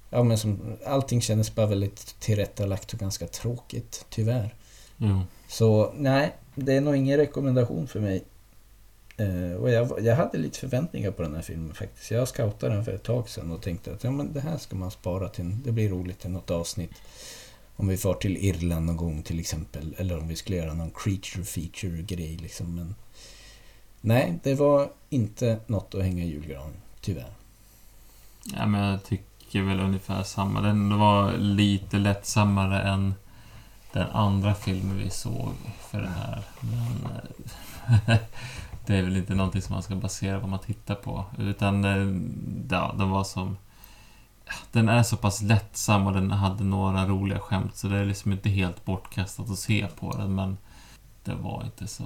ja, 0.10 0.23
men 0.23 0.38
som, 0.38 0.77
allting 0.86 1.21
kändes 1.21 1.56
bara 1.56 1.65
väldigt 1.65 2.15
tillrättalagt 2.19 2.93
och 2.93 2.99
ganska 2.99 3.27
tråkigt, 3.27 4.06
tyvärr. 4.10 4.56
Jo. 4.97 5.21
Så 5.47 5.93
nej, 5.97 6.36
det 6.56 6.73
är 6.73 6.82
nog 6.82 6.95
ingen 6.95 7.17
rekommendation 7.17 7.88
för 7.88 7.99
mig. 7.99 8.23
Eh, 9.17 9.62
och 9.62 9.69
jag, 9.69 10.06
jag 10.06 10.15
hade 10.15 10.38
lite 10.38 10.60
förväntningar 10.60 11.12
på 11.12 11.21
den 11.21 11.36
här 11.36 11.41
filmen 11.41 11.73
faktiskt. 11.73 12.12
Jag 12.12 12.27
scoutade 12.27 12.75
den 12.75 12.86
för 12.86 12.91
ett 12.91 13.03
tag 13.03 13.30
sedan 13.30 13.51
och 13.51 13.62
tänkte 13.62 13.93
att 13.93 14.03
ja, 14.03 14.12
men 14.12 14.34
det 14.34 14.41
här 14.41 14.58
ska 14.58 14.75
man 14.75 14.91
spara 14.91 15.30
till, 15.30 15.63
det 15.63 15.71
blir 15.71 15.89
roligt 15.89 16.19
till 16.19 16.30
något 16.30 16.51
avsnitt. 16.51 17.01
Om 17.75 17.88
vi 17.88 17.97
far 17.97 18.13
till 18.13 18.38
Irland 18.38 18.86
någon 18.86 18.97
gång 18.97 19.23
till 19.23 19.39
exempel. 19.39 19.95
Eller 19.97 20.17
om 20.19 20.27
vi 20.27 20.36
skulle 20.36 20.58
göra 20.58 20.73
någon 20.73 20.91
creature 20.91 21.45
feature 21.45 22.01
grej 22.01 22.38
liksom. 22.38 22.75
Men 22.75 22.95
nej, 24.01 24.39
det 24.43 24.56
var 24.56 24.91
inte 25.10 25.60
något 25.67 25.95
att 25.95 26.03
hänga 26.03 26.23
i 26.23 26.27
julgranen, 26.27 26.73
tyvärr. 27.01 27.32
Ja, 28.56 28.65
men 28.65 28.82
jag 28.82 29.03
tycker 29.03 29.62
väl 29.62 29.80
ungefär 29.80 30.23
samma. 30.23 30.62
Den 30.62 30.99
var 30.99 31.38
lite 31.38 31.97
lättsammare 31.97 32.82
än 32.82 33.13
den 33.93 34.08
andra 34.10 34.56
filmen 34.56 34.97
vi 34.97 35.10
såg 35.10 35.53
för 35.89 36.01
den 36.01 36.13
här. 36.13 36.43
Men 36.62 37.12
eh, 38.08 38.17
det 38.88 38.95
är 38.95 39.04
väl 39.04 39.17
inte 39.17 39.36
någonting 39.36 39.62
som 39.62 39.73
man 39.73 39.84
ska 39.84 39.95
basera 39.95 40.39
vad 40.39 40.50
man 40.50 40.60
tittar 40.60 40.95
på. 40.95 41.26
Utan 41.38 41.86
eh, 41.86 42.21
ja, 42.69 42.95
den 42.97 43.10
var 43.10 43.23
som... 43.23 43.58
Den 44.71 44.89
är 44.89 45.04
så 45.04 45.17
pass 45.17 45.41
lättsam 45.41 46.08
och 46.08 46.13
den 46.13 46.32
hade 46.32 46.63
några 46.63 47.06
roliga 47.06 47.39
skämt 47.39 47.76
så 47.76 47.88
det 47.88 47.97
är 47.97 48.06
liksom 48.06 48.32
inte 48.32 48.50
helt 48.50 48.86
bortkastat 48.86 49.50
att 49.50 49.60
se 49.60 49.88
på 50.00 50.12
den. 50.12 50.36
Men 50.36 50.58
det 51.23 51.36
var 51.36 51.63
inte 51.63 51.88
så 51.88 52.04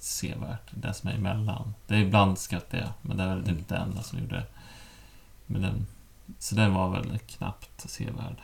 sevärt, 0.00 0.70
det 0.70 0.94
som 0.94 1.10
är 1.10 1.14
emellan. 1.14 1.74
Det 1.86 1.94
är 1.94 1.98
ibland 1.98 2.38
skrattar 2.38 2.78
jag, 2.78 2.88
men 3.02 3.16
det 3.16 3.22
är 3.22 3.34
väl 3.34 3.44
typ 3.44 3.68
det 3.68 3.76
enda 3.76 4.02
som 4.02 4.18
gjorde 4.18 4.44
men 5.46 5.62
den, 5.62 5.86
så 6.38 6.54
den 6.54 6.74
var 6.74 6.90
väl 6.90 7.18
knappt 7.18 7.90
sevärd. 7.90 8.36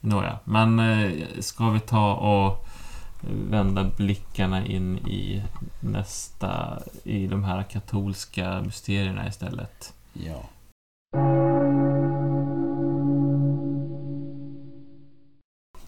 Nåja, 0.00 0.38
men 0.44 0.78
eh, 0.78 1.12
ska 1.40 1.70
vi 1.70 1.80
ta 1.80 2.14
och 2.14 2.68
vända 3.20 3.90
blickarna 3.96 4.66
in 4.66 4.98
i 4.98 5.42
nästa, 5.80 6.82
i 7.04 7.26
de 7.26 7.44
här 7.44 7.62
katolska 7.62 8.62
mysterierna 8.62 9.28
istället. 9.28 9.94
Ja. 10.12 10.48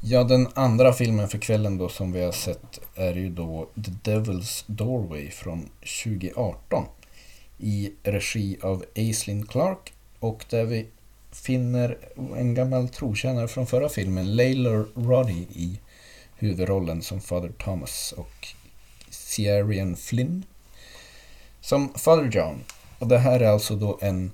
Ja, 0.03 0.25
den 0.25 0.49
andra 0.55 0.93
filmen 0.93 1.29
för 1.29 1.38
kvällen 1.38 1.79
då 1.79 1.88
som 1.88 2.12
vi 2.12 2.25
har 2.25 2.33
sett 2.33 2.81
är 2.95 3.14
ju 3.14 3.31
då 3.31 3.66
The 3.75 4.11
Devil's 4.11 4.64
Doorway 4.66 5.31
från 5.31 5.69
2018 6.05 6.85
i 7.59 7.93
regi 8.03 8.59
av 8.62 8.85
Aislinn 8.97 9.47
Clark 9.47 9.93
och 10.19 10.45
där 10.51 10.64
vi 10.64 10.87
finner 11.33 11.99
en 12.37 12.55
gammal 12.55 12.88
trotjänare 12.88 13.49
från 13.49 13.66
förra 13.66 13.88
filmen, 13.88 14.37
Laylor 14.37 14.88
Roddy 14.95 15.47
i 15.53 15.81
huvudrollen 16.40 17.03
som 17.03 17.20
Father 17.20 17.53
Thomas 17.59 18.12
och 18.12 18.48
Ciarian 19.11 19.96
Flynn 19.96 20.44
som 21.61 21.94
Father 21.94 22.31
John. 22.33 22.64
Och 22.98 23.07
det 23.07 23.18
här 23.18 23.40
är 23.40 23.48
alltså 23.48 23.76
då 23.76 23.98
en 24.00 24.31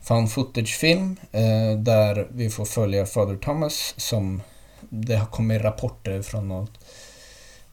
found 0.00 0.32
footage-film 0.32 1.16
eh, 1.32 1.78
där 1.78 2.28
vi 2.30 2.50
får 2.50 2.64
följa 2.64 3.06
Father 3.06 3.36
Thomas 3.36 3.94
som 3.96 4.42
det 4.80 5.16
har 5.16 5.26
kommit 5.26 5.62
rapporter 5.62 6.22
från 6.22 6.48
något 6.48 6.78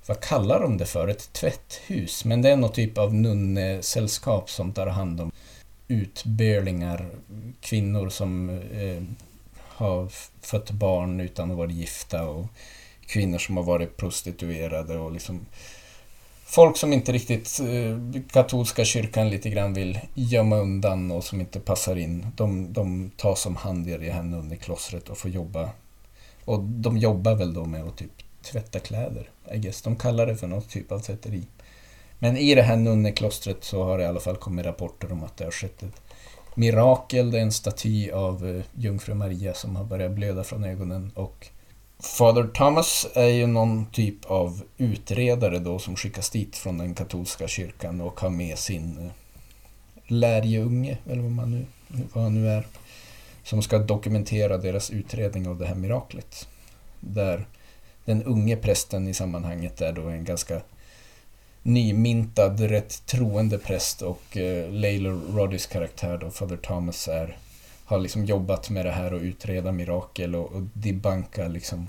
vad 0.06 0.19
kallar 0.19 0.60
de 0.60 0.78
det 0.78 0.86
för? 0.86 1.08
Ett 1.08 1.34
tvätthus. 1.34 2.26
Men 2.26 2.41
det 2.41 2.50
är 2.50 2.56
någon 2.56 2.71
typ 2.71 2.97
av 2.97 3.13
nunnesällskap 3.13 4.50
som 4.50 4.74
tar 4.74 4.88
hand 4.88 5.21
om 5.21 5.32
utbölingar, 5.88 7.10
kvinnor 7.62 8.10
som 8.10 8.50
eh, 8.50 9.04
har 9.60 10.08
fött 10.41 10.71
barn 10.71 11.19
utan 11.19 11.52
att 11.52 11.58
vara 11.58 11.71
gifta 11.71 12.24
och 12.24 12.45
kvinnor 13.12 13.38
som 13.38 13.58
har 13.58 13.63
varit 13.63 13.97
prostituerade 13.97 14.97
och 14.97 15.12
liksom 15.12 15.45
folk 16.45 16.78
som 16.78 16.93
inte 16.93 17.12
riktigt 17.12 17.60
eh, 17.60 18.21
katolska 18.32 18.86
kyrkan 18.86 19.30
lite 19.30 19.50
grann 19.50 19.74
vill 19.74 20.00
gömma 20.13 20.58
undan 20.58 21.12
och 21.12 21.24
som 21.24 21.39
inte 21.39 21.60
passar 21.60 21.95
in. 21.95 22.28
De, 22.36 22.74
de 22.74 23.12
tas 23.17 23.41
som 23.41 23.56
hand 23.56 23.89
i 23.89 23.97
det 23.97 24.12
här 24.12 24.24
nunneklostret 24.24 25.10
och 25.10 25.17
får 25.17 25.32
jobba. 25.32 25.69
Och 26.45 26.60
de 26.63 26.97
jobbar 26.97 27.36
väl 27.36 27.54
då 27.54 27.65
med 27.65 27.84
att 27.84 27.97
typ 27.97 28.12
tvätta 28.41 28.80
kläder, 28.80 29.30
I 29.54 29.58
guess. 29.58 29.82
De 29.82 29.95
kallar 29.95 30.26
det 30.28 30.38
för 30.38 30.47
någon 30.47 30.62
typ 30.62 30.91
av 30.91 31.00
tvätteri. 31.00 31.43
Men 32.19 32.38
i 32.38 32.56
det 32.56 32.62
här 32.62 32.76
nunneklostret 32.76 33.63
så 33.63 33.84
har 33.84 33.97
det 33.97 34.04
i 34.04 34.08
alla 34.08 34.19
fall 34.19 34.38
kommit 34.38 34.65
rapporter 34.65 35.12
om 35.12 35.24
att 35.24 35.38
det 35.38 35.43
har 35.43 35.52
skett 35.52 35.84
ett 35.84 36.02
mirakel. 36.56 37.32
Det 37.32 37.38
är 37.38 37.41
en 37.41 37.52
staty 37.52 38.12
av 38.12 38.47
eh, 38.47 38.63
jungfru 38.74 39.13
Maria 39.13 39.54
som 39.54 39.76
har 39.76 39.84
börjat 39.84 40.12
blöda 40.12 40.43
från 40.43 40.63
ögonen 40.63 41.12
och 41.15 41.47
Father 42.04 42.44
Thomas 42.44 43.08
är 43.14 43.28
ju 43.28 43.48
någon 43.48 43.86
typ 43.86 44.26
av 44.26 44.62
utredare 44.78 45.60
då 45.60 45.80
som 45.80 45.96
skickas 45.96 46.30
dit 46.30 46.56
från 46.58 46.78
den 46.78 46.96
katolska 46.96 47.48
kyrkan 47.48 48.02
och 48.02 48.20
har 48.20 48.30
med 48.30 48.58
sin 48.58 48.98
eh, 49.06 49.12
lärjunge, 50.08 50.97
eller 51.10 51.22
vad, 51.22 51.32
man 51.32 51.52
nu, 51.52 51.66
vad 52.14 52.24
han 52.24 52.34
nu 52.34 52.49
är, 52.49 52.68
som 53.43 53.62
ska 53.62 53.80
dokumentera 53.80 54.58
deras 54.58 54.89
utredning 54.89 55.47
av 55.47 55.58
det 55.60 55.66
här 55.66 55.76
miraklet. 55.76 56.47
Där 56.99 57.45
den 58.06 58.24
unge 58.24 58.56
prästen 58.56 59.08
i 59.08 59.14
sammanhanget 59.14 59.82
är 59.82 59.93
då 59.93 60.02
en 60.02 60.24
ganska 60.24 60.62
nymintad, 61.64 62.60
rätt 62.60 63.06
troende 63.06 63.58
präst 63.58 64.02
och 64.02 64.38
eh, 64.38 64.72
Layla 64.72 65.10
Roddys 65.10 65.66
karaktär 65.66 66.18
då, 66.18 66.32
Father 66.32 66.58
Thomas, 66.58 67.08
är, 67.08 67.38
har 67.92 68.00
liksom 68.00 68.26
jobbat 68.26 68.70
med 68.70 68.86
det 68.86 68.92
här 68.92 69.14
och 69.14 69.22
utreda 69.22 69.72
mirakel 69.72 70.36
och, 70.36 70.52
och 70.52 70.62
debanka 70.74 71.48
liksom 71.48 71.88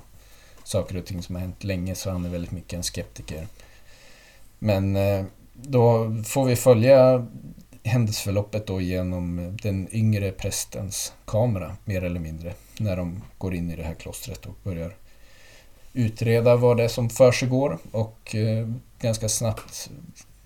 saker 0.65 0.97
och 0.97 1.07
ting 1.07 1.23
som 1.23 1.35
har 1.35 1.43
hänt 1.43 1.65
länge 1.65 1.95
så 1.95 2.11
han 2.11 2.25
är 2.25 2.29
väldigt 2.29 2.53
mycket 2.53 2.73
en 2.73 2.83
skeptiker. 2.83 3.47
Men 4.59 4.97
eh, 4.97 5.25
då 5.55 6.15
får 6.25 6.45
vi 6.45 6.57
följa 6.57 7.27
händelseförloppet 7.85 8.67
då 8.67 8.81
genom 8.81 9.57
den 9.63 9.89
yngre 9.93 10.33
prästens 10.33 11.13
kamera, 11.25 11.77
mer 11.85 12.05
eller 12.05 12.21
mindre, 12.21 12.55
när 12.79 12.97
de 12.97 13.23
går 13.39 13.55
in 13.55 13.71
i 13.71 13.77
det 13.77 13.83
här 13.83 13.95
klostret 13.95 14.47
och 14.47 14.55
börjar 14.63 14.97
utreda 15.93 16.57
vad 16.57 16.77
det 16.77 16.85
är 16.85 16.89
som 16.89 17.11
försiggår 17.11 17.79
och 17.91 18.35
eh, 18.35 18.69
ganska 19.01 19.29
snabbt 19.29 19.91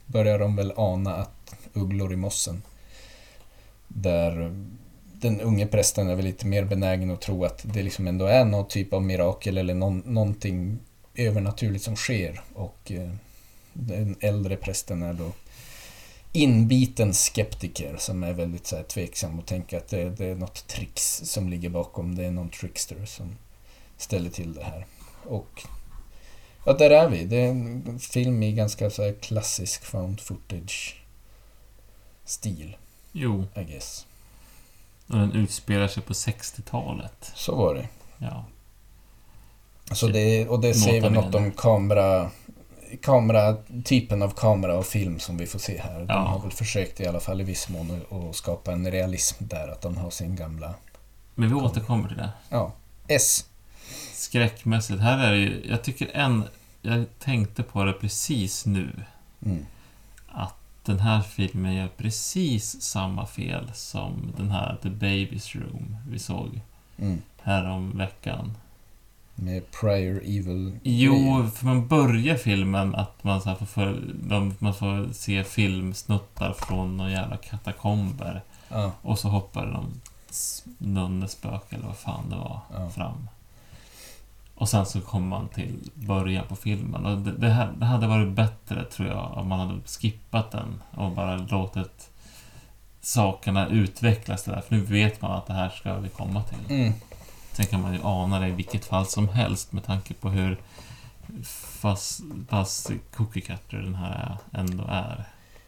börjar 0.07 0.39
de 0.39 0.57
väl 0.57 0.73
ana 0.77 1.15
att 1.15 1.57
ugglor 1.73 2.13
i 2.13 2.17
mossen. 2.17 2.63
Där 3.89 4.55
den 5.21 5.41
unge 5.41 5.67
prästen 5.67 6.09
är 6.09 6.15
väl 6.15 6.25
lite 6.25 6.47
mer 6.47 6.65
benägen 6.65 7.11
att 7.11 7.21
tro 7.21 7.45
att 7.45 7.61
det 7.75 7.83
liksom 7.83 8.07
ändå 8.07 8.27
är 8.27 8.45
någon 8.45 8.69
typ 8.69 8.93
av 8.93 9.03
mirakel 9.03 9.59
eller 9.59 9.75
någon, 9.75 9.99
någonting 9.99 10.79
övernaturligt 11.15 11.85
som 11.85 11.97
sker. 11.97 12.41
Och 12.55 12.93
eh, 12.93 13.11
den 13.73 14.17
äldre 14.21 14.57
prästen 14.57 15.03
är 15.03 15.13
då 15.15 15.33
inbiten 16.33 17.15
skeptiker 17.15 17.97
som 17.99 18.23
är 18.23 18.33
väldigt 18.33 18.67
så 18.67 18.77
här, 18.77 18.83
tveksam 18.83 19.39
och 19.39 19.47
tänker 19.47 19.77
att 19.77 19.89
det, 19.89 20.11
det 20.11 20.27
är 20.27 20.35
något 20.35 20.67
tricks 20.67 21.21
som 21.25 21.49
ligger 21.49 21.69
bakom. 21.69 22.15
Det 22.15 22.25
är 22.25 22.31
någon 22.31 22.51
trickster 22.51 23.07
som 23.07 23.37
ställer 23.97 24.31
till 24.31 24.55
det 24.55 24.65
här. 24.65 24.87
Och 25.25 25.63
ja, 26.65 26.73
där 26.73 26.91
är 26.91 27.09
vi. 27.09 27.25
Det 27.25 27.37
är 27.37 27.49
en 27.49 27.99
film 27.99 28.43
i 28.43 28.53
ganska 28.53 28.91
så 28.91 29.13
klassisk 29.21 29.85
found 29.85 30.21
footage-stil, 30.21 30.97
Jo, 33.13 33.45
I 33.55 33.65
guess. 33.65 34.06
Och 35.09 35.17
den 35.19 35.33
utspelar 35.33 35.89
sig 35.89 36.03
på 36.03 36.13
60-talet. 36.13 37.33
Så 37.35 37.55
var 37.57 37.75
det. 37.75 37.89
Ja. 38.19 38.45
Så 39.93 40.09
det, 40.09 40.49
och 40.49 40.61
det 40.61 40.75
säger 40.75 41.01
väl 41.03 41.13
något 41.13 41.35
om 41.35 41.51
kamera, 41.53 42.31
kamera, 43.03 43.57
typen 43.85 44.23
av 44.23 44.31
kamera 44.31 44.79
och 44.79 44.87
film 44.87 45.19
som 45.19 45.37
vi 45.37 45.47
får 45.47 45.59
se 45.59 45.79
här. 45.81 45.99
De 45.99 46.07
Ja. 46.09 46.15
har 46.19 46.41
väl 46.41 46.51
försökt 46.51 47.01
i 47.01 47.07
alla 47.07 47.21
fall 47.21 47.41
i 47.41 47.45
viss 47.45 47.69
mån 47.69 47.91
att- 47.91 48.13
att 48.13 48.37
skapa 48.37 48.73
en 48.73 48.91
realism 48.91 49.45
där, 49.47 49.69
att 49.69 49.81
de 49.81 49.97
har 49.97 50.11
sin 50.11 50.37
gamla... 50.37 50.75
Men 51.35 51.49
vi 51.49 51.55
återkommer 51.55 52.09
till 52.09 52.17
det. 52.17 52.31
Ja. 52.49 52.73
S. 53.09 53.45
Skräckmässigt, 54.13 55.01
här 55.01 55.19
är 55.19 55.33
det 55.33 55.39
ju, 55.39 55.63
jag 55.69 55.85
tycker 55.85 56.11
en, 56.15 56.45
jag 56.83 57.05
tänkte 57.19 57.63
på 57.63 57.85
det 57.85 57.93
precis 57.93 58.67
nu, 58.67 58.91
Mm. 59.45 59.67
att 60.29 60.55
den 60.87 60.99
här 61.01 61.21
filmen 61.23 61.75
gör 61.75 61.89
precis 61.89 62.83
samma 62.83 63.27
fel 63.27 63.71
som 63.75 64.33
den 64.37 64.51
här 64.51 64.77
The 64.83 64.89
Baby's 64.89 65.59
Room 65.61 65.97
vi 66.09 66.19
såg 66.19 66.61
Mm. 66.99 67.23
härom 67.43 67.99
veckan. 67.99 68.53
Med 69.35 69.71
prior 69.71 70.17
evil 70.25 70.79
Jo, 70.83 71.47
för 71.55 71.67
man 71.67 71.87
börjar 71.89 72.37
filmen 72.37 72.95
att 72.95 73.25
man, 73.25 73.41
så 73.43 73.55
får, 73.55 73.67
för, 73.67 74.03
de, 74.15 74.55
man 74.59 74.75
får 74.75 75.13
se 75.13 75.45
filmsnuttar 75.45 76.53
från 76.53 76.97
några 76.97 77.11
jävla 77.11 77.37
katakomber. 77.37 78.43
Ja. 78.69 78.93
Och 79.03 79.19
så 79.19 79.29
hoppar 79.29 79.67
någon 79.67 80.01
s- 80.31 80.65
nunnespöke 80.79 81.77
eller 81.77 81.87
vad 81.87 81.97
fan 81.97 82.31
det 82.31 82.37
var 82.37 82.61
Ja. 82.75 82.89
fram. 82.91 83.29
Och 84.57 84.69
sen 84.69 84.87
så 84.87 85.01
kommer 85.01 85.27
man 85.27 85.49
till 85.49 85.91
början 85.95 86.47
på 86.49 86.57
filmen. 86.57 87.07
Och 87.07 87.19
det, 87.19 87.33
det, 87.33 87.49
här, 87.49 87.73
det 87.79 87.87
hade 87.87 88.07
varit 88.07 88.33
bättre, 88.33 88.85
tror 88.85 89.09
jag, 89.09 89.33
om 89.37 89.49
man 89.49 89.61
hade 89.61 89.81
skippat 89.87 90.51
den 90.51 90.83
och 90.91 91.11
bara 91.11 91.37
låtit 91.37 92.11
sakerna 93.01 93.69
utvecklas 93.69 94.45
där. 94.45 94.61
För 94.61 94.75
nu 94.75 94.81
vet 94.81 95.23
man 95.23 95.33
att 95.33 95.47
det 95.47 95.53
här 95.53 95.69
ska 95.69 95.99
vi 95.99 96.09
komma 96.09 96.43
till. 96.43 96.77
Mm. 96.77 96.93
Sen 97.53 97.67
kan 97.67 97.83
man 97.83 97.95
ju 97.95 98.01
ana 98.03 98.41
det 98.41 98.49
i 98.49 98.53
vilket 98.53 98.85
fall 98.85 99.07
som 99.07 99.29
helst 99.29 99.73
med 99.73 99.85
tanke 99.85 100.15
på 100.15 100.29
hur 100.29 100.61
fast, 101.43 102.21
fast 102.49 102.91
cookie 103.17 103.43
cutter 103.43 103.77
den 103.77 103.95
här 103.95 104.39
ändå 104.53 104.85
är. 104.89 105.25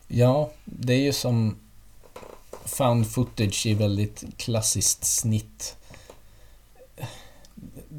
Ja, 0.08 0.50
det 0.64 0.92
är 0.92 1.00
ju 1.00 1.12
som 1.12 1.56
found 2.64 3.06
footage 3.06 3.66
i 3.66 3.74
väldigt 3.74 4.24
klassiskt 4.36 5.04
snitt. 5.04 5.76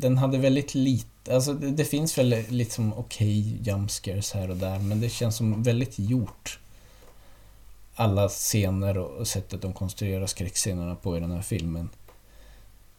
Den 0.01 0.17
hade 0.17 0.37
väldigt 0.37 0.75
lite, 0.75 1.35
alltså 1.35 1.53
det, 1.53 1.71
det 1.71 1.85
finns 1.85 2.17
väl 2.17 2.29
lite 2.49 2.73
som 2.73 2.93
okej 2.93 3.57
jumpscares 3.63 4.31
här 4.31 4.49
och 4.49 4.57
där, 4.57 4.79
men 4.79 5.01
det 5.01 5.09
känns 5.09 5.35
som 5.35 5.63
väldigt 5.63 5.99
gjort. 5.99 6.59
Alla 7.95 8.29
scener 8.29 8.97
och 8.97 9.27
sättet 9.27 9.61
de 9.61 9.73
konstruerar 9.73 10.25
skräckscenerna 10.25 10.95
på 10.95 11.17
i 11.17 11.19
den 11.19 11.31
här 11.31 11.41
filmen. 11.41 11.89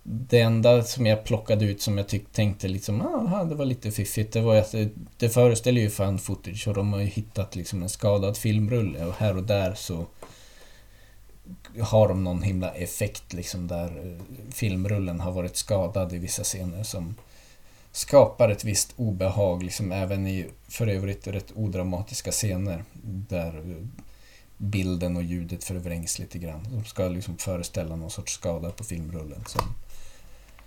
Det 0.02 0.40
enda 0.40 0.82
som 0.82 1.06
jag 1.06 1.24
plockade 1.24 1.64
ut 1.64 1.82
som 1.82 1.98
jag 1.98 2.08
tyck, 2.08 2.32
tänkte 2.32 2.68
liksom, 2.68 3.00
ah, 3.02 3.44
det 3.44 3.54
var 3.54 3.64
lite 3.64 3.90
fiffigt, 3.90 4.32
det 4.32 4.40
var 4.40 4.54
ju 4.54 4.60
att 4.60 4.72
det, 4.72 4.88
det 5.16 5.28
föreställer 5.28 5.80
ju 5.80 5.90
fan 5.90 6.18
footage 6.18 6.68
och 6.68 6.74
de 6.74 6.92
har 6.92 7.00
ju 7.00 7.06
hittat 7.06 7.56
liksom 7.56 7.82
en 7.82 7.88
skadad 7.88 8.36
filmrulle 8.36 9.04
och 9.04 9.14
här 9.14 9.36
och 9.36 9.44
där 9.44 9.74
så 9.74 10.06
har 11.80 12.08
de 12.08 12.24
någon 12.24 12.42
himla 12.42 12.74
effekt 12.74 13.32
liksom 13.32 13.68
där 13.68 13.86
eh, 13.86 14.52
filmrullen 14.52 15.20
har 15.20 15.32
varit 15.32 15.56
skadad 15.56 16.12
i 16.12 16.18
vissa 16.18 16.44
scener 16.44 16.82
som 16.82 17.14
skapar 17.92 18.48
ett 18.48 18.64
visst 18.64 18.92
obehag 18.96 19.62
liksom 19.62 19.92
även 19.92 20.26
i 20.26 20.46
för 20.68 20.86
övrigt 20.86 21.26
rätt 21.26 21.52
odramatiska 21.54 22.30
scener 22.30 22.84
där 23.28 23.58
eh, 23.58 23.86
bilden 24.56 25.16
och 25.16 25.22
ljudet 25.22 25.64
förvrängs 25.64 26.18
lite 26.18 26.38
grann. 26.38 26.66
De 26.70 26.84
ska 26.84 27.08
liksom 27.08 27.36
föreställa 27.36 27.96
någon 27.96 28.10
sorts 28.10 28.32
skada 28.32 28.70
på 28.70 28.84
filmrullen 28.84 29.44
som 29.46 29.62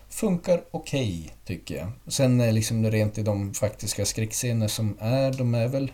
funkar 0.10 0.64
okej, 0.72 1.34
tycker 1.46 1.76
jag. 1.76 1.92
Sen 2.08 2.42
eh, 2.42 2.54
liksom 2.54 2.92
rent 2.92 3.18
i 3.18 3.24
de 3.24 3.54
faktiska 3.54 4.06
skräckscener 4.06 4.68
som 4.68 4.98
är, 5.00 5.34
de 5.34 5.56
är 5.56 5.68
väl 5.68 5.92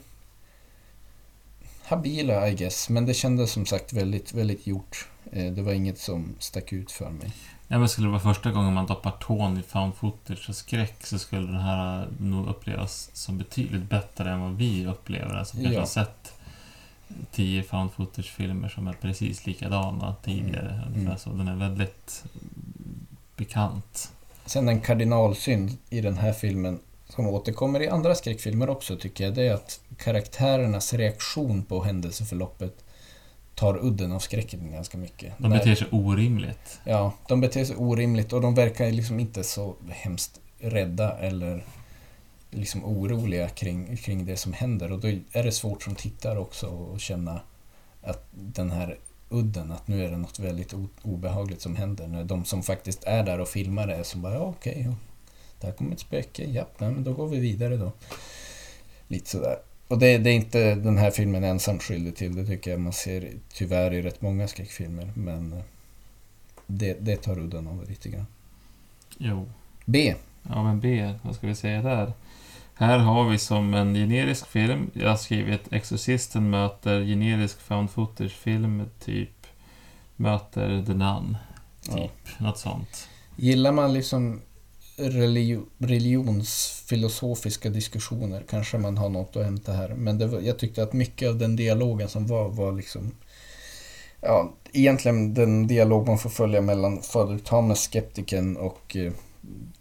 habila 1.90 2.50
I 2.50 2.54
guess, 2.56 2.90
men 2.90 3.06
det 3.06 3.14
kändes 3.14 3.52
som 3.52 3.66
sagt 3.66 3.94
väldigt, 3.94 4.34
väldigt 4.34 4.68
gjort. 4.68 5.08
Eh, 5.32 5.52
Det 5.54 5.62
var 5.62 5.74
inget 5.74 6.00
som 6.00 6.36
stack 6.40 6.74
ut 6.74 6.92
för 6.92 7.10
mig. 7.10 7.32
Ja, 7.68 7.80
men 7.80 7.90
skulle 7.90 8.08
det 8.08 8.12
vara 8.12 8.22
första 8.34 8.52
gången 8.52 8.74
man 8.74 8.86
doppar 8.86 9.12
tån 9.12 9.58
i 9.60 9.64
found 9.64 9.96
footage 9.96 10.50
och 10.50 10.56
skräck 10.56 11.06
så 11.06 11.20
skulle 11.20 11.48
den 11.48 11.60
här 11.62 12.08
nog 12.20 12.48
upplevas 12.48 13.10
som 13.14 13.38
betydligt 13.38 13.90
bättre 13.90 14.32
än 14.32 14.40
vad 14.42 14.56
vi 14.58 14.86
upplever. 14.86 15.36
Alltså, 15.36 15.58
vi 15.58 15.64
kanske 15.64 15.76
Ja. 15.76 15.82
har 15.82 15.88
sett 15.88 16.34
tio 17.32 17.64
found 17.64 17.92
footage-filmer 17.92 18.70
som 18.70 18.88
är 18.88 18.94
precis 18.94 19.46
likadana 19.46 20.16
tidigare. 20.24 20.72
Mm. 20.72 20.94
Ungefär 20.94 21.18
Så 21.18 21.30
den 21.30 21.48
är 21.48 21.56
väldigt 21.56 22.24
bekant. 23.36 24.12
Sen 24.46 24.70
en 24.70 24.82
kardinalsynd 24.82 25.78
i 25.90 26.02
den 26.02 26.18
här 26.18 26.34
filmen 26.34 26.80
som 27.10 27.28
återkommer 27.28 27.82
i 27.82 27.88
andra 27.88 28.16
skräckfilmer 28.16 28.70
också 28.70 28.96
tycker 28.96 29.24
jag, 29.24 29.34
det 29.34 29.48
är 29.48 29.54
att 29.54 29.80
karaktärernas 29.98 30.94
reaktion 30.94 31.64
på 31.64 31.84
händelseförloppet 31.84 32.84
tar 33.56 33.86
udden 33.86 34.12
av 34.12 34.20
skräcken 34.20 34.72
ganska 34.72 34.98
mycket. 34.98 35.34
De 35.38 35.52
beter 35.52 35.76
sig 35.76 35.88
orimligt. 35.92 36.80
Ja, 36.84 37.14
de 37.28 37.42
beter 37.42 37.66
sig 37.66 37.76
orimligt 37.76 38.34
och 38.34 38.42
de 38.42 38.56
verkar 38.56 38.92
liksom 38.92 39.20
inte 39.20 39.44
så 39.44 39.76
hemskt 39.90 40.40
rädda 40.60 41.18
eller 41.18 41.64
liksom 42.52 42.86
oroliga 42.86 43.50
kring, 43.50 43.98
kring 43.98 44.26
det 44.26 44.38
som 44.38 44.54
händer 44.54 44.92
och 44.92 45.00
då 45.00 45.08
är 45.08 45.44
det 45.44 45.52
svårt 45.52 45.84
som 45.84 45.96
tittare 45.96 46.40
också 46.40 46.94
att 46.96 47.02
känna 47.02 47.42
att 48.02 48.28
den 48.32 48.72
här 48.72 48.98
udden, 49.30 49.72
att 49.72 49.88
nu 49.88 50.06
är 50.06 50.12
det 50.12 50.18
något 50.18 50.40
väldigt 50.40 50.74
obehagligt 51.02 51.62
som 51.62 51.76
händer. 51.76 52.08
När 52.08 52.24
de 52.24 52.46
som 52.46 52.64
faktiskt 52.64 53.04
är 53.04 53.24
där 53.24 53.40
och 53.40 53.48
filmar 53.48 53.88
det 53.88 53.96
är 53.96 54.04
som 54.04 54.22
bara, 54.22 54.34
ja 54.34 54.40
okej, 54.40 54.84
ja, 54.88 54.96
där 55.62 55.72
kommer 55.72 55.94
ett 55.94 56.00
spöke, 56.00 56.44
ja, 56.46 56.68
nej, 56.78 56.92
men 56.92 57.04
då 57.04 57.14
går 57.14 57.28
vi 57.28 57.40
vidare 57.40 57.78
då. 57.78 57.92
Lite 59.08 59.30
sådär. 59.30 59.58
Och 59.88 60.00
det, 60.00 60.18
det 60.18 60.30
är 60.30 60.34
inte 60.36 60.76
den 60.76 60.98
här 60.98 61.12
filmen 61.12 61.44
ensam 61.44 61.80
skyldig 61.80 62.16
till, 62.16 62.36
det 62.36 62.46
tycker 62.46 62.72
jag 62.72 62.80
man 62.80 62.94
ser 62.94 63.32
tyvärr 63.54 63.94
i 63.94 64.02
rätt 64.02 64.22
många 64.22 64.48
skräckfilmer, 64.48 65.12
men 65.16 65.54
eh, 65.54 65.60
det, 66.68 66.98
det 67.02 67.16
tar 67.16 67.40
udden 67.40 67.68
av 67.68 67.82
det 67.84 67.90
lite 67.90 68.10
grann. 68.10 68.26
Jo. 69.18 69.50
B. 69.86 70.16
Ja, 70.50 70.64
men 70.64 70.80
B, 70.80 71.14
vad 71.22 71.36
ska 71.36 71.48
vi 71.48 71.56
säga 71.56 71.82
där? 71.82 72.14
Här 72.74 72.98
har 72.98 73.30
vi 73.30 73.38
som 73.38 73.74
en 73.74 73.94
generisk 73.94 74.48
film, 74.48 74.90
jag 74.94 75.10
har 75.10 75.18
skrivit 75.18 75.74
Exorcisten 75.74 76.50
möter 76.50 77.02
generisk 77.04 77.60
found 77.62 77.90
footage-film, 77.90 78.86
typ 79.00 79.48
möter 80.16 80.84
The 80.86 80.94
Nun. 80.94 81.38
Typ, 81.82 82.12
Ja. 82.40 82.46
något 82.46 82.58
sånt. 82.58 83.08
Gillar 83.36 83.72
man 83.72 83.94
liksom 83.94 84.42
religionsfilosofiska 85.78 87.70
diskussioner 87.70 88.44
kanske 88.50 88.78
man 88.78 88.98
har 88.98 89.10
något 89.10 89.36
att 89.36 89.46
hämta 89.46 89.74
här. 89.74 89.90
Men 89.90 90.32
var, 90.32 90.40
jag 90.40 90.60
tyckte 90.60 90.84
att 90.84 90.94
mycket 90.94 91.30
av 91.30 91.38
den 91.38 91.56
dialogen 91.56 92.10
som 92.10 92.28
var, 92.28 92.50
var 92.50 92.72
liksom... 92.72 93.12
Ja, 94.22 94.54
egentligen 94.74 95.34
den 95.34 95.68
dialog 95.68 96.08
man 96.08 96.18
får 96.20 96.30
följa 96.30 96.62
mellan 96.62 97.02
Fader 97.02 97.38
Thomas, 97.38 97.80
skeptiken 97.80 98.58
och 98.58 98.96
eh, 98.96 99.12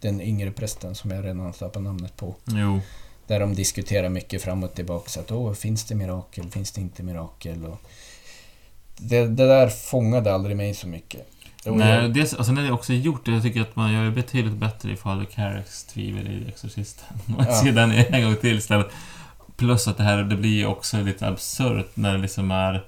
den 0.00 0.20
yngre 0.20 0.52
prästen 0.52 0.94
som 0.94 1.10
jag 1.10 1.24
redan 1.24 1.52
tappat 1.52 1.82
namnet 1.82 2.16
på. 2.16 2.34
Jo. 2.44 2.80
Där 3.26 3.40
de 3.40 3.54
diskuterar 3.54 4.08
mycket 4.08 4.42
fram 4.42 4.64
och 4.64 4.74
tillbaka. 4.74 5.10
Så 5.10 5.20
att, 5.20 5.32
Åh, 5.32 5.52
finns 5.52 5.84
det 5.84 5.94
mirakel? 5.94 6.50
Finns 6.50 6.72
det 6.72 6.80
inte 6.80 7.02
mirakel? 7.02 7.64
Och 7.64 7.78
det, 8.96 9.26
det 9.26 9.46
där 9.46 9.68
fångade 9.68 10.34
aldrig 10.34 10.56
mig 10.56 10.74
så 10.74 10.88
mycket. 10.88 11.26
Nej, 11.76 12.08
det, 12.08 12.32
och 12.32 12.46
sen 12.46 12.58
är 12.58 12.62
det 12.62 12.72
också 12.72 12.92
gjort, 12.92 13.28
jag 13.28 13.42
tycker 13.42 13.60
att 13.62 13.76
man 13.76 13.92
gör 13.92 14.04
det 14.04 14.10
betydligt 14.10 14.54
bättre 14.56 14.92
i 14.92 14.96
Father 14.96 15.24
Carracks 15.24 15.84
tvivel 15.84 16.26
i 16.28 16.48
Exorcisten. 16.48 17.18
Man 17.26 17.46
Ja. 17.48 17.54
ser 17.62 17.72
den 17.72 17.90
en 17.92 18.22
gång 18.24 18.36
till 18.36 18.58
istället. 18.58 18.86
Plus 19.56 19.88
att 19.88 19.96
det 19.96 20.02
här, 20.02 20.22
det 20.22 20.36
blir 20.36 20.66
också 20.66 21.00
lite 21.02 21.28
absurt 21.28 21.90
när 21.96 22.12
det 22.12 22.18
liksom 22.18 22.50
är 22.50 22.84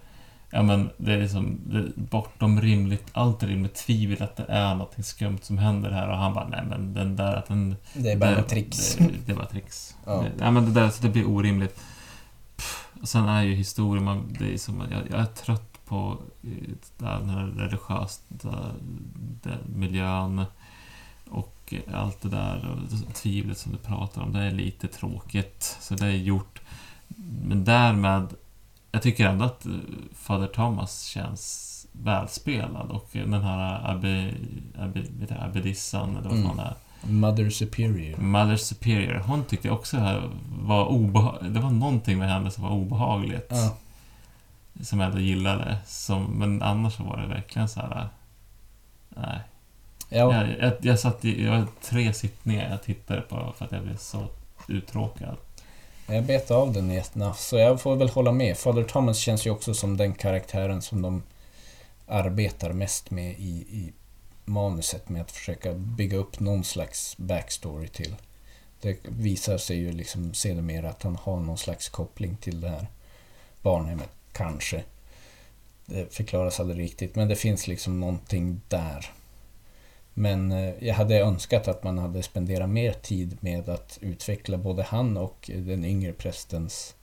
Ja 0.52 0.62
men 0.62 0.90
det 0.96 1.12
är 1.12 1.18
liksom 1.18 1.58
det 1.66 1.78
är 1.78 1.88
bortom 1.96 2.60
rimligt, 2.60 3.04
allt 3.12 3.42
rimligt 3.42 3.74
tvivel 3.74 4.22
att 4.22 4.36
det 4.36 4.44
är 4.48 4.74
något 4.74 5.06
skumt 5.06 5.38
som 5.42 5.58
händer 5.58 5.90
här 5.90 6.08
och 6.08 6.16
han 6.16 6.34
bara 6.34 6.48
nej 6.48 6.62
men 6.68 6.94
den 6.94 7.16
där 7.16 7.34
att 7.36 7.46
den... 7.46 7.76
det 7.94 8.12
är 8.12 8.16
bara 8.16 8.36
en 8.36 8.44
tricks. 8.44 8.96
Det, 8.96 9.10
det 9.26 9.32
är 9.32 9.36
bara 9.36 9.46
tricks. 9.46 9.96
Ja. 10.06 10.12
Det, 10.12 10.30
nej 10.38 10.50
men 10.50 10.64
det 10.64 10.80
där, 10.80 10.90
så 10.90 11.02
det 11.02 11.08
blir 11.08 11.28
orimligt. 11.28 11.80
Pff, 12.56 12.88
sen 13.04 13.28
är 13.28 13.42
ju 13.42 13.54
historien, 13.54 14.04
man, 14.04 14.36
det 14.38 14.54
är 14.54 14.58
som, 14.58 14.82
jag, 14.90 15.00
jag 15.10 15.20
är 15.20 15.24
trött 15.26 15.69
på 15.90 16.18
den 16.98 17.28
här 17.30 17.46
religiösa 17.46 18.72
miljön 19.74 20.44
och 21.30 21.74
allt 21.94 22.20
det 22.22 22.28
där 22.28 22.76
och 23.08 23.14
tvivlet 23.14 23.58
som 23.58 23.72
du 23.72 23.78
pratar 23.78 24.22
om, 24.22 24.32
det 24.32 24.40
är 24.40 24.50
lite 24.50 24.88
tråkigt. 24.88 25.76
Så 25.80 25.94
det 25.94 26.06
är 26.06 26.10
gjort. 26.10 26.60
Men 27.44 27.64
därmed, 27.64 28.26
jag 28.92 29.02
tycker 29.02 29.26
ändå 29.26 29.44
att 29.44 29.66
eh, 29.66 29.72
Fader 30.14 30.46
Thomas 30.46 31.02
känns 31.04 31.66
välspelad 31.92 32.90
och 32.90 33.08
den 33.12 33.32
här 33.42 33.90
Abbe, 33.90 34.34
Abbe, 34.78 35.04
Abbedissan, 35.40 36.10
eller 36.16 36.28
vad 36.28 36.38
Mm. 36.38 36.56
det 36.56 36.62
är. 36.62 36.74
Mother 37.12 37.50
Superior. 37.50 38.18
Mother 38.20 38.56
Superior, 38.56 39.18
hon 39.18 39.44
tyckte 39.44 39.70
också 39.70 39.96
här 39.96 40.30
var 40.62 40.84
obehagligt. 40.86 41.54
Det 41.54 41.60
var 41.60 41.70
någonting 41.70 42.18
med 42.18 42.28
henne 42.30 42.50
som 42.50 42.64
var 42.64 42.70
obehagligt. 42.70 43.46
Ja. 43.50 43.76
Som 44.82 45.00
jag 45.00 45.06
ändå 45.08 45.20
gillade. 45.20 45.78
Som, 45.86 46.24
men 46.24 46.62
annars 46.62 46.96
så 46.96 47.02
var 47.02 47.16
det 47.16 47.26
verkligen 47.26 47.68
så 47.68 47.80
här. 47.80 48.08
Nej. 49.08 49.40
Ja, 50.08 50.34
Jag, 50.34 50.58
jag, 50.60 50.72
jag 50.80 50.98
satt 51.00 51.24
i 51.24 51.44
jag, 51.44 51.66
tre 51.82 52.12
sittningar 52.12 52.70
jag 52.70 52.82
tittade 52.82 53.20
på 53.20 53.54
för 53.56 53.64
att 53.64 53.72
jag 53.72 53.82
blev 53.82 53.96
så 53.96 54.26
uttråkad. 54.68 55.36
jag 56.06 56.24
bet 56.24 56.50
av 56.50 56.72
den 56.72 56.90
i 56.90 56.96
ett 56.96 57.14
nafs, 57.14 57.48
så 57.48 57.58
jag 57.58 57.80
får 57.80 57.96
väl 57.96 58.08
hålla 58.08 58.32
med. 58.32 58.56
Father 58.56 58.84
Thomas 58.84 59.18
känns 59.18 59.46
ju 59.46 59.50
också 59.50 59.74
som 59.74 59.96
den 59.96 60.14
karaktären 60.14 60.82
som 60.82 61.02
de 61.02 61.22
arbetar 62.06 62.72
mest 62.72 63.10
med 63.10 63.30
i, 63.30 63.66
i 63.70 63.92
manuset 64.44 65.08
med 65.08 65.22
att 65.22 65.30
försöka 65.30 65.72
bygga 65.72 66.16
upp 66.16 66.40
någon 66.40 66.64
slags 66.64 67.16
backstory 67.18 67.88
till. 67.88 68.14
Det 68.80 68.98
visar 69.02 69.58
sig 69.58 69.76
ju 69.76 69.92
liksom 69.92 70.34
sedermera 70.34 70.90
att 70.90 71.02
han 71.02 71.16
har 71.16 71.36
någon 71.36 71.58
slags 71.58 71.88
koppling 71.88 72.36
till 72.36 72.60
det 72.60 72.68
här 72.68 72.86
barnhemmet, 73.62 74.10
kanske. 74.32 74.82
Det 75.86 76.14
förklaras 76.14 76.60
aldrig 76.60 76.80
riktigt, 76.80 77.16
men 77.16 77.28
det 77.28 77.36
finns 77.36 77.66
liksom 77.66 78.00
någonting 78.00 78.60
där. 78.68 79.10
Men 80.14 80.52
eh, 80.52 80.74
jag 80.80 80.94
hade 80.94 81.18
önskat 81.18 81.68
att 81.68 81.84
man 81.84 81.98
hade 81.98 82.22
spenderat 82.22 82.68
mer 82.68 82.92
tid 82.92 83.36
med 83.40 83.68
att 83.68 83.98
utveckla 84.00 84.58
både 84.58 84.82
han 84.82 85.16
och 85.16 85.50
den 85.54 85.84
yngre 85.84 86.12
prästens 86.12 86.94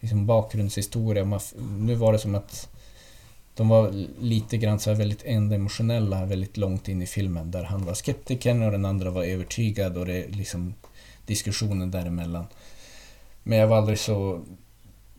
liksom 0.00 0.26
bakgrundshistoria. 0.26 1.24
Man, 1.24 1.40
nu 1.78 1.94
var 1.94 2.12
det 2.12 2.18
som 2.18 2.34
att 2.34 2.68
de 3.54 3.68
var 3.68 4.06
lite 4.20 4.56
grann 4.56 4.80
så 4.80 4.90
här 4.90 4.96
väldigt 4.96 5.24
endimensionella 5.24 6.24
väldigt 6.24 6.56
långt 6.56 6.88
in 6.88 7.02
i 7.02 7.06
filmen. 7.06 7.50
Där 7.50 7.64
han 7.64 7.84
var 7.84 7.94
skeptikern 7.94 8.62
och 8.62 8.72
den 8.72 8.84
andra 8.84 9.10
var 9.10 9.24
övertygad 9.24 9.96
och 9.96 10.06
det 10.06 10.24
är 10.24 10.28
liksom 10.28 10.74
diskussionen 11.26 11.90
däremellan. 11.90 12.46
Men 13.42 13.58
jag 13.58 13.66
var 13.66 13.76
aldrig 13.76 13.98
så 13.98 14.44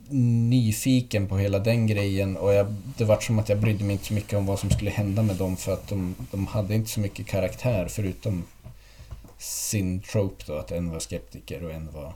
nyfiken 0.09 1.27
på 1.27 1.37
hela 1.37 1.59
den 1.59 1.87
grejen 1.87 2.37
och 2.37 2.53
jag, 2.53 2.75
det 2.97 3.05
var 3.05 3.19
som 3.19 3.39
att 3.39 3.49
jag 3.49 3.59
brydde 3.59 3.83
mig 3.83 3.93
inte 3.93 4.05
så 4.05 4.13
mycket 4.13 4.33
om 4.33 4.45
vad 4.45 4.59
som 4.59 4.69
skulle 4.69 4.91
hända 4.91 5.21
med 5.23 5.35
dem 5.35 5.57
för 5.57 5.73
att 5.73 5.87
de, 5.87 6.15
de 6.31 6.47
hade 6.47 6.75
inte 6.75 6.89
så 6.89 6.99
mycket 6.99 7.27
karaktär 7.27 7.87
förutom 7.89 8.43
sin 9.37 10.01
trope 10.01 10.43
då, 10.47 10.57
att 10.57 10.71
en 10.71 10.91
var 10.91 10.99
skeptiker 10.99 11.63
och 11.63 11.71
en 11.71 11.91
var 11.91 12.13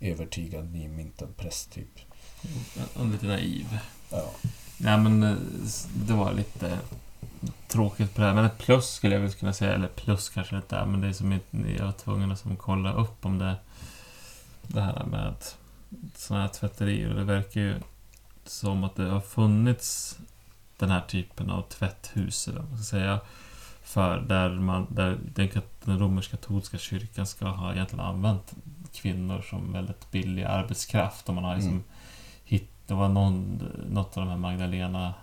övertygad 0.00 0.72
nymyntad 0.72 1.36
präst 1.36 1.72
typ. 1.72 1.98
Och 2.94 3.06
lite 3.06 3.26
naiv. 3.26 3.78
Ja. 4.10 4.30
Nej 4.78 4.98
men 4.98 5.22
eh, 5.22 5.36
det 6.06 6.12
var 6.12 6.32
lite 6.32 6.78
tråkigt 7.68 8.14
på 8.14 8.20
det 8.20 8.26
här. 8.26 8.34
Men 8.34 8.44
ett 8.44 8.58
plus 8.58 8.90
skulle 8.90 9.14
jag 9.14 9.22
väl 9.22 9.32
kunna 9.32 9.52
säga. 9.52 9.74
Eller 9.74 9.88
plus 9.88 10.28
kanske 10.28 10.56
inte 10.56 10.76
är. 10.76 10.86
Men 10.86 11.00
det 11.00 11.08
är 11.08 11.12
som 11.12 11.32
jag 11.78 11.84
var 11.84 11.92
tvungen 11.92 12.32
att 12.32 12.38
som 12.38 12.56
kolla 12.56 12.92
upp 12.92 13.26
om 13.26 13.38
det. 13.38 13.56
Det 14.62 14.80
här 14.80 15.04
med 15.04 15.34
sådana 16.14 16.44
här 16.44 16.52
tvätterier. 16.52 17.08
Det 17.08 17.24
verkar 17.24 17.60
ju 17.60 17.80
som 18.44 18.84
att 18.84 18.96
det 18.96 19.04
har 19.04 19.20
funnits 19.20 20.18
den 20.78 20.90
här 20.90 21.00
typen 21.00 21.50
av 21.50 21.62
tvätthus. 21.62 22.48
Eller 22.48 22.60
vad 22.60 22.68
man 22.68 22.78
ska 22.78 22.84
säga. 22.96 23.20
För 23.82 24.20
där, 24.20 24.50
man, 24.50 24.86
där 24.90 25.18
den, 25.34 25.48
den 25.84 25.98
romersk-katolska 25.98 26.78
kyrkan 26.78 27.26
ska 27.26 27.46
ha 27.46 27.72
egentligen 27.72 28.04
använt 28.04 28.54
kvinnor 28.92 29.42
som 29.50 29.72
väldigt 29.72 30.10
billig 30.10 30.42
arbetskraft. 30.42 31.28
Och 31.28 31.34
man 31.34 31.44
har 31.44 31.54
liksom 31.54 31.72
Mm. 31.72 31.84
hitt, 32.44 32.70
det 32.86 32.94
var 32.94 33.08
någon, 33.08 33.62
något 33.90 34.16
av 34.16 34.22
de 34.24 34.30
här 34.30 34.38
Magdalena 34.38 35.14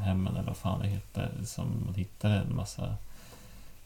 hemmen 0.00 0.36
eller 0.36 0.46
vad 0.46 0.56
fan 0.56 0.80
det 0.80 0.88
hette 0.88 1.28
som 1.44 1.82
man 1.84 1.94
hittade 1.94 2.34
en 2.34 2.56
massa 2.56 2.96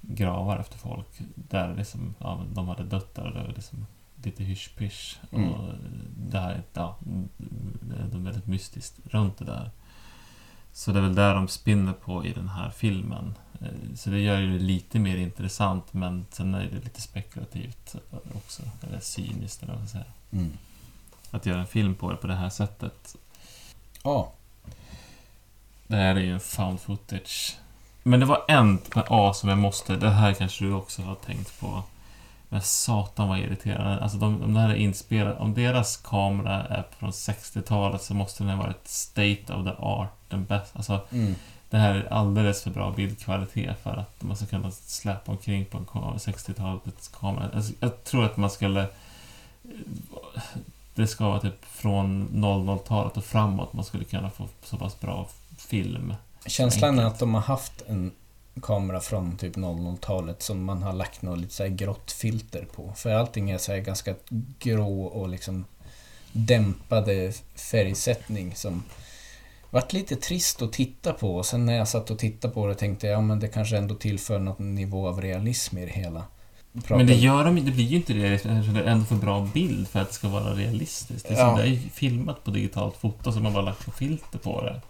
gravar 0.01 0.59
efter 0.59 0.79
folk 0.79 1.07
där 1.35 1.75
liksom, 1.77 2.15
ja, 2.19 2.41
de 2.53 2.69
hade 2.69 2.83
dött 2.85 3.15
där 3.15 3.47
och 3.49 3.55
liksom 3.57 3.87
lite 4.27 4.45
hysch-pysch. 4.45 5.17
Mm. 5.33 5.53
Och 5.53 5.75
det 6.17 6.39
här, 6.39 6.63
ja, 6.73 6.97
det 7.81 8.17
är 8.17 8.19
väldigt 8.19 8.47
mystiskt 8.47 8.99
runt 9.11 9.39
det 9.39 9.45
där. 9.45 9.71
Så 10.73 10.93
det 10.93 10.99
är 10.99 11.03
väl 11.03 11.15
där 11.15 11.35
de 11.35 11.49
spinner 11.49 11.93
på 11.93 12.25
i 12.27 12.33
den 12.33 12.49
här 12.49 12.71
filmen. 12.71 13.35
Eh, 13.61 13.95
Så 13.97 14.11
det 14.11 14.21
gör 14.21 14.41
ju 14.41 14.59
det 14.59 14.65
lite 14.65 14.99
mer 14.99 15.17
intressant 15.17 15.93
men 15.93 16.27
sen 16.31 16.55
är 16.55 16.65
det 16.73 16.85
lite 16.85 17.01
spekulativt 17.01 17.95
också. 18.35 18.63
Eller 18.83 19.01
cyniskt 19.01 19.63
eller 19.63 19.73
vad 19.73 19.81
man 19.81 19.89
ska 19.89 19.99
säga. 19.99 20.13
Mm. 20.33 20.53
Att 21.31 21.47
göra 21.47 21.61
en 21.61 21.67
film 21.67 21.95
på 21.95 22.11
det 22.11 22.17
på 22.17 22.27
det 22.27 22.35
här 22.35 22.51
sättet. 22.51 23.17
Ja, 24.03 24.33
Det 25.87 25.97
här 25.97 26.15
är 26.17 26.21
ju 26.21 26.33
en 26.33 26.41
found 26.41 26.81
footage. 26.81 27.57
Men 28.03 28.21
det 28.21 28.27
var 28.27 28.45
en 28.49 28.73
med 28.95 29.05
A 29.09 29.33
som 29.35 29.49
jag 29.49 29.59
måste... 29.59 29.97
Det 29.97 30.11
här 30.11 30.35
kanske 30.35 30.65
du 30.65 30.73
också 30.73 31.03
har 31.03 31.15
tänkt 31.15 31.61
på. 31.61 31.83
Men 32.55 32.63
satan 32.63 33.29
vad 33.29 33.39
irriterande. 33.39 34.03
Alltså 34.03 34.19
de, 34.19 34.41
de 34.41 34.55
där 34.55 34.69
är 34.69 34.75
inspelade. 34.75 35.37
Om 35.37 35.55
deras 35.55 35.97
kamera 35.97 36.67
är 36.67 36.85
från 36.99 37.11
60-talet 37.11 38.03
så 38.03 38.15
måste 38.15 38.45
den 38.45 38.57
ha 38.57 38.63
varit 38.63 38.89
state 38.89 39.55
of 39.55 39.65
the 39.65 39.73
art. 39.79 40.13
Den 40.29 40.45
bästa. 40.45 40.79
Alltså 40.79 41.01
mm. 41.11 41.35
det 41.71 41.77
här 41.77 41.95
är 41.95 42.13
alldeles 42.13 42.63
för 42.63 42.71
bra 42.71 42.91
bildkvalitet 42.91 43.77
för 43.83 43.97
att 43.97 44.23
man 44.23 44.37
ska 44.37 44.47
kunna 44.47 44.71
släppa 44.71 45.33
omkring 45.33 45.65
på 45.65 45.79
en 45.79 45.87
ka- 45.87 46.15
60-talets 46.15 47.09
kamera. 47.21 47.51
Alltså, 47.55 47.73
jag 47.81 48.05
tror 48.05 48.25
att 48.25 48.37
man 48.37 48.51
skulle... 48.51 48.87
Det 50.95 51.07
ska 51.07 51.29
vara 51.29 51.41
typ 51.41 51.65
från 51.65 52.29
00-talet 52.29 53.17
och 53.17 53.25
framåt 53.25 53.73
man 53.73 53.85
skulle 53.85 54.05
kunna 54.05 54.31
få 54.31 54.49
så 54.65 54.77
pass 54.77 55.01
bra 55.01 55.29
film. 55.57 56.15
Känslan 56.47 56.99
är 56.99 57.05
att 57.05 57.19
de 57.19 57.35
har 57.35 57.43
haft 57.43 57.83
en 57.87 58.13
kamera 58.63 59.01
från 59.01 59.37
typ 59.37 59.57
00-talet 59.57 60.43
som 60.43 60.65
man 60.65 60.83
har 60.83 60.93
lagt 60.93 61.23
något 61.23 61.39
lite 61.39 61.55
så 61.55 61.67
grått 61.69 62.13
filter 62.13 62.67
på. 62.75 62.93
För 62.97 63.11
allting 63.15 63.51
är 63.51 63.59
så 63.59 63.73
här 63.73 63.79
ganska 63.79 64.15
grå 64.59 65.03
och 65.05 65.29
liksom 65.29 65.65
dämpade 66.33 67.33
färgsättning 67.71 68.55
som 68.55 68.83
vart 69.71 69.93
lite 69.93 70.17
trist 70.17 70.63
att 70.63 70.73
titta 70.73 71.13
på. 71.13 71.37
Och 71.37 71.47
sen 71.47 71.67
när 71.67 71.77
jag 71.77 71.89
satt 71.89 72.11
och 72.11 72.19
tittade 72.19 72.55
på 72.55 72.67
det 72.67 72.75
tänkte 72.75 73.07
jag, 73.07 73.17
ja 73.17 73.21
men 73.21 73.41
det 73.41 73.49
kanske 73.49 73.77
ändå 73.77 73.95
tillför 73.95 74.39
något 74.39 74.59
nivå 74.59 75.09
av 75.09 75.21
realism 75.23 75.79
i 75.79 75.85
det 75.87 75.93
hela. 75.93 76.25
Pratar- 76.75 76.97
Men 76.97 77.07
det 77.07 77.15
gör 77.15 77.45
de 77.45 77.55
Det 77.65 77.71
blir 77.71 77.85
ju 77.85 77.97
inte 77.97 78.13
realistiskt. 78.13 78.47
eftersom 78.53 78.75
Det 78.75 78.81
är 78.81 78.85
ändå 78.87 79.05
för 79.05 79.15
bra 79.15 79.49
bild 79.55 79.89
för 79.89 80.01
att 80.01 80.09
det 80.09 80.15
ska 80.15 80.29
vara 80.29 80.55
realistiskt. 80.55 81.29
Det 81.29 81.35
är, 81.35 81.39
Ja. 81.39 81.47
som, 81.49 81.57
det 81.57 81.63
är 81.63 81.67
ju 81.67 81.79
filmat 81.79 82.45
på 82.45 82.51
digitalt 82.51 82.97
foto 82.97 83.33
så 83.33 83.41
man 83.41 83.53
bara 83.53 83.65
lagt 83.65 83.85
på 83.85 83.91
filter 83.91 84.39
på 84.39 84.61
det. 84.65 84.81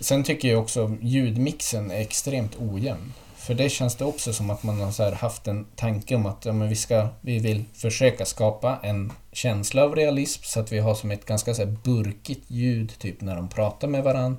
Sen 0.00 0.24
tycker 0.24 0.48
jag 0.48 0.62
också 0.62 0.96
ljudmixen 1.00 1.90
är 1.90 2.00
extremt 2.00 2.56
ojämn. 2.58 3.12
För 3.36 3.54
det 3.54 3.68
känns 3.68 3.96
det 3.96 4.04
också 4.04 4.32
som 4.32 4.50
att 4.50 4.62
man 4.62 4.80
har 4.80 5.12
haft 5.12 5.46
en 5.46 5.64
tanke 5.76 6.14
om 6.14 6.26
att 6.26 6.44
ja, 6.44 6.52
men 6.52 6.68
vi, 6.68 6.76
ska, 6.76 7.08
vi 7.20 7.38
vill 7.38 7.64
försöka 7.74 8.24
skapa 8.24 8.78
en 8.82 9.12
känsla 9.32 9.84
av 9.84 9.96
realism 9.96 10.42
så 10.44 10.60
att 10.60 10.72
vi 10.72 10.78
har 10.78 10.94
som 10.94 11.10
ett 11.10 11.24
ganska 11.24 11.54
så 11.54 11.66
burkigt 11.66 12.50
ljud 12.50 12.92
typ 12.98 13.20
när 13.20 13.36
de 13.36 13.48
pratar 13.48 13.88
med 13.88 14.04
varann. 14.04 14.36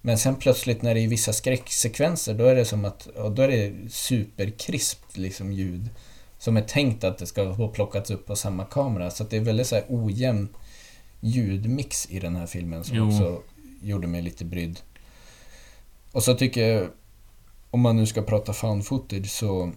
Men 0.00 0.18
sen 0.18 0.36
plötsligt 0.36 0.82
när 0.82 0.94
det 0.94 1.00
är 1.00 1.08
vissa 1.08 1.32
skräcksekvenser 1.32 2.34
då 2.34 2.44
är 2.44 2.54
det 2.54 2.64
som 2.64 2.84
att 2.84 3.08
då 3.36 3.42
är 3.42 3.48
det 3.48 3.92
superkrispt 3.92 5.16
liksom 5.16 5.52
ljud. 5.52 5.88
Som 6.38 6.56
är 6.56 6.62
tänkt 6.62 7.04
att 7.04 7.18
det 7.18 7.26
ska 7.26 7.44
ha 7.44 7.68
plockats 7.68 8.10
upp 8.10 8.26
på 8.26 8.36
samma 8.36 8.64
kamera. 8.64 9.10
Så 9.10 9.24
det 9.24 9.36
är 9.36 9.40
väldigt 9.40 9.66
så 9.66 9.74
här 9.74 9.84
ojämn 9.88 10.48
ljudmix 11.20 12.10
i 12.10 12.20
den 12.20 12.36
här 12.36 12.46
filmen 12.46 12.84
som 12.84 12.96
Jo. 12.96 13.06
också 13.06 13.42
gjorde 13.84 14.06
mig 14.06 14.22
lite 14.22 14.44
brydd. 14.44 14.80
Och 16.12 16.22
så 16.22 16.34
tycker 16.34 16.68
jag, 16.68 16.88
om 17.70 17.80
man 17.80 17.96
nu 17.96 18.06
ska 18.06 18.22
prata 18.22 18.52
found 18.52 18.86
footage, 18.86 19.30
så 19.30 19.72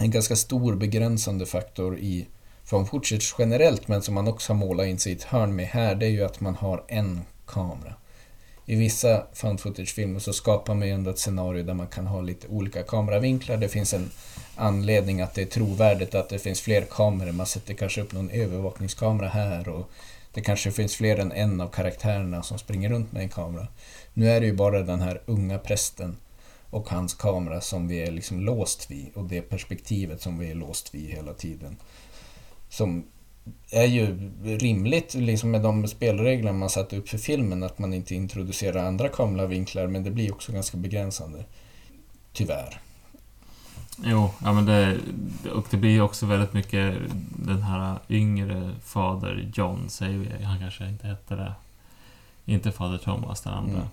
en 0.00 0.10
ganska 0.10 0.36
stor 0.36 0.74
begränsande 0.74 1.46
faktor 1.46 1.98
i 1.98 2.26
found 2.64 2.88
footage 2.88 3.34
generellt, 3.38 3.88
men 3.88 4.02
som 4.02 4.14
man 4.14 4.28
också 4.28 4.52
har 4.52 4.58
målat 4.58 4.86
in 4.86 4.98
sig 4.98 5.12
i 5.12 5.16
ett 5.16 5.22
hörn 5.22 5.56
med 5.56 5.66
här, 5.66 5.94
det 5.94 6.06
är 6.06 6.10
ju 6.10 6.24
att 6.24 6.40
man 6.40 6.54
har 6.54 6.84
en 6.88 7.20
kamera. 7.46 7.94
I 8.66 8.74
vissa 8.76 9.26
found 9.32 9.60
footage-filmer 9.60 10.18
så 10.18 10.32
skapar 10.32 10.74
man 10.74 10.88
ju 10.88 10.94
ändå 10.94 11.10
ett 11.10 11.18
scenario 11.18 11.62
där 11.62 11.74
man 11.74 11.86
kan 11.86 12.06
ha 12.06 12.20
lite 12.20 12.48
olika 12.48 12.82
kameravinklar. 12.82 13.56
Det 13.56 13.68
finns 13.68 13.94
en 13.94 14.10
anledning 14.56 15.20
att 15.20 15.34
det 15.34 15.42
är 15.42 15.46
trovärdigt 15.46 16.14
att 16.14 16.28
det 16.28 16.38
finns 16.38 16.60
fler 16.60 16.82
kameror. 16.82 17.32
Man 17.32 17.46
sätter 17.46 17.74
kanske 17.74 18.00
upp 18.00 18.12
någon 18.12 18.30
övervakningskamera 18.30 19.28
här 19.28 19.68
och 19.68 19.90
det 20.32 20.40
kanske 20.40 20.70
finns 20.70 20.96
fler 20.96 21.16
än 21.16 21.32
en 21.32 21.60
av 21.60 21.68
karaktärerna 21.68 22.42
som 22.42 22.58
springer 22.58 22.90
runt 22.90 23.12
med 23.12 23.22
en 23.22 23.28
kamera. 23.28 23.68
Nu 24.14 24.28
är 24.28 24.40
det 24.40 24.46
ju 24.46 24.54
bara 24.54 24.82
den 24.82 25.00
här 25.00 25.22
unga 25.26 25.58
prästen 25.58 26.16
och 26.70 26.88
hans 26.88 27.14
kamera 27.14 27.60
som 27.60 27.88
vi 27.88 28.02
är 28.02 28.10
liksom 28.10 28.40
låst 28.40 28.90
vid 28.90 29.10
och 29.14 29.24
det 29.24 29.42
perspektivet 29.42 30.22
som 30.22 30.38
vi 30.38 30.50
är 30.50 30.54
låst 30.54 30.94
vid 30.94 31.10
hela 31.10 31.34
tiden. 31.34 31.76
Som 32.68 33.04
är 33.70 33.84
ju 33.84 34.30
rimligt 34.44 35.14
liksom 35.14 35.50
med 35.50 35.62
de 35.62 35.88
spelregler 35.88 36.52
man 36.52 36.70
satt 36.70 36.92
upp 36.92 37.08
för 37.08 37.18
filmen 37.18 37.62
att 37.62 37.78
man 37.78 37.94
inte 37.94 38.14
introducerar 38.14 38.84
andra 38.84 39.08
kameravinklar 39.08 39.86
men 39.86 40.04
det 40.04 40.10
blir 40.10 40.32
också 40.32 40.52
ganska 40.52 40.76
begränsande. 40.76 41.44
Tyvärr. 42.32 42.80
Jo, 44.04 44.30
ja 44.42 44.52
men 44.52 44.66
det... 44.66 44.98
Och 45.52 45.66
det 45.70 45.76
blir 45.76 46.02
också 46.02 46.26
väldigt 46.26 46.52
mycket 46.52 46.94
den 47.36 47.62
här 47.62 47.98
yngre 48.08 48.70
fader 48.84 49.50
John, 49.54 49.88
säger 49.88 50.18
vi. 50.18 50.44
Han 50.44 50.58
kanske 50.58 50.88
inte 50.88 51.06
hette 51.06 51.34
det. 51.34 51.52
Inte 52.44 52.72
fader 52.72 52.98
Thomas, 52.98 53.40
den 53.40 53.52
andra. 53.52 53.76
Mm. 53.76 53.88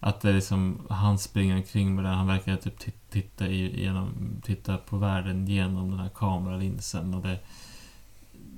Att 0.00 0.20
det 0.20 0.28
är 0.28 0.32
liksom, 0.32 0.80
han 0.88 1.18
springer 1.18 1.56
omkring 1.56 1.94
med 1.94 2.04
det, 2.04 2.08
han 2.08 2.26
verkar 2.26 2.56
typ 2.56 2.78
tit- 2.78 3.10
titta, 3.10 3.46
genom, 3.48 4.14
titta 4.44 4.76
på 4.76 4.96
världen 4.96 5.46
genom 5.46 5.90
den 5.90 6.00
här 6.00 6.10
kameralinsen. 6.14 7.14
Och 7.14 7.22
det, 7.22 7.38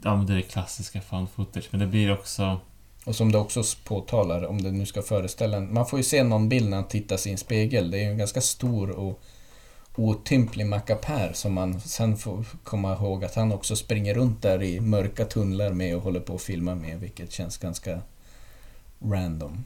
ja, 0.03 0.16
men 0.16 0.26
det 0.26 0.34
är 0.34 0.40
klassiska 0.40 1.01
found 1.01 1.30
footage, 1.30 1.68
men 1.70 1.80
det 1.80 1.86
blir 1.86 2.12
också... 2.12 2.61
Och 3.05 3.16
som 3.16 3.32
det 3.32 3.38
också 3.38 3.62
påtalar, 3.84 4.46
om 4.46 4.62
det 4.62 4.70
nu 4.70 4.86
ska 4.86 5.03
föreställa 5.03 5.57
en... 5.57 5.74
Man 5.74 5.86
får 5.86 5.99
ju 5.99 6.03
se 6.03 6.24
någon 6.24 6.49
bild 6.49 6.70
när 6.70 6.76
han 6.76 6.88
tittar 6.88 7.16
sig 7.16 7.30
i 7.30 7.32
en 7.32 7.38
spegel. 7.38 7.90
Det 7.90 7.99
är 7.99 8.03
ju 8.03 8.11
en 8.11 8.18
ganska 8.18 8.40
stor 8.40 8.90
och 8.90 9.22
otymplig 9.99 10.66
mackapär 10.66 11.30
som 11.32 11.55
man 11.55 11.80
sen 11.80 12.16
får 12.16 12.44
komma 12.64 12.92
ihåg 12.92 13.24
att 13.24 13.34
han 13.34 13.53
också 13.53 13.76
springer 13.76 14.14
runt 14.14 14.42
där 14.42 14.62
i 14.62 14.80
mörka 14.80 15.24
tunnlar 15.24 15.70
med 15.72 15.96
och 15.96 16.03
håller 16.03 16.20
på 16.20 16.34
att 16.34 16.42
filma 16.42 16.74
med, 16.74 17.01
vilket 17.01 17.32
känns 17.32 17.59
ganska 17.59 18.01
random. 19.05 19.64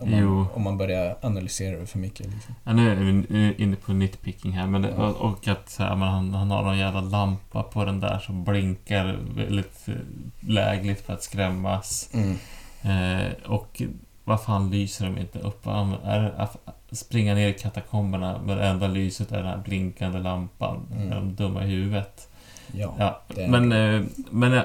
Om 0.00 0.10
man, 0.10 0.20
Jo. 0.20 0.46
om 0.54 0.62
man 0.62 0.78
börjar 0.78 1.16
analysera 1.22 1.80
det 1.80 1.86
för 1.86 1.98
mycket. 1.98 2.26
Liksom. 2.26 2.54
Ja, 2.64 2.72
nu 2.72 2.90
är 2.90 2.94
vi 2.94 3.54
inne 3.62 3.76
på 3.76 3.92
nitpicking 3.92 4.52
här, 4.52 4.66
men 4.66 4.82
det, 4.82 4.94
Ja. 4.96 5.08
och, 5.08 5.48
att 5.48 5.76
här, 5.78 5.96
men 5.96 6.08
han, 6.08 6.34
han 6.34 6.50
har 6.50 6.62
någon 6.62 6.78
jävla 6.78 7.00
lampa 7.00 7.62
på 7.62 7.84
den 7.84 8.00
där 8.00 8.18
som 8.18 8.44
blinkar 8.44 9.18
väldigt 9.36 9.88
eh, 9.88 9.94
lägligt 10.40 11.06
för 11.06 11.12
att 11.12 11.22
skrämmas. 11.22 12.10
Mm. 12.14 12.36
Eh, 12.82 13.32
och 13.46 13.82
vad 14.28 14.42
fan 14.42 14.70
lyser 14.70 15.04
de 15.04 15.18
inte 15.18 15.38
upp? 15.38 15.66
Är 15.66 16.48
springa 16.90 17.34
ner 17.34 17.48
i 17.48 17.54
katakomberna 17.54 18.38
med 18.42 18.56
det 18.56 18.66
enda 18.66 18.86
lyset 18.86 19.32
är 19.32 19.36
den 19.36 19.46
här 19.46 19.62
blinkande 19.64 20.18
lampan? 20.18 20.88
Mm. 20.92 21.12
Är 21.12 21.14
de 21.14 21.34
dumma 21.34 21.64
i 21.64 21.66
huvudet? 21.66 22.28
Ja. 22.72 22.94
Ja, 22.98 23.22
men, 23.48 23.72
eh, 23.72 24.02
men 24.30 24.52
eh, 24.52 24.64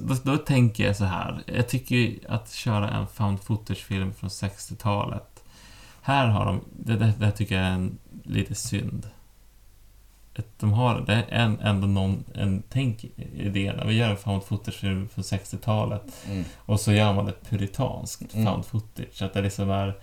då, 0.00 0.14
då 0.22 0.36
tänker 0.36 0.86
jag 0.86 0.96
så 0.96 1.04
här. 1.04 1.42
Jag 1.46 1.68
tycker 1.68 2.18
att 2.28 2.52
köra 2.52 2.90
en 2.90 3.06
found 3.06 3.40
footage-film 3.40 4.14
från 4.14 4.30
60-talet. 4.30 5.44
Här 6.02 6.26
har 6.26 6.46
de, 6.46 6.60
det, 6.72 6.96
det, 6.96 7.12
det 7.18 7.30
tycker 7.30 7.54
jag 7.54 7.64
är 7.64 7.70
en, 7.70 7.98
lite 8.22 8.54
synd. 8.54 9.08
De 10.60 10.72
har, 10.72 11.00
det 11.06 11.12
är 11.12 11.24
en, 11.28 11.60
ändå 11.60 11.86
någon, 11.86 12.24
en 12.34 12.62
tänk 12.68 13.04
idé 13.34 13.72
när 13.76 13.84
vi 13.86 13.94
gör 13.94 14.10
en 14.10 14.16
found 14.16 14.42
footage-film 14.44 15.08
från 15.08 15.24
60-talet 15.24 16.02
Mm. 16.28 16.44
och 16.56 16.80
så 16.80 16.92
gör 16.92 17.12
man 17.12 17.28
ett 17.28 17.50
puritanskt 17.50 18.34
Mm. 18.34 18.46
found 18.46 18.64
footage. 18.64 19.22
Att 19.22 19.32
det 19.34 19.42
liksom 19.42 19.70
är... 19.70 19.94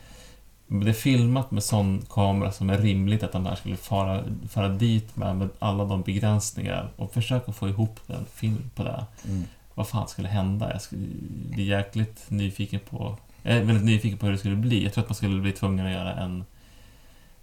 Det 0.67 0.89
är 0.89 0.93
filmat 0.93 1.51
med 1.51 1.63
sån 1.63 2.01
kamera 2.09 2.51
som 2.51 2.69
är 2.69 2.77
rimligt 2.77 3.23
att 3.23 3.31
de 3.31 3.45
här 3.45 3.55
skulle 3.55 3.75
fara, 3.77 4.23
fara 4.49 4.69
dit 4.69 5.15
med, 5.15 5.35
med 5.35 5.49
alla 5.59 5.85
de 5.85 6.01
begränsningar 6.01 6.89
och 6.95 7.13
försöka 7.13 7.51
få 7.51 7.69
ihop 7.69 7.99
en 8.07 8.25
film 8.33 8.69
på 8.75 8.83
det. 8.83 9.05
Mm. 9.27 9.43
Vad 9.73 9.88
fan 9.88 10.07
skulle 10.07 10.27
hända? 10.27 10.71
Jag 10.71 10.81
skulle 10.81 11.07
bli 11.49 11.63
jäkligt 11.63 12.25
nyfiken 12.27 12.79
på... 12.89 13.17
Jag 13.43 13.55
är 13.57 13.63
väldigt 13.63 13.85
nyfiken 13.85 14.17
på 14.17 14.25
hur 14.25 14.33
det 14.33 14.39
skulle 14.39 14.55
bli. 14.55 14.83
Jag 14.83 14.93
tror 14.93 15.03
att 15.03 15.09
man 15.09 15.15
skulle 15.15 15.41
bli 15.41 15.51
tvungen 15.51 15.85
att 15.85 15.91
göra 15.91 16.13
en 16.13 16.45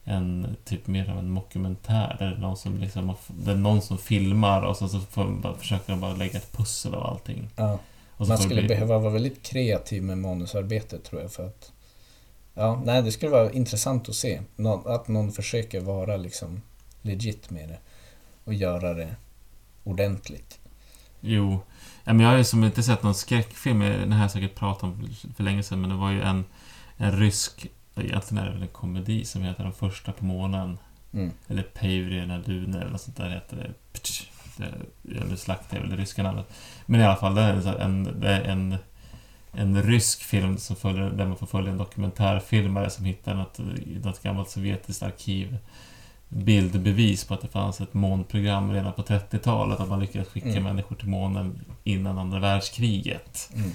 en 0.05 0.57
typ 0.65 0.87
mer 0.87 1.11
av 1.11 1.19
en 1.19 1.31
mockumentär 1.31 2.17
där 2.19 2.27
det 2.31 2.37
är 2.37 2.39
någon 2.41 2.57
som, 2.57 2.79
liksom, 2.79 3.15
det 3.29 3.51
är 3.51 3.57
någon 3.57 3.83
som 3.83 3.99
filmar 3.99 4.63
och 4.63 4.77
så, 4.77 4.89
så 4.89 5.01
får, 5.01 5.25
bara, 5.31 5.55
försöker 5.57 5.93
de 5.93 6.01
bara 6.01 6.15
lägga 6.15 6.39
ett 6.39 6.53
pussel 6.53 6.95
av 6.95 7.07
allting. 7.07 7.49
Ja. 7.57 7.79
Man 8.17 8.39
skulle 8.39 8.61
bli- 8.61 8.69
behöva 8.69 8.99
vara 8.99 9.13
väldigt 9.13 9.43
kreativ 9.43 10.03
med 10.03 10.19
manusarbetet 10.19 11.05
tror 11.05 11.23
jag 11.23 11.33
för 11.33 11.47
att... 11.47 11.73
Ja, 12.55 12.83
nej 12.85 13.03
det 13.03 13.13
skulle 13.13 13.31
vara 13.31 13.53
intressant 13.53 14.09
att 14.09 14.15
se. 14.15 14.41
Nå- 14.57 14.83
Att 14.89 15.09
någon 15.09 15.33
försöker 15.33 15.81
vara 15.81 16.17
liksom 16.17 16.63
legit 17.03 17.51
med 17.51 17.69
det. 17.69 17.79
Och 18.45 18.55
göra 18.55 18.95
det 18.95 19.15
ordentligt. 19.85 20.59
Jo. 21.21 21.59
Ja, 22.05 22.13
men 22.13 22.21
jag 22.21 22.31
har 22.33 22.39
ju 22.39 22.45
som 22.45 22.65
inte 22.65 22.83
sett 22.83 23.03
någon 23.03 23.15
skräckfilm, 23.15 23.81
den 23.81 24.13
här 24.13 24.19
har 24.19 24.25
jag 24.25 24.31
säkert 24.31 24.55
pratat 24.55 24.83
om 24.83 25.09
för 25.37 25.45
länge 25.45 25.63
sedan, 25.63 25.81
men 25.81 25.91
det 25.91 25.97
var 25.97 26.11
ju 26.11 26.23
en, 26.23 26.45
en 26.97 27.19
rysk, 27.19 27.67
egentligen 28.03 28.45
är 28.45 28.47
det 28.47 28.53
väl 28.53 28.62
en 28.62 28.68
komedi 28.68 29.24
som 29.24 29.42
heter 29.42 29.62
Den 29.64 29.72
första 29.72 30.12
på 30.12 30.24
månen. 30.24 30.78
Mm. 31.12 31.32
Eller 31.49 31.62
Pavrien 31.62 32.42
Dune 32.47 32.80
eller 32.80 32.90
något 32.90 33.01
sånt 33.01 33.16
där 33.16 33.30
heter 33.30 33.57
det. 33.57 33.72
Ptsch, 33.92 34.22
det 34.57 34.74
eller 35.20 35.36
Slakt 35.36 35.72
är 35.72 35.80
väl 35.80 35.90
det 35.90 35.97
ryska 35.97 36.22
namnet. 36.22 36.47
Men 36.86 37.01
i 37.01 37.05
alla 37.05 37.16
fall, 37.16 37.34
det 37.34 37.42
är 37.42 37.78
en, 37.80 38.20
det 38.20 38.28
är 38.28 38.42
en, 38.42 38.76
en 39.53 39.82
rysk 39.82 40.22
film 40.22 40.59
som 40.59 40.76
följer, 40.76 41.11
där 41.11 41.26
man 41.26 41.36
får 41.36 41.47
följa 41.47 41.70
en 41.72 41.78
dokumentärfilmare 41.78 42.90
som 42.90 43.05
hittar 43.05 43.34
något, 43.34 43.59
något 44.05 44.22
gammalt 44.22 44.51
sovjetiskt 44.51 45.03
arkiv 45.03 45.59
bildbevis 46.28 47.24
på 47.24 47.34
att 47.34 47.40
det 47.40 47.49
fanns 47.49 47.80
ett 47.80 47.95
månprogram 47.95 48.72
redan 48.72 48.92
på 48.92 49.03
30-talet, 49.03 49.80
att 49.80 49.88
man 49.88 50.01
lyckades 50.01 50.28
skicka 50.28 50.49
Mm. 50.49 50.62
människor 50.62 50.97
till 50.97 51.09
månen 51.09 51.64
innan 51.84 52.18
andra 52.18 52.38
världskriget. 52.38 53.51
Mm. 53.55 53.70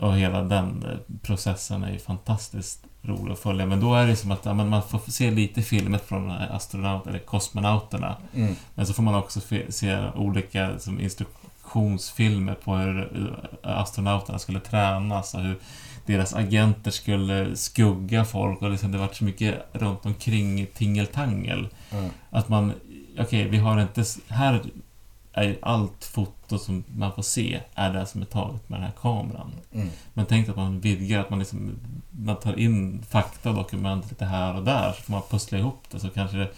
Och 0.00 0.16
hela 0.16 0.42
den 0.42 0.82
eh, 0.82 1.16
processen 1.22 1.84
är 1.84 1.92
ju 1.92 1.98
fantastiskt 1.98 2.84
rolig 3.06 3.32
att 3.32 3.38
följa. 3.38 3.66
Men 3.66 3.80
då 3.80 3.94
är 3.94 4.06
det 4.06 4.16
som 4.16 4.30
att 4.30 4.44
ja, 4.44 4.54
man 4.54 4.82
får 4.82 5.10
se 5.10 5.30
lite 5.30 5.62
filmet 5.62 6.08
från 6.08 6.28
de 6.28 6.30
här 6.30 6.48
astronaut 6.56 7.06
eller 7.06 7.18
kosmonauterna. 7.18 8.16
Mm. 8.34 8.54
Men 8.74 8.86
så 8.86 8.92
får 8.92 9.02
man 9.02 9.14
också 9.14 9.40
se 9.68 10.08
olika 10.14 10.78
som 10.78 11.00
instruktionsfilmer 11.00 12.54
på 12.54 12.74
hur 12.74 13.00
eh, 13.62 13.78
astronauterna 13.78 14.38
skulle 14.38 14.60
tränas 14.60 15.34
och 15.34 15.40
hur 15.40 15.58
deras 16.06 16.34
agenter 16.34 16.90
skulle 16.90 17.56
skugga 17.56 18.24
folk 18.24 18.62
och 18.62 18.70
liksom 18.70 18.92
det 18.92 18.98
varit 18.98 19.16
så 19.16 19.24
mycket 19.24 19.54
runt 19.72 20.06
omkring 20.06 20.66
tingeltangel. 20.66 21.68
Mm. 21.90 22.10
Att 22.30 22.48
man, 22.48 22.72
okej, 23.18 23.48
vi 23.48 23.58
har 23.58 23.80
inte... 23.80 24.04
Här 24.28 24.62
är 25.36 25.58
allt 25.62 26.04
foto 26.04 26.58
som 26.58 26.84
man 26.96 27.12
får 27.12 27.22
se 27.22 27.60
är 27.74 27.92
det 27.92 28.06
som 28.06 28.20
är 28.20 28.26
taget 28.26 28.68
med 28.68 28.78
den 28.78 28.84
här 28.84 28.94
kameran. 29.00 29.52
Mm. 29.72 29.88
Men 30.14 30.26
tänk 30.26 30.48
att 30.48 30.56
man 30.56 30.80
vidgar, 30.80 31.20
att 31.20 31.30
man 31.30 31.38
liksom 31.38 31.78
man 32.10 32.36
tar 32.36 32.58
in 32.58 33.02
fakta 33.08 33.50
och 33.50 33.56
dokument 33.56 34.10
lite 34.10 34.24
här 34.24 34.56
och 34.56 34.64
där, 34.64 34.92
så 34.92 35.02
får 35.02 35.12
man 35.12 35.22
pussla 35.30 35.58
ihop 35.58 35.78
det 35.90 36.00
så 36.00 36.08
kanske 36.10 36.36
det, 36.36 36.48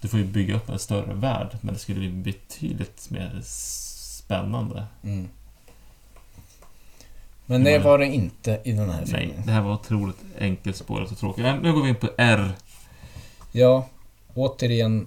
du 0.00 0.08
får 0.08 0.18
ju 0.18 0.24
bygga 0.24 0.56
upp 0.56 0.68
en 0.68 0.78
större 0.78 1.14
värld, 1.14 1.48
men 1.60 1.74
det 1.74 1.80
skulle 1.80 1.98
bli 1.98 2.10
betydligt 2.10 3.10
mer 3.10 3.40
spännande. 3.44 4.86
Mm. 5.02 5.28
Men 7.46 7.64
det 7.64 7.78
var 7.78 7.98
det 7.98 8.06
inte 8.06 8.60
i 8.64 8.72
den 8.72 8.90
här 8.90 9.04
Nej, 9.06 9.26
filmen. 9.26 9.46
det 9.46 9.52
här 9.52 9.62
var 9.62 9.74
otroligt 9.74 10.24
enkelspårat 10.38 11.10
och 11.10 11.18
tråkigt. 11.18 11.44
Nu 11.62 11.72
går 11.72 11.82
vi 11.82 11.88
in 11.88 11.94
på 11.94 12.08
R. 12.18 12.52
Ja, 13.52 13.86
återigen 14.34 15.06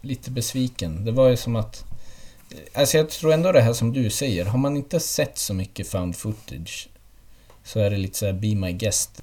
lite 0.00 0.30
besviken. 0.30 1.04
Det 1.04 1.12
var 1.12 1.28
ju 1.28 1.36
som 1.36 1.56
att... 1.56 1.84
Alltså 2.74 2.96
jag 2.96 3.10
tror 3.10 3.32
ändå 3.32 3.52
det 3.52 3.60
här 3.60 3.72
som 3.72 3.92
du 3.92 4.10
säger, 4.10 4.44
har 4.44 4.58
man 4.58 4.76
inte 4.76 5.00
sett 5.00 5.38
så 5.38 5.54
mycket 5.54 5.88
found 5.88 6.16
footage 6.16 6.88
så 7.64 7.80
är 7.80 7.90
det 7.90 7.96
lite 7.96 8.18
så 8.18 8.26
här 8.26 8.32
be 8.32 8.54
my 8.54 8.72
guest. 8.72 9.22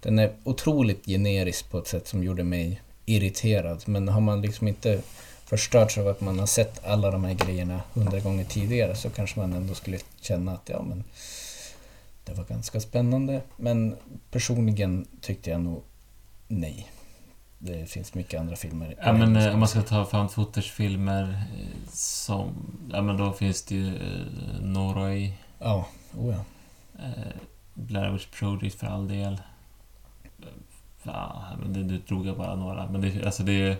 Den 0.00 0.18
är 0.18 0.32
otroligt 0.44 1.06
generisk 1.06 1.70
på 1.70 1.78
ett 1.78 1.88
sätt 1.88 2.08
som 2.08 2.24
gjorde 2.24 2.44
mig 2.44 2.80
irriterad. 3.06 3.82
Men 3.86 4.08
har 4.08 4.20
man 4.20 4.42
liksom 4.42 4.68
inte 4.68 5.02
förstörts 5.44 5.98
av 5.98 6.08
att 6.08 6.20
man 6.20 6.38
har 6.38 6.46
sett 6.46 6.84
alla 6.84 7.10
de 7.10 7.24
här 7.24 7.34
grejerna 7.34 7.80
hundra 7.92 8.20
gånger 8.20 8.44
tidigare 8.44 8.96
så 8.96 9.10
kanske 9.10 9.40
man 9.40 9.52
ändå 9.52 9.74
skulle 9.74 9.98
känna 10.20 10.52
att 10.52 10.68
ja 10.68 10.82
men 10.82 11.04
det 12.24 12.32
var 12.32 12.44
ganska 12.44 12.80
spännande. 12.80 13.40
Men 13.56 13.96
personligen 14.30 15.06
tyckte 15.20 15.50
jag 15.50 15.60
nog 15.60 15.82
nej. 16.48 16.90
Det 17.62 17.90
finns 17.90 18.14
mycket 18.14 18.40
andra 18.40 18.56
filmer. 18.56 18.94
Ja, 19.02 19.12
men 19.12 19.36
eh, 19.36 19.52
om 19.54 19.58
man 19.58 19.68
ska 19.68 19.82
ta 19.82 20.04
found 20.04 20.30
footage-filmer 20.30 21.22
eh, 21.22 21.88
som... 21.92 22.54
Ja, 22.92 23.02
men 23.02 23.16
då 23.16 23.32
finns 23.32 23.62
det 23.62 23.74
ju 23.74 23.96
eh, 23.96 24.60
Norway, 24.60 25.32
Ja, 25.58 25.86
oh 26.16 26.34
ja. 26.34 26.44
eh, 27.04 27.34
Blair 27.74 28.10
Witch 28.10 28.26
Project 28.26 28.78
för 28.78 28.86
all 28.86 29.08
del. 29.08 29.40
Ja, 31.02 31.42
men 31.62 31.72
det, 31.72 31.82
det 31.82 32.06
drog 32.06 32.26
jag 32.26 32.36
bara 32.36 32.56
några. 32.56 32.90
Men 32.90 33.00
det, 33.00 33.24
alltså 33.24 33.42
det 33.42 33.52
är 33.52 33.68
ju... 33.68 33.76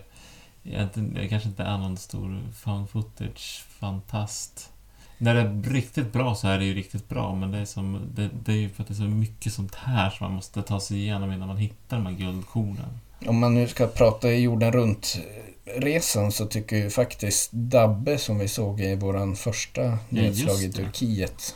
Det 0.95 1.27
kanske 1.27 1.49
inte 1.49 1.63
är 1.63 1.77
någon 1.77 1.97
stor 1.97 2.41
found 2.53 2.89
footage-fantast. 2.89 4.69
När 5.17 5.35
det 5.35 5.41
är 5.41 5.63
riktigt 5.63 6.13
bra 6.13 6.35
så 6.35 6.47
är 6.47 6.59
det 6.59 6.65
ju 6.65 6.73
riktigt 6.73 7.09
bra, 7.09 7.35
men 7.35 7.51
det 7.51 7.57
är, 7.57 7.65
som, 7.65 8.01
det, 8.13 8.29
det 8.43 8.51
är 8.51 8.57
ju 8.57 8.69
för 8.69 8.83
att 8.83 8.87
det 8.87 8.93
är 8.93 8.95
så 8.95 9.03
mycket 9.03 9.53
sånt 9.53 9.75
här 9.75 10.09
som 10.09 10.25
man 10.25 10.35
måste 10.35 10.61
ta 10.61 10.79
sig 10.79 10.97
igenom 10.97 11.31
innan 11.31 11.47
man 11.47 11.57
hittar 11.57 11.97
de 11.97 12.05
här 12.05 12.13
guldkornen. 12.13 12.99
Om 13.25 13.39
man 13.39 13.53
nu 13.53 13.67
ska 13.67 13.87
prata 13.87 14.31
i 14.31 14.41
jorden 14.41 14.71
runt-resan 14.71 16.31
så 16.31 16.45
tycker 16.45 16.75
jag 16.75 16.93
faktiskt 16.93 17.51
Dabbe 17.51 18.17
som 18.17 18.39
vi 18.39 18.47
såg 18.47 18.81
i 18.81 18.95
våran 18.95 19.35
första 19.35 19.97
nedslag 20.09 20.63
i. 20.63 20.71
Turkiet. 20.71 21.55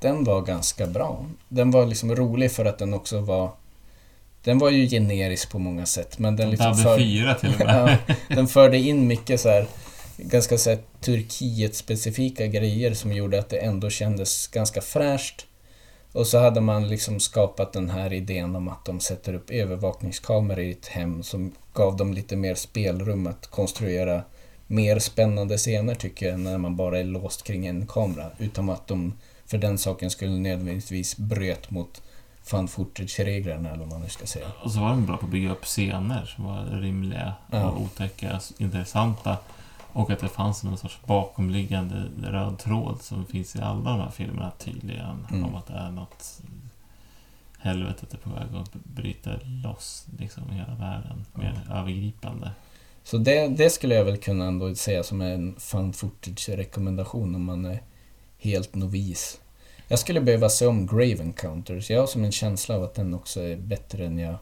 Den 0.00 0.24
var 0.24 0.42
ganska 0.42 0.86
bra. 0.86 1.26
Den 1.48 1.70
var 1.70 1.86
liksom 1.86 2.16
rolig 2.16 2.52
för 2.52 2.64
att 2.64 2.78
den 2.78 2.94
också 2.94 3.20
var... 3.20 3.50
Den 4.44 4.58
var 4.58 4.70
ju 4.70 4.88
generisk 4.88 5.50
på 5.50 5.58
många 5.58 5.86
sätt 5.86 6.18
men 6.18 6.36
den 6.36 6.50
liksom 6.50 6.66
Dabbe 6.66 6.82
för, 6.82 6.98
4 6.98 7.34
till 7.34 7.52
och 7.52 7.66
med. 7.66 7.98
ja, 8.06 8.14
den 8.28 8.48
förde 8.48 8.78
in 8.78 9.06
mycket 9.06 9.40
så 9.40 9.48
här 9.48 9.66
ganska 10.18 10.58
så 10.58 10.70
här, 10.70 10.78
Turkiet-specifika 11.00 12.46
grejer 12.46 12.94
som 12.94 13.12
gjorde 13.12 13.38
att 13.38 13.48
det 13.48 13.58
ändå 13.58 13.90
kändes 13.90 14.46
ganska 14.46 14.80
fräscht. 14.80 15.46
Och 16.12 16.26
så 16.26 16.38
hade 16.38 16.60
man 16.60 16.88
liksom 16.88 17.20
skapat 17.20 17.72
den 17.72 17.90
här 17.90 18.12
idén 18.12 18.56
om 18.56 18.68
att 18.68 18.84
de 18.84 19.00
sätter 19.00 19.34
upp 19.34 19.50
övervakningskameror 19.50 20.60
i 20.60 20.70
ett 20.70 20.86
hem 20.86 21.22
som 21.22 21.52
gav 21.74 21.96
dem 21.96 22.12
lite 22.12 22.36
mer 22.36 22.54
spelrum 22.54 23.26
att 23.26 23.46
konstruera 23.46 24.22
mer 24.66 24.98
spännande 24.98 25.56
scener 25.58 25.94
tycker 25.94 26.28
jag, 26.28 26.40
när 26.40 26.58
man 26.58 26.76
bara 26.76 26.98
är 26.98 27.04
låst 27.04 27.42
kring 27.44 27.66
en 27.66 27.86
kamera. 27.86 28.30
Utan 28.38 28.70
att 28.70 28.86
de 28.86 29.12
för 29.46 29.58
den 29.58 29.78
saken 29.78 30.10
skulle 30.10 30.30
nödvändigtvis 30.30 31.16
bröt 31.16 31.70
mot 31.70 32.02
fan 32.42 32.68
footage-reglerna 32.68 33.68
eller 33.68 33.78
vad 33.78 33.88
man 33.88 34.00
nu 34.00 34.08
ska 34.08 34.26
säga. 34.26 34.46
Och 34.62 34.70
så 34.72 34.80
var 34.80 34.90
de 34.90 35.06
bra 35.06 35.16
på 35.16 35.26
att 35.26 35.32
bygga 35.32 35.52
upp 35.52 35.64
scener 35.64 36.24
som 36.36 36.44
var 36.44 36.80
rimliga 36.80 37.34
Ja. 37.52 37.70
och 37.70 37.80
otäcka, 37.82 38.40
intressanta. 38.58 39.36
Och 39.92 40.10
att 40.10 40.18
det 40.18 40.28
fanns 40.28 40.64
någon 40.64 40.78
sorts 40.78 40.98
bakomliggande 41.06 42.04
röd 42.22 42.58
tråd 42.58 43.02
som 43.02 43.26
finns 43.26 43.56
i 43.56 43.60
alla 43.60 43.90
de 43.90 44.00
här 44.00 44.10
filmerna 44.10 44.52
tydligen. 44.58 45.26
Mm. 45.30 45.44
Om 45.44 45.54
att 45.54 45.66
det 45.66 45.74
är 45.74 45.90
något 45.90 46.42
helvetet 47.58 48.14
är 48.14 48.18
på 48.18 48.30
väg 48.30 48.46
att 48.54 48.74
bryta 48.74 49.30
loss 49.64 50.06
liksom 50.18 50.50
hela 50.50 50.74
världen. 50.74 51.24
Mer 51.34 51.60
övergripande. 51.70 52.50
Så 53.02 53.18
det, 53.18 53.48
det 53.48 53.70
skulle 53.70 53.94
jag 53.94 54.04
väl 54.04 54.16
kunna 54.16 54.44
ändå 54.44 54.74
säga 54.74 55.02
som 55.02 55.20
en 55.20 55.54
fan 55.58 55.92
footage-rekommendation 55.92 57.34
om 57.34 57.44
man 57.44 57.64
är 57.64 57.82
helt 58.38 58.74
novis. 58.74 59.40
Jag 59.88 59.98
skulle 59.98 60.20
behöva 60.20 60.48
se 60.48 60.66
om 60.66 60.86
Grave 60.86 61.22
Encounters. 61.22 61.90
Jag 61.90 62.00
har 62.00 62.06
som 62.06 62.24
en 62.24 62.32
känsla 62.32 62.76
av 62.76 62.82
att 62.82 62.94
den 62.94 63.14
också 63.14 63.40
är 63.40 63.56
bättre 63.56 64.06
än 64.06 64.18
jag 64.18 64.36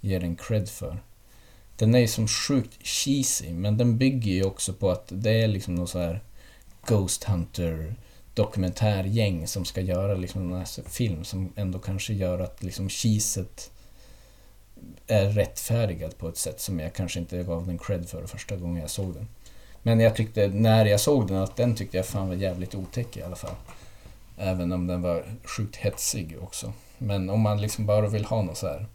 ger 0.00 0.20
den 0.20 0.36
cred 0.36 0.68
för. 0.68 1.02
Den 1.76 1.94
är 1.94 1.98
ju 1.98 2.08
som 2.08 2.28
sjukt 2.28 2.86
cheesy, 2.86 3.52
men 3.52 3.76
den 3.76 3.98
bygger 3.98 4.32
ju 4.32 4.44
också 4.44 4.72
på 4.72 4.90
att 4.90 5.06
det 5.08 5.42
är 5.42 5.48
liksom 5.48 5.74
någon 5.74 5.88
så 5.88 5.98
här 5.98 6.20
Ghost 6.86 7.24
Hunter 7.24 7.94
dokumentärgäng 8.34 9.46
som 9.46 9.64
ska 9.64 9.80
göra 9.80 10.14
liksom 10.14 10.52
en 10.52 10.66
film 10.84 11.24
som 11.24 11.52
ändå 11.56 11.78
kanske 11.78 12.12
gör 12.12 12.38
att 12.38 12.62
liksom 12.62 12.88
cheeset 12.88 13.70
är 15.06 15.28
rättfärdigat 15.28 16.18
på 16.18 16.28
ett 16.28 16.36
sätt 16.36 16.60
som 16.60 16.80
jag 16.80 16.92
kanske 16.92 17.20
inte 17.20 17.42
gav 17.42 17.66
den 17.66 17.78
cred 17.78 18.08
för 18.08 18.26
första 18.26 18.56
gången 18.56 18.80
jag 18.80 18.90
såg 18.90 19.14
den. 19.14 19.28
Men 19.82 20.00
jag 20.00 20.16
tyckte, 20.16 20.48
när 20.48 20.86
jag 20.86 21.00
såg 21.00 21.28
den, 21.28 21.36
att 21.36 21.56
den 21.56 21.74
tyckte 21.74 21.96
jag 21.96 22.06
fan 22.06 22.28
var 22.28 22.34
jävligt 22.34 22.74
otäck 22.74 23.16
i 23.16 23.22
alla 23.22 23.36
fall. 23.36 23.54
Även 24.36 24.72
om 24.72 24.86
den 24.86 25.02
var 25.02 25.24
sjukt 25.44 25.76
hetsig 25.76 26.36
också. 26.40 26.72
Men 26.98 27.30
om 27.30 27.40
man 27.40 27.60
liksom 27.60 27.86
bara 27.86 28.08
vill 28.08 28.24
ha 28.24 28.42
något 28.42 28.56
så 28.56 28.66
här 28.66 28.86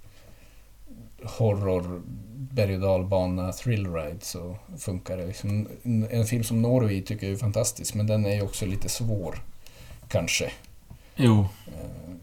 horror, 1.23 2.01
berg 2.53 2.75
och 2.75 2.81
dalbana, 2.81 3.51
thrill 3.51 3.93
ride 3.93 4.19
så 4.21 4.57
funkar 4.77 5.17
det. 5.17 5.25
Liksom, 5.25 5.67
en 6.09 6.25
film 6.25 6.43
som 6.43 6.61
Norway 6.61 7.01
tycker 7.01 7.27
jag 7.27 7.33
är 7.33 7.39
fantastisk, 7.39 7.93
men 7.93 8.07
den 8.07 8.25
är 8.25 8.35
ju 8.35 8.41
också 8.41 8.65
lite 8.65 8.89
svår. 8.89 9.39
Kanske. 10.07 10.51
Jo, 11.15 11.47
eh, 11.67 12.13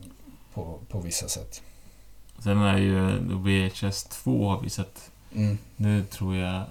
På, 0.55 0.79
på 0.89 1.01
vissa 1.01 1.29
sätt. 1.29 1.63
sen 2.39 2.59
är 2.59 2.79
ju 2.79 3.19
VHS 3.69 4.05
2 4.05 4.49
har 4.49 4.61
vi 4.61 4.71
sett. 4.71 5.11
Mm. 5.35 5.59
Nu 5.77 6.05
tror 6.05 6.37
jag 6.37 6.63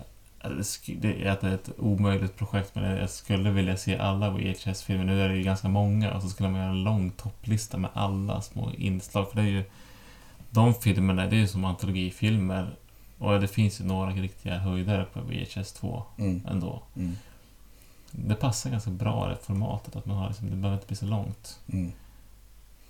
det 0.88 1.24
är 1.24 1.32
att 1.32 1.42
det 1.42 1.50
är 1.50 1.54
ett 1.54 1.70
omöjligt 1.78 2.38
projekt 2.38 2.76
men 2.76 2.98
jag 2.98 3.10
skulle 3.10 3.52
vilja 3.52 3.78
se 3.78 3.98
alla 3.98 4.30
VHS-filmer. 4.30 5.04
Nu 5.04 5.22
är 5.22 5.30
det 5.30 5.36
ju 5.36 5.44
ganska 5.44 5.68
många 5.68 6.14
och 6.14 6.22
så 6.22 6.30
skulle 6.30 6.50
man 6.50 6.60
göra 6.62 6.70
en 6.70 6.84
lång 6.84 7.12
topplista 7.12 7.78
med 7.78 7.90
alla 7.94 8.42
små 8.42 8.72
inslag. 8.78 9.30
För 9.30 9.36
det 9.36 9.42
är 9.42 9.52
ju 9.52 9.64
de 10.54 10.74
filmerna, 10.74 11.28
det 11.28 11.36
är 11.36 11.40
ju 11.40 11.48
som 11.48 11.66
antologifilmer 11.66 12.76
och 13.18 13.42
det 13.42 13.48
finns 13.48 13.82
ju 13.82 13.86
några 13.86 14.12
riktiga 14.12 14.58
höjdare 14.58 15.06
på 15.14 15.22
VHS 15.22 15.74
2 15.74 16.04
Mm. 16.18 16.42
ändå. 16.50 16.84
Mm. 16.96 17.18
Det 18.12 18.36
passar 18.36 18.70
ganska 18.70 18.90
bra 18.90 19.28
det 19.28 19.38
formatet 19.46 19.96
att 19.96 20.06
man 20.06 20.18
har 20.18 20.28
liksom, 20.28 20.50
det 20.50 20.56
behöver 20.56 20.74
inte 20.78 20.88
bli 20.88 20.96
så 20.96 21.06
långt. 21.06 21.60
Mm. 21.72 21.92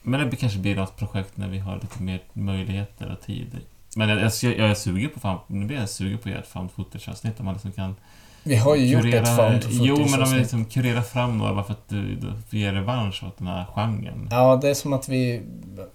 Men 0.01 0.29
det 0.29 0.35
kanske 0.35 0.59
blir 0.59 0.75
något 0.75 0.97
projekt 0.97 1.37
när 1.37 1.47
vi 1.47 1.59
har 1.59 1.79
lite 1.79 2.03
mer 2.03 2.21
möjligheter 2.33 3.11
och 3.11 3.21
tid. 3.21 3.59
Men 3.95 4.09
jag, 4.09 4.19
jag, 4.19 4.57
jag 4.57 4.69
är 4.69 4.75
sugen 4.75 5.09
på 5.09 5.19
fan, 5.19 5.39
nu 5.47 5.65
blir 5.65 5.77
jag 5.77 5.89
sugen 5.89 6.17
på 6.17 6.29
att 6.29 6.31
göra 6.31 6.41
ett 6.41 6.47
found 6.47 6.71
footage-avsnitt 6.71 7.39
om 7.39 7.45
man 7.45 7.53
liksom 7.53 7.71
kan 7.71 7.95
Vi 8.43 8.55
har 8.55 8.75
ju 8.75 8.85
gjort 8.85 9.05
ett 9.13 9.35
found 9.35 9.63
Jo, 9.69 9.95
men 9.95 10.01
om 10.01 10.03
vi 10.03 10.09
footage-avsnitt. 10.09 10.39
liksom 10.41 10.65
kurerar 10.65 11.01
fram 11.01 11.37
några 11.37 11.53
bara 11.53 11.63
för 11.63 11.73
att 11.73 11.89
du, 11.89 12.15
du 12.49 12.59
ger 12.59 12.73
revansch 12.73 13.23
åt 13.23 13.37
den 13.37 13.47
här 13.47 13.65
genren. 13.75 14.27
Ja, 14.31 14.55
det 14.61 14.69
är 14.69 14.73
som 14.73 14.93
att 14.93 15.09
vi 15.09 15.41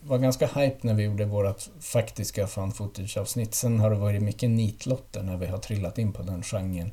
var 0.00 0.18
ganska 0.18 0.46
hype 0.46 0.76
när 0.80 0.94
vi 0.94 1.02
gjorde 1.02 1.24
vårt 1.24 1.62
faktiska 1.80 2.46
fan 2.46 2.72
footage-avsnitt. 2.72 3.54
Sen 3.54 3.80
har 3.80 3.90
det 3.90 3.96
varit 3.96 4.22
mycket 4.22 4.50
nitlotter 4.50 5.22
när 5.22 5.36
vi 5.36 5.46
har 5.46 5.58
trillat 5.58 5.98
in 5.98 6.12
på 6.12 6.22
den 6.22 6.42
genren 6.42 6.90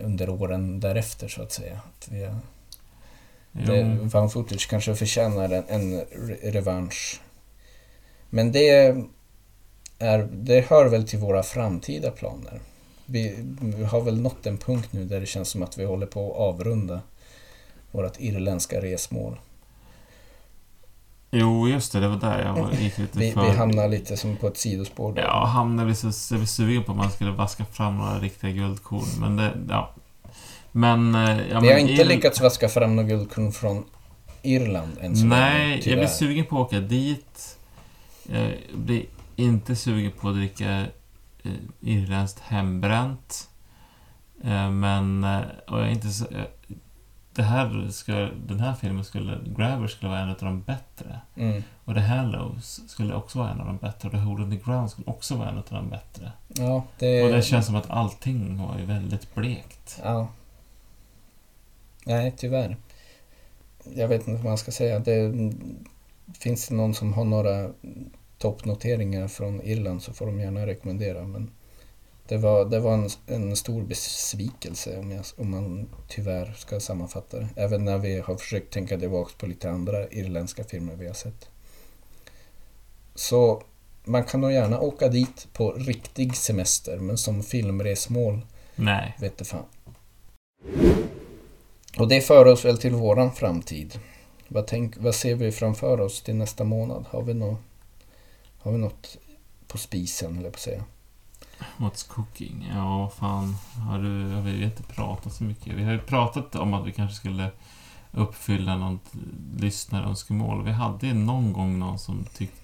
under 0.00 0.28
åren 0.28 0.80
därefter 0.80 1.28
så 1.28 1.42
att 1.42 1.52
säga. 1.52 1.80
Att 1.98 2.08
vi 2.10 2.28
det, 3.52 4.10
fan 4.10 4.30
footage 4.30 4.68
kanske 4.70 4.94
förtjänar 4.94 5.50
en, 5.50 5.64
en 5.68 6.00
re- 6.00 6.50
revansch. 6.52 7.20
Men 8.30 8.52
det, 8.52 8.68
är, 9.98 10.28
det 10.32 10.66
hör 10.70 10.88
väl 10.88 11.08
till 11.08 11.18
våra 11.18 11.42
framtida 11.42 12.10
planer. 12.10 12.60
Vi, 13.06 13.34
vi 13.60 13.84
har 13.84 14.00
väl 14.00 14.20
nått 14.20 14.46
en 14.46 14.56
punkt 14.58 14.88
nu 14.90 15.04
där 15.04 15.20
det 15.20 15.26
känns 15.26 15.48
som 15.48 15.62
att 15.62 15.78
vi 15.78 15.84
håller 15.84 16.06
på 16.06 16.30
att 16.32 16.36
avrunda 16.38 17.00
vårt 17.90 18.20
irländska 18.20 18.80
resmål. 18.82 19.38
jo, 21.30 21.68
just 21.68 21.92
det, 21.92 22.00
det 22.00 22.08
var 22.08 22.16
där 22.16 22.44
jag 22.44 22.52
var, 22.62 22.72
gick 22.80 22.98
lite 22.98 23.18
Vi, 23.18 23.32
för... 23.32 23.42
vi 23.42 23.50
hamnar 23.50 23.88
lite 23.88 24.16
som 24.16 24.36
på 24.36 24.46
ett 24.48 24.56
sidospår 24.56 25.12
där. 25.12 25.22
Ja, 25.22 25.44
hamnade 25.44 25.88
vi 25.88 25.94
så, 25.94 26.36
vi 26.36 26.46
sugen 26.46 26.84
på 26.84 26.92
att 26.92 26.98
man 26.98 27.10
skulle 27.10 27.30
vaska 27.30 27.64
fram 27.64 27.96
några 27.98 28.18
riktiga 28.18 28.50
guldkorn. 28.50 29.04
Men 29.20 29.36
det, 29.36 29.52
ja. 29.68 29.90
Men... 30.72 31.14
eh, 31.14 31.40
Ja, 31.50 31.60
vi 31.60 31.72
har 31.72 31.78
inte 31.78 31.92
Ir- 32.02 32.04
lyckats 32.08 32.40
vaska 32.40 32.68
fram 32.68 32.96
några 32.96 33.08
guldkorn 33.08 33.52
från 33.52 33.84
Irland 34.42 34.92
än 35.00 35.16
så 35.16 35.22
länge, 35.26 35.34
Nej, 35.40 35.70
jag 35.74 35.82
tyvärr. 35.82 35.96
blir 35.96 36.06
sugen 36.08 36.44
på 36.46 36.60
att 36.60 36.66
åka 36.66 36.80
dit. 36.80 37.58
Jag 38.22 38.52
blir 38.74 39.04
inte 39.36 39.76
sugen 39.76 40.12
på 40.20 40.28
att 40.28 40.34
dricka 40.34 40.84
irländskt 41.80 42.40
hembränt. 42.40 43.50
Eh, 44.44 44.70
men, 44.70 45.24
eh, 45.24 45.40
och 45.68 45.78
jag 45.78 45.86
är 45.86 45.92
inte 45.92 46.08
så, 46.08 46.24
eh, 46.24 46.44
det 47.34 47.42
här 47.42 47.88
ska, 47.90 48.12
den 48.46 48.60
här 48.60 48.74
filmen 48.74 49.04
skulle, 49.04 49.38
Grabber 49.56 49.86
skulle 49.86 50.10
vara 50.10 50.20
en 50.20 50.30
av 50.30 50.36
de 50.38 50.62
bättre. 50.62 51.20
Mm. 51.36 51.62
Och 51.84 51.94
The 51.94 52.00
Hallows 52.00 52.80
skulle 52.88 53.14
också 53.14 53.38
vara 53.38 53.50
en 53.50 53.60
av 53.60 53.66
de 53.66 53.76
bättre. 53.76 54.08
Och 54.08 54.14
The 54.14 54.20
Hole 54.20 54.44
in 54.44 54.50
the 54.50 54.70
Ground 54.70 54.90
skulle 54.90 55.06
också 55.06 55.36
vara 55.36 55.48
en 55.48 55.58
av 55.58 55.64
de 55.70 55.88
bättre. 55.88 56.32
Ja, 56.48 56.84
det... 56.98 57.24
Och 57.24 57.30
det 57.30 57.42
känns 57.42 57.66
som 57.66 57.76
att 57.76 57.90
allting 57.90 58.58
var 58.58 58.78
ju 58.78 58.84
väldigt 58.84 59.34
blekt. 59.34 60.00
Ja. 60.04 60.28
Nej, 62.06 62.34
tyvärr. 62.36 62.76
Jag 63.94 64.08
vet 64.08 64.28
inte 64.28 64.42
vad 64.42 64.50
man 64.50 64.58
ska 64.58 64.72
säga. 64.72 64.98
Det, 64.98 65.32
finns 66.38 66.68
det 66.68 66.74
någon 66.74 66.94
som 66.94 67.12
har 67.12 67.24
några 67.24 67.70
toppnoteringar 68.44 69.28
från 69.28 69.62
Irland 69.62 70.02
så 70.02 70.12
får 70.12 70.26
de 70.26 70.40
gärna 70.40 70.66
rekommendera. 70.66 71.24
Men 71.24 71.50
det 72.28 72.36
var, 72.36 72.64
det 72.64 72.80
var 72.80 72.94
en, 72.94 73.10
en 73.26 73.56
stor 73.56 73.82
besvikelse 73.82 74.98
om, 74.98 75.10
jag, 75.10 75.24
om 75.36 75.50
man 75.50 75.88
tyvärr 76.08 76.54
ska 76.58 76.80
sammanfatta 76.80 77.38
det. 77.38 77.48
Även 77.56 77.84
när 77.84 77.98
vi 77.98 78.20
har 78.20 78.36
försökt 78.36 78.72
tänka 78.72 78.98
tillbaka 78.98 79.32
på 79.38 79.46
lite 79.46 79.70
andra 79.70 80.08
irländska 80.08 80.64
filmer 80.64 80.94
vi 80.96 81.06
har 81.06 81.14
sett. 81.14 81.48
Så 83.14 83.62
man 84.04 84.24
kan 84.24 84.40
nog 84.40 84.52
gärna 84.52 84.80
åka 84.80 85.08
dit 85.08 85.48
på 85.52 85.72
riktig 85.72 86.36
semester 86.36 86.98
men 86.98 87.18
som 87.18 87.42
filmresmål 87.42 88.40
Nej. 88.76 89.16
vet 89.20 89.38
du 89.38 89.44
fan. 89.44 89.66
Och 91.98 92.08
det 92.08 92.20
för 92.20 92.46
oss 92.46 92.64
väl 92.64 92.78
till 92.78 92.94
våran 92.94 93.32
framtid. 93.32 93.98
Vad, 94.48 94.66
tänk, 94.66 94.96
vad 94.96 95.14
ser 95.14 95.34
vi 95.34 95.52
framför 95.52 96.00
oss 96.00 96.22
till 96.22 96.36
nästa 96.36 96.64
månad? 96.64 97.04
Har 97.10 97.22
vi 97.22 97.34
något, 97.34 97.58
har 98.64 98.72
vi 98.72 98.78
något 98.78 99.16
på 99.66 99.78
spisen, 99.78 100.38
eller 100.38 100.50
på 100.50 100.54
att 100.54 100.60
säga? 100.60 100.84
What's 101.76 102.08
cooking? 102.08 102.70
Ja, 102.74 103.08
fan. 103.08 103.56
Har, 103.88 103.98
du, 103.98 104.28
har 104.28 104.40
vi 104.40 104.64
inte 104.64 104.82
pratat 104.82 105.32
så 105.32 105.44
mycket? 105.44 105.74
Vi 105.74 105.84
har 105.84 105.92
ju 105.92 105.98
pratat 105.98 106.56
om 106.56 106.74
att 106.74 106.86
vi 106.86 106.92
kanske 106.92 107.16
skulle 107.16 107.50
uppfylla 108.12 108.76
något 108.76 109.12
lyssnarönskemål. 109.56 110.64
Vi 110.64 110.72
hade 110.72 111.06
ju 111.06 111.14
någon 111.14 111.52
gång 111.52 111.78
någon 111.78 111.98
som 111.98 112.24
tyckte... 112.24 112.60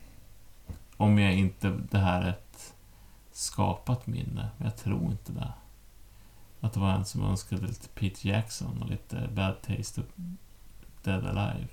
Om 0.96 1.18
jag 1.18 1.34
inte... 1.34 1.70
Det 1.90 1.98
här 1.98 2.22
är 2.22 2.28
ett 2.28 2.74
skapat 3.32 4.06
minne. 4.06 4.48
Men 4.56 4.66
jag 4.66 4.76
tror 4.76 5.10
inte 5.10 5.32
det. 5.32 5.52
Att 6.60 6.72
det 6.72 6.80
var 6.80 6.90
en 6.90 7.04
som 7.04 7.22
önskade 7.22 7.66
lite 7.66 7.88
Pete 7.88 8.28
Jackson 8.28 8.82
och 8.82 8.90
lite 8.90 9.28
Bad 9.32 9.62
Taste 9.62 10.00
of 10.00 10.06
Dead 11.02 11.26
Alive. 11.26 11.68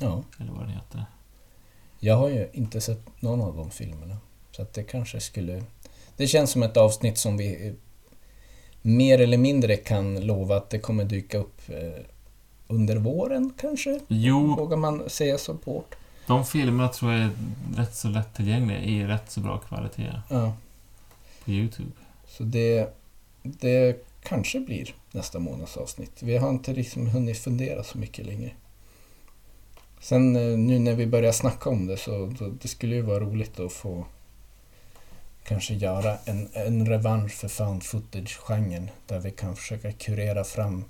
Ja. 0.00 0.22
Eller 0.38 0.52
vad 0.52 0.62
den 0.62 0.70
heter. 0.70 1.04
Jag 2.00 2.16
har 2.16 2.28
ju 2.28 2.48
inte 2.52 2.80
sett 2.80 3.22
någon 3.22 3.40
av 3.40 3.56
de 3.56 3.70
filmerna. 3.70 4.16
Så 4.50 4.62
att 4.62 4.72
det 4.72 4.82
kanske 4.82 5.20
skulle... 5.20 5.62
Det 6.16 6.26
känns 6.26 6.50
som 6.50 6.62
ett 6.62 6.76
avsnitt 6.76 7.18
som 7.18 7.36
vi 7.36 7.66
eh, 7.66 7.72
mer 8.82 9.20
eller 9.20 9.38
mindre 9.38 9.76
kan 9.76 10.20
lova 10.20 10.56
att 10.56 10.70
det 10.70 10.78
kommer 10.78 11.04
dyka 11.04 11.38
upp 11.38 11.60
eh, 11.68 12.02
under 12.68 12.96
våren 12.96 13.52
kanske? 13.60 14.00
Jo, 14.08 14.54
Vågar 14.54 14.76
man 14.76 15.10
säga 15.10 15.38
så 15.38 15.56
hårt? 15.64 15.94
de 16.26 16.44
filmerna 16.46 16.88
tror 16.88 17.12
jag 17.12 17.20
är 17.22 17.30
rätt 17.76 17.94
så 17.96 18.08
lättillgängliga 18.08 18.78
i 18.80 19.04
rätt 19.04 19.30
så 19.30 19.40
bra 19.40 19.58
kvalitet 19.58 20.12
Ja. 20.30 20.52
på 21.44 21.50
YouTube. 21.50 21.90
Så 22.28 22.42
det, 22.42 22.94
det 23.42 24.06
kanske 24.22 24.60
blir 24.60 24.94
nästa 25.12 25.38
månads 25.38 25.76
avsnitt. 25.76 26.22
Vi 26.22 26.36
har 26.36 26.50
inte 26.50 26.72
liksom 26.72 27.06
hunnit 27.06 27.38
fundera 27.38 27.84
så 27.84 27.98
mycket 27.98 28.26
längre. 28.26 28.50
Sen 30.00 30.36
eh, 30.36 30.58
nu 30.58 30.78
när 30.78 30.94
vi 30.94 31.06
börjar 31.06 31.32
snacka 31.32 31.70
om 31.70 31.86
det 31.86 31.96
så 31.96 32.32
då, 32.38 32.48
det 32.48 32.68
skulle 32.68 32.94
ju 32.94 33.02
vara 33.02 33.20
roligt 33.20 33.60
att 33.60 33.72
få 33.72 34.06
kanske 35.44 35.74
göra 35.74 36.16
en, 36.24 36.48
en 36.52 36.86
revansch 36.86 37.32
för 37.32 37.48
found 37.48 37.82
footage-genren 37.82 38.90
där 39.06 39.20
vi 39.20 39.30
kan 39.30 39.56
försöka 39.56 39.92
kurera 39.92 40.44
fram 40.44 40.84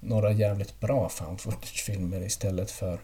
några 0.00 0.32
jävligt 0.32 0.80
bra 0.80 1.08
found 1.08 1.40
footage-filmer 1.40 2.20
istället 2.20 2.70
för 2.70 3.00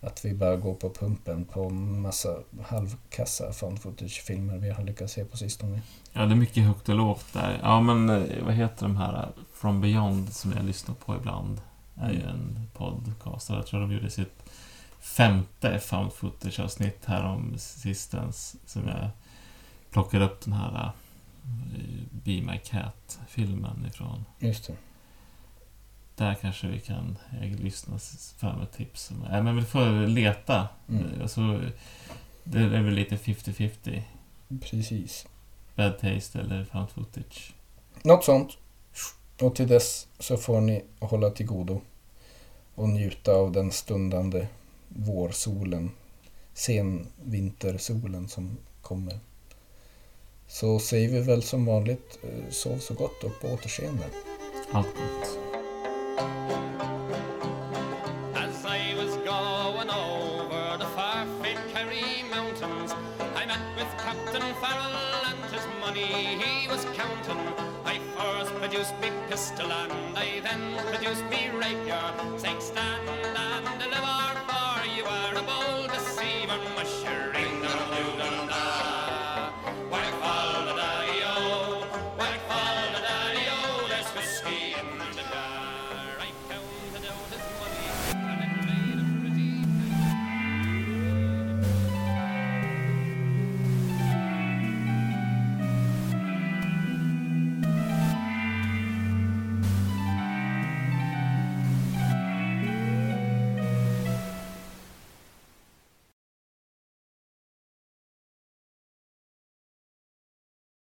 att 0.00 0.24
vi 0.24 0.34
bara 0.34 0.56
går 0.56 0.74
på 0.74 0.90
pumpen 0.90 1.44
på 1.44 1.70
massa 1.70 2.36
halvkassa 2.62 3.52
found 3.52 3.80
footage-filmer 3.82 4.58
vi 4.58 4.70
har 4.70 4.84
lyckats 4.84 5.12
se 5.12 5.24
på 5.24 5.36
sistone. 5.36 5.80
Ja, 6.12 6.26
det 6.26 6.34
är 6.34 6.36
mycket 6.36 6.64
högt 6.64 6.88
och 6.88 6.94
lågt 6.94 7.26
där. 7.32 7.60
Ja, 7.62 7.80
men 7.80 8.10
eh, 8.10 8.44
vad 8.44 8.54
heter 8.54 8.82
de 8.82 8.96
här? 8.96 9.22
Eh, 9.22 9.28
From 9.52 9.80
Beyond 9.80 10.32
som 10.32 10.52
jag 10.52 10.64
lyssnar 10.64 10.94
på 10.94 11.16
ibland 11.16 11.60
är 12.00 12.10
ju 12.12 12.22
en 12.22 12.68
podcast. 12.74 13.50
Jag 13.50 13.66
tror 13.66 13.80
de 13.80 13.92
gjorde 13.92 14.10
sitt 14.10 14.42
femte 15.00 15.78
found 15.78 16.12
footage-avsnitt 16.12 17.04
här 17.04 17.24
om 17.24 17.54
sistens. 17.58 18.56
Som 18.66 18.88
jag 18.88 19.10
plockade 19.90 20.24
upp 20.24 20.40
den 20.44 20.52
här 20.52 20.84
eh, 20.84 20.90
Be 22.10 22.42
My 22.52 22.58
Cat-filmen 22.64 23.86
ifrån. 23.88 24.24
Just 24.38 24.66
det. 24.66 24.76
Där 26.16 26.34
kanske 26.34 26.66
vi 26.66 26.80
kan 26.80 27.16
lyssna 27.58 27.98
fram 28.36 28.60
ett 28.62 28.72
tips. 28.72 29.12
Nej, 29.30 29.42
men 29.42 29.56
vi 29.56 29.62
får 29.62 30.06
leta. 30.06 30.68
Mm. 30.88 31.04
Eh, 31.04 31.22
Alltså, 31.22 31.60
det 32.44 32.58
är 32.58 32.82
väl 32.82 32.94
lite 32.94 33.16
50-50. 33.16 34.02
Precis. 34.60 35.26
Bad 35.76 35.98
taste 35.98 36.40
eller 36.40 36.64
found 36.64 36.90
footage. 36.90 37.54
Något 38.02 38.24
sånt. 38.24 38.56
Och 39.40 39.54
till 39.54 39.68
dess 39.68 40.06
så 40.18 40.36
får 40.36 40.60
ni 40.60 40.84
hålla 41.00 41.30
till 41.30 41.46
godo 41.46 41.80
och 42.74 42.88
njuta 42.88 43.32
av 43.32 43.52
den 43.52 43.72
stundande 43.72 44.46
vårsolen, 44.88 45.90
senvintersolen 46.54 48.28
som 48.28 48.56
kommer. 48.82 49.18
Så 50.48 50.78
säger 50.78 51.08
vi 51.08 51.20
väl 51.20 51.42
som 51.42 51.66
vanligt, 51.66 52.18
eh, 52.22 52.50
sov 52.50 52.78
så 52.78 52.94
gott 52.94 53.24
och 53.24 53.40
på 53.40 53.48
återseende. 53.48 54.04
Allt 54.72 54.86
gott. 54.86 55.38
As 58.34 58.64
I 58.64 58.94
was 58.94 59.14
going 59.16 59.90
over 59.90 60.78
the 60.78 60.86
far 60.96 61.26
famed 61.42 61.72
Kerry 61.72 62.24
mountains, 62.34 62.92
I 63.42 63.46
met 63.46 63.76
with 63.76 64.04
Captain 64.04 64.54
Farrell 64.60 65.24
and 65.30 65.52
his 65.52 65.66
money 65.80 66.36
he 66.42 66.68
was 66.68 66.84
counting. 66.84 67.59
Produced 68.70 69.00
me 69.00 69.10
pistol 69.28 69.72
and 69.72 70.16
I 70.16 70.38
then 70.44 70.78
produced 70.86 71.24
me 71.24 71.50
rapier, 71.50 71.98
saying 72.38 72.60
stand 72.60 73.09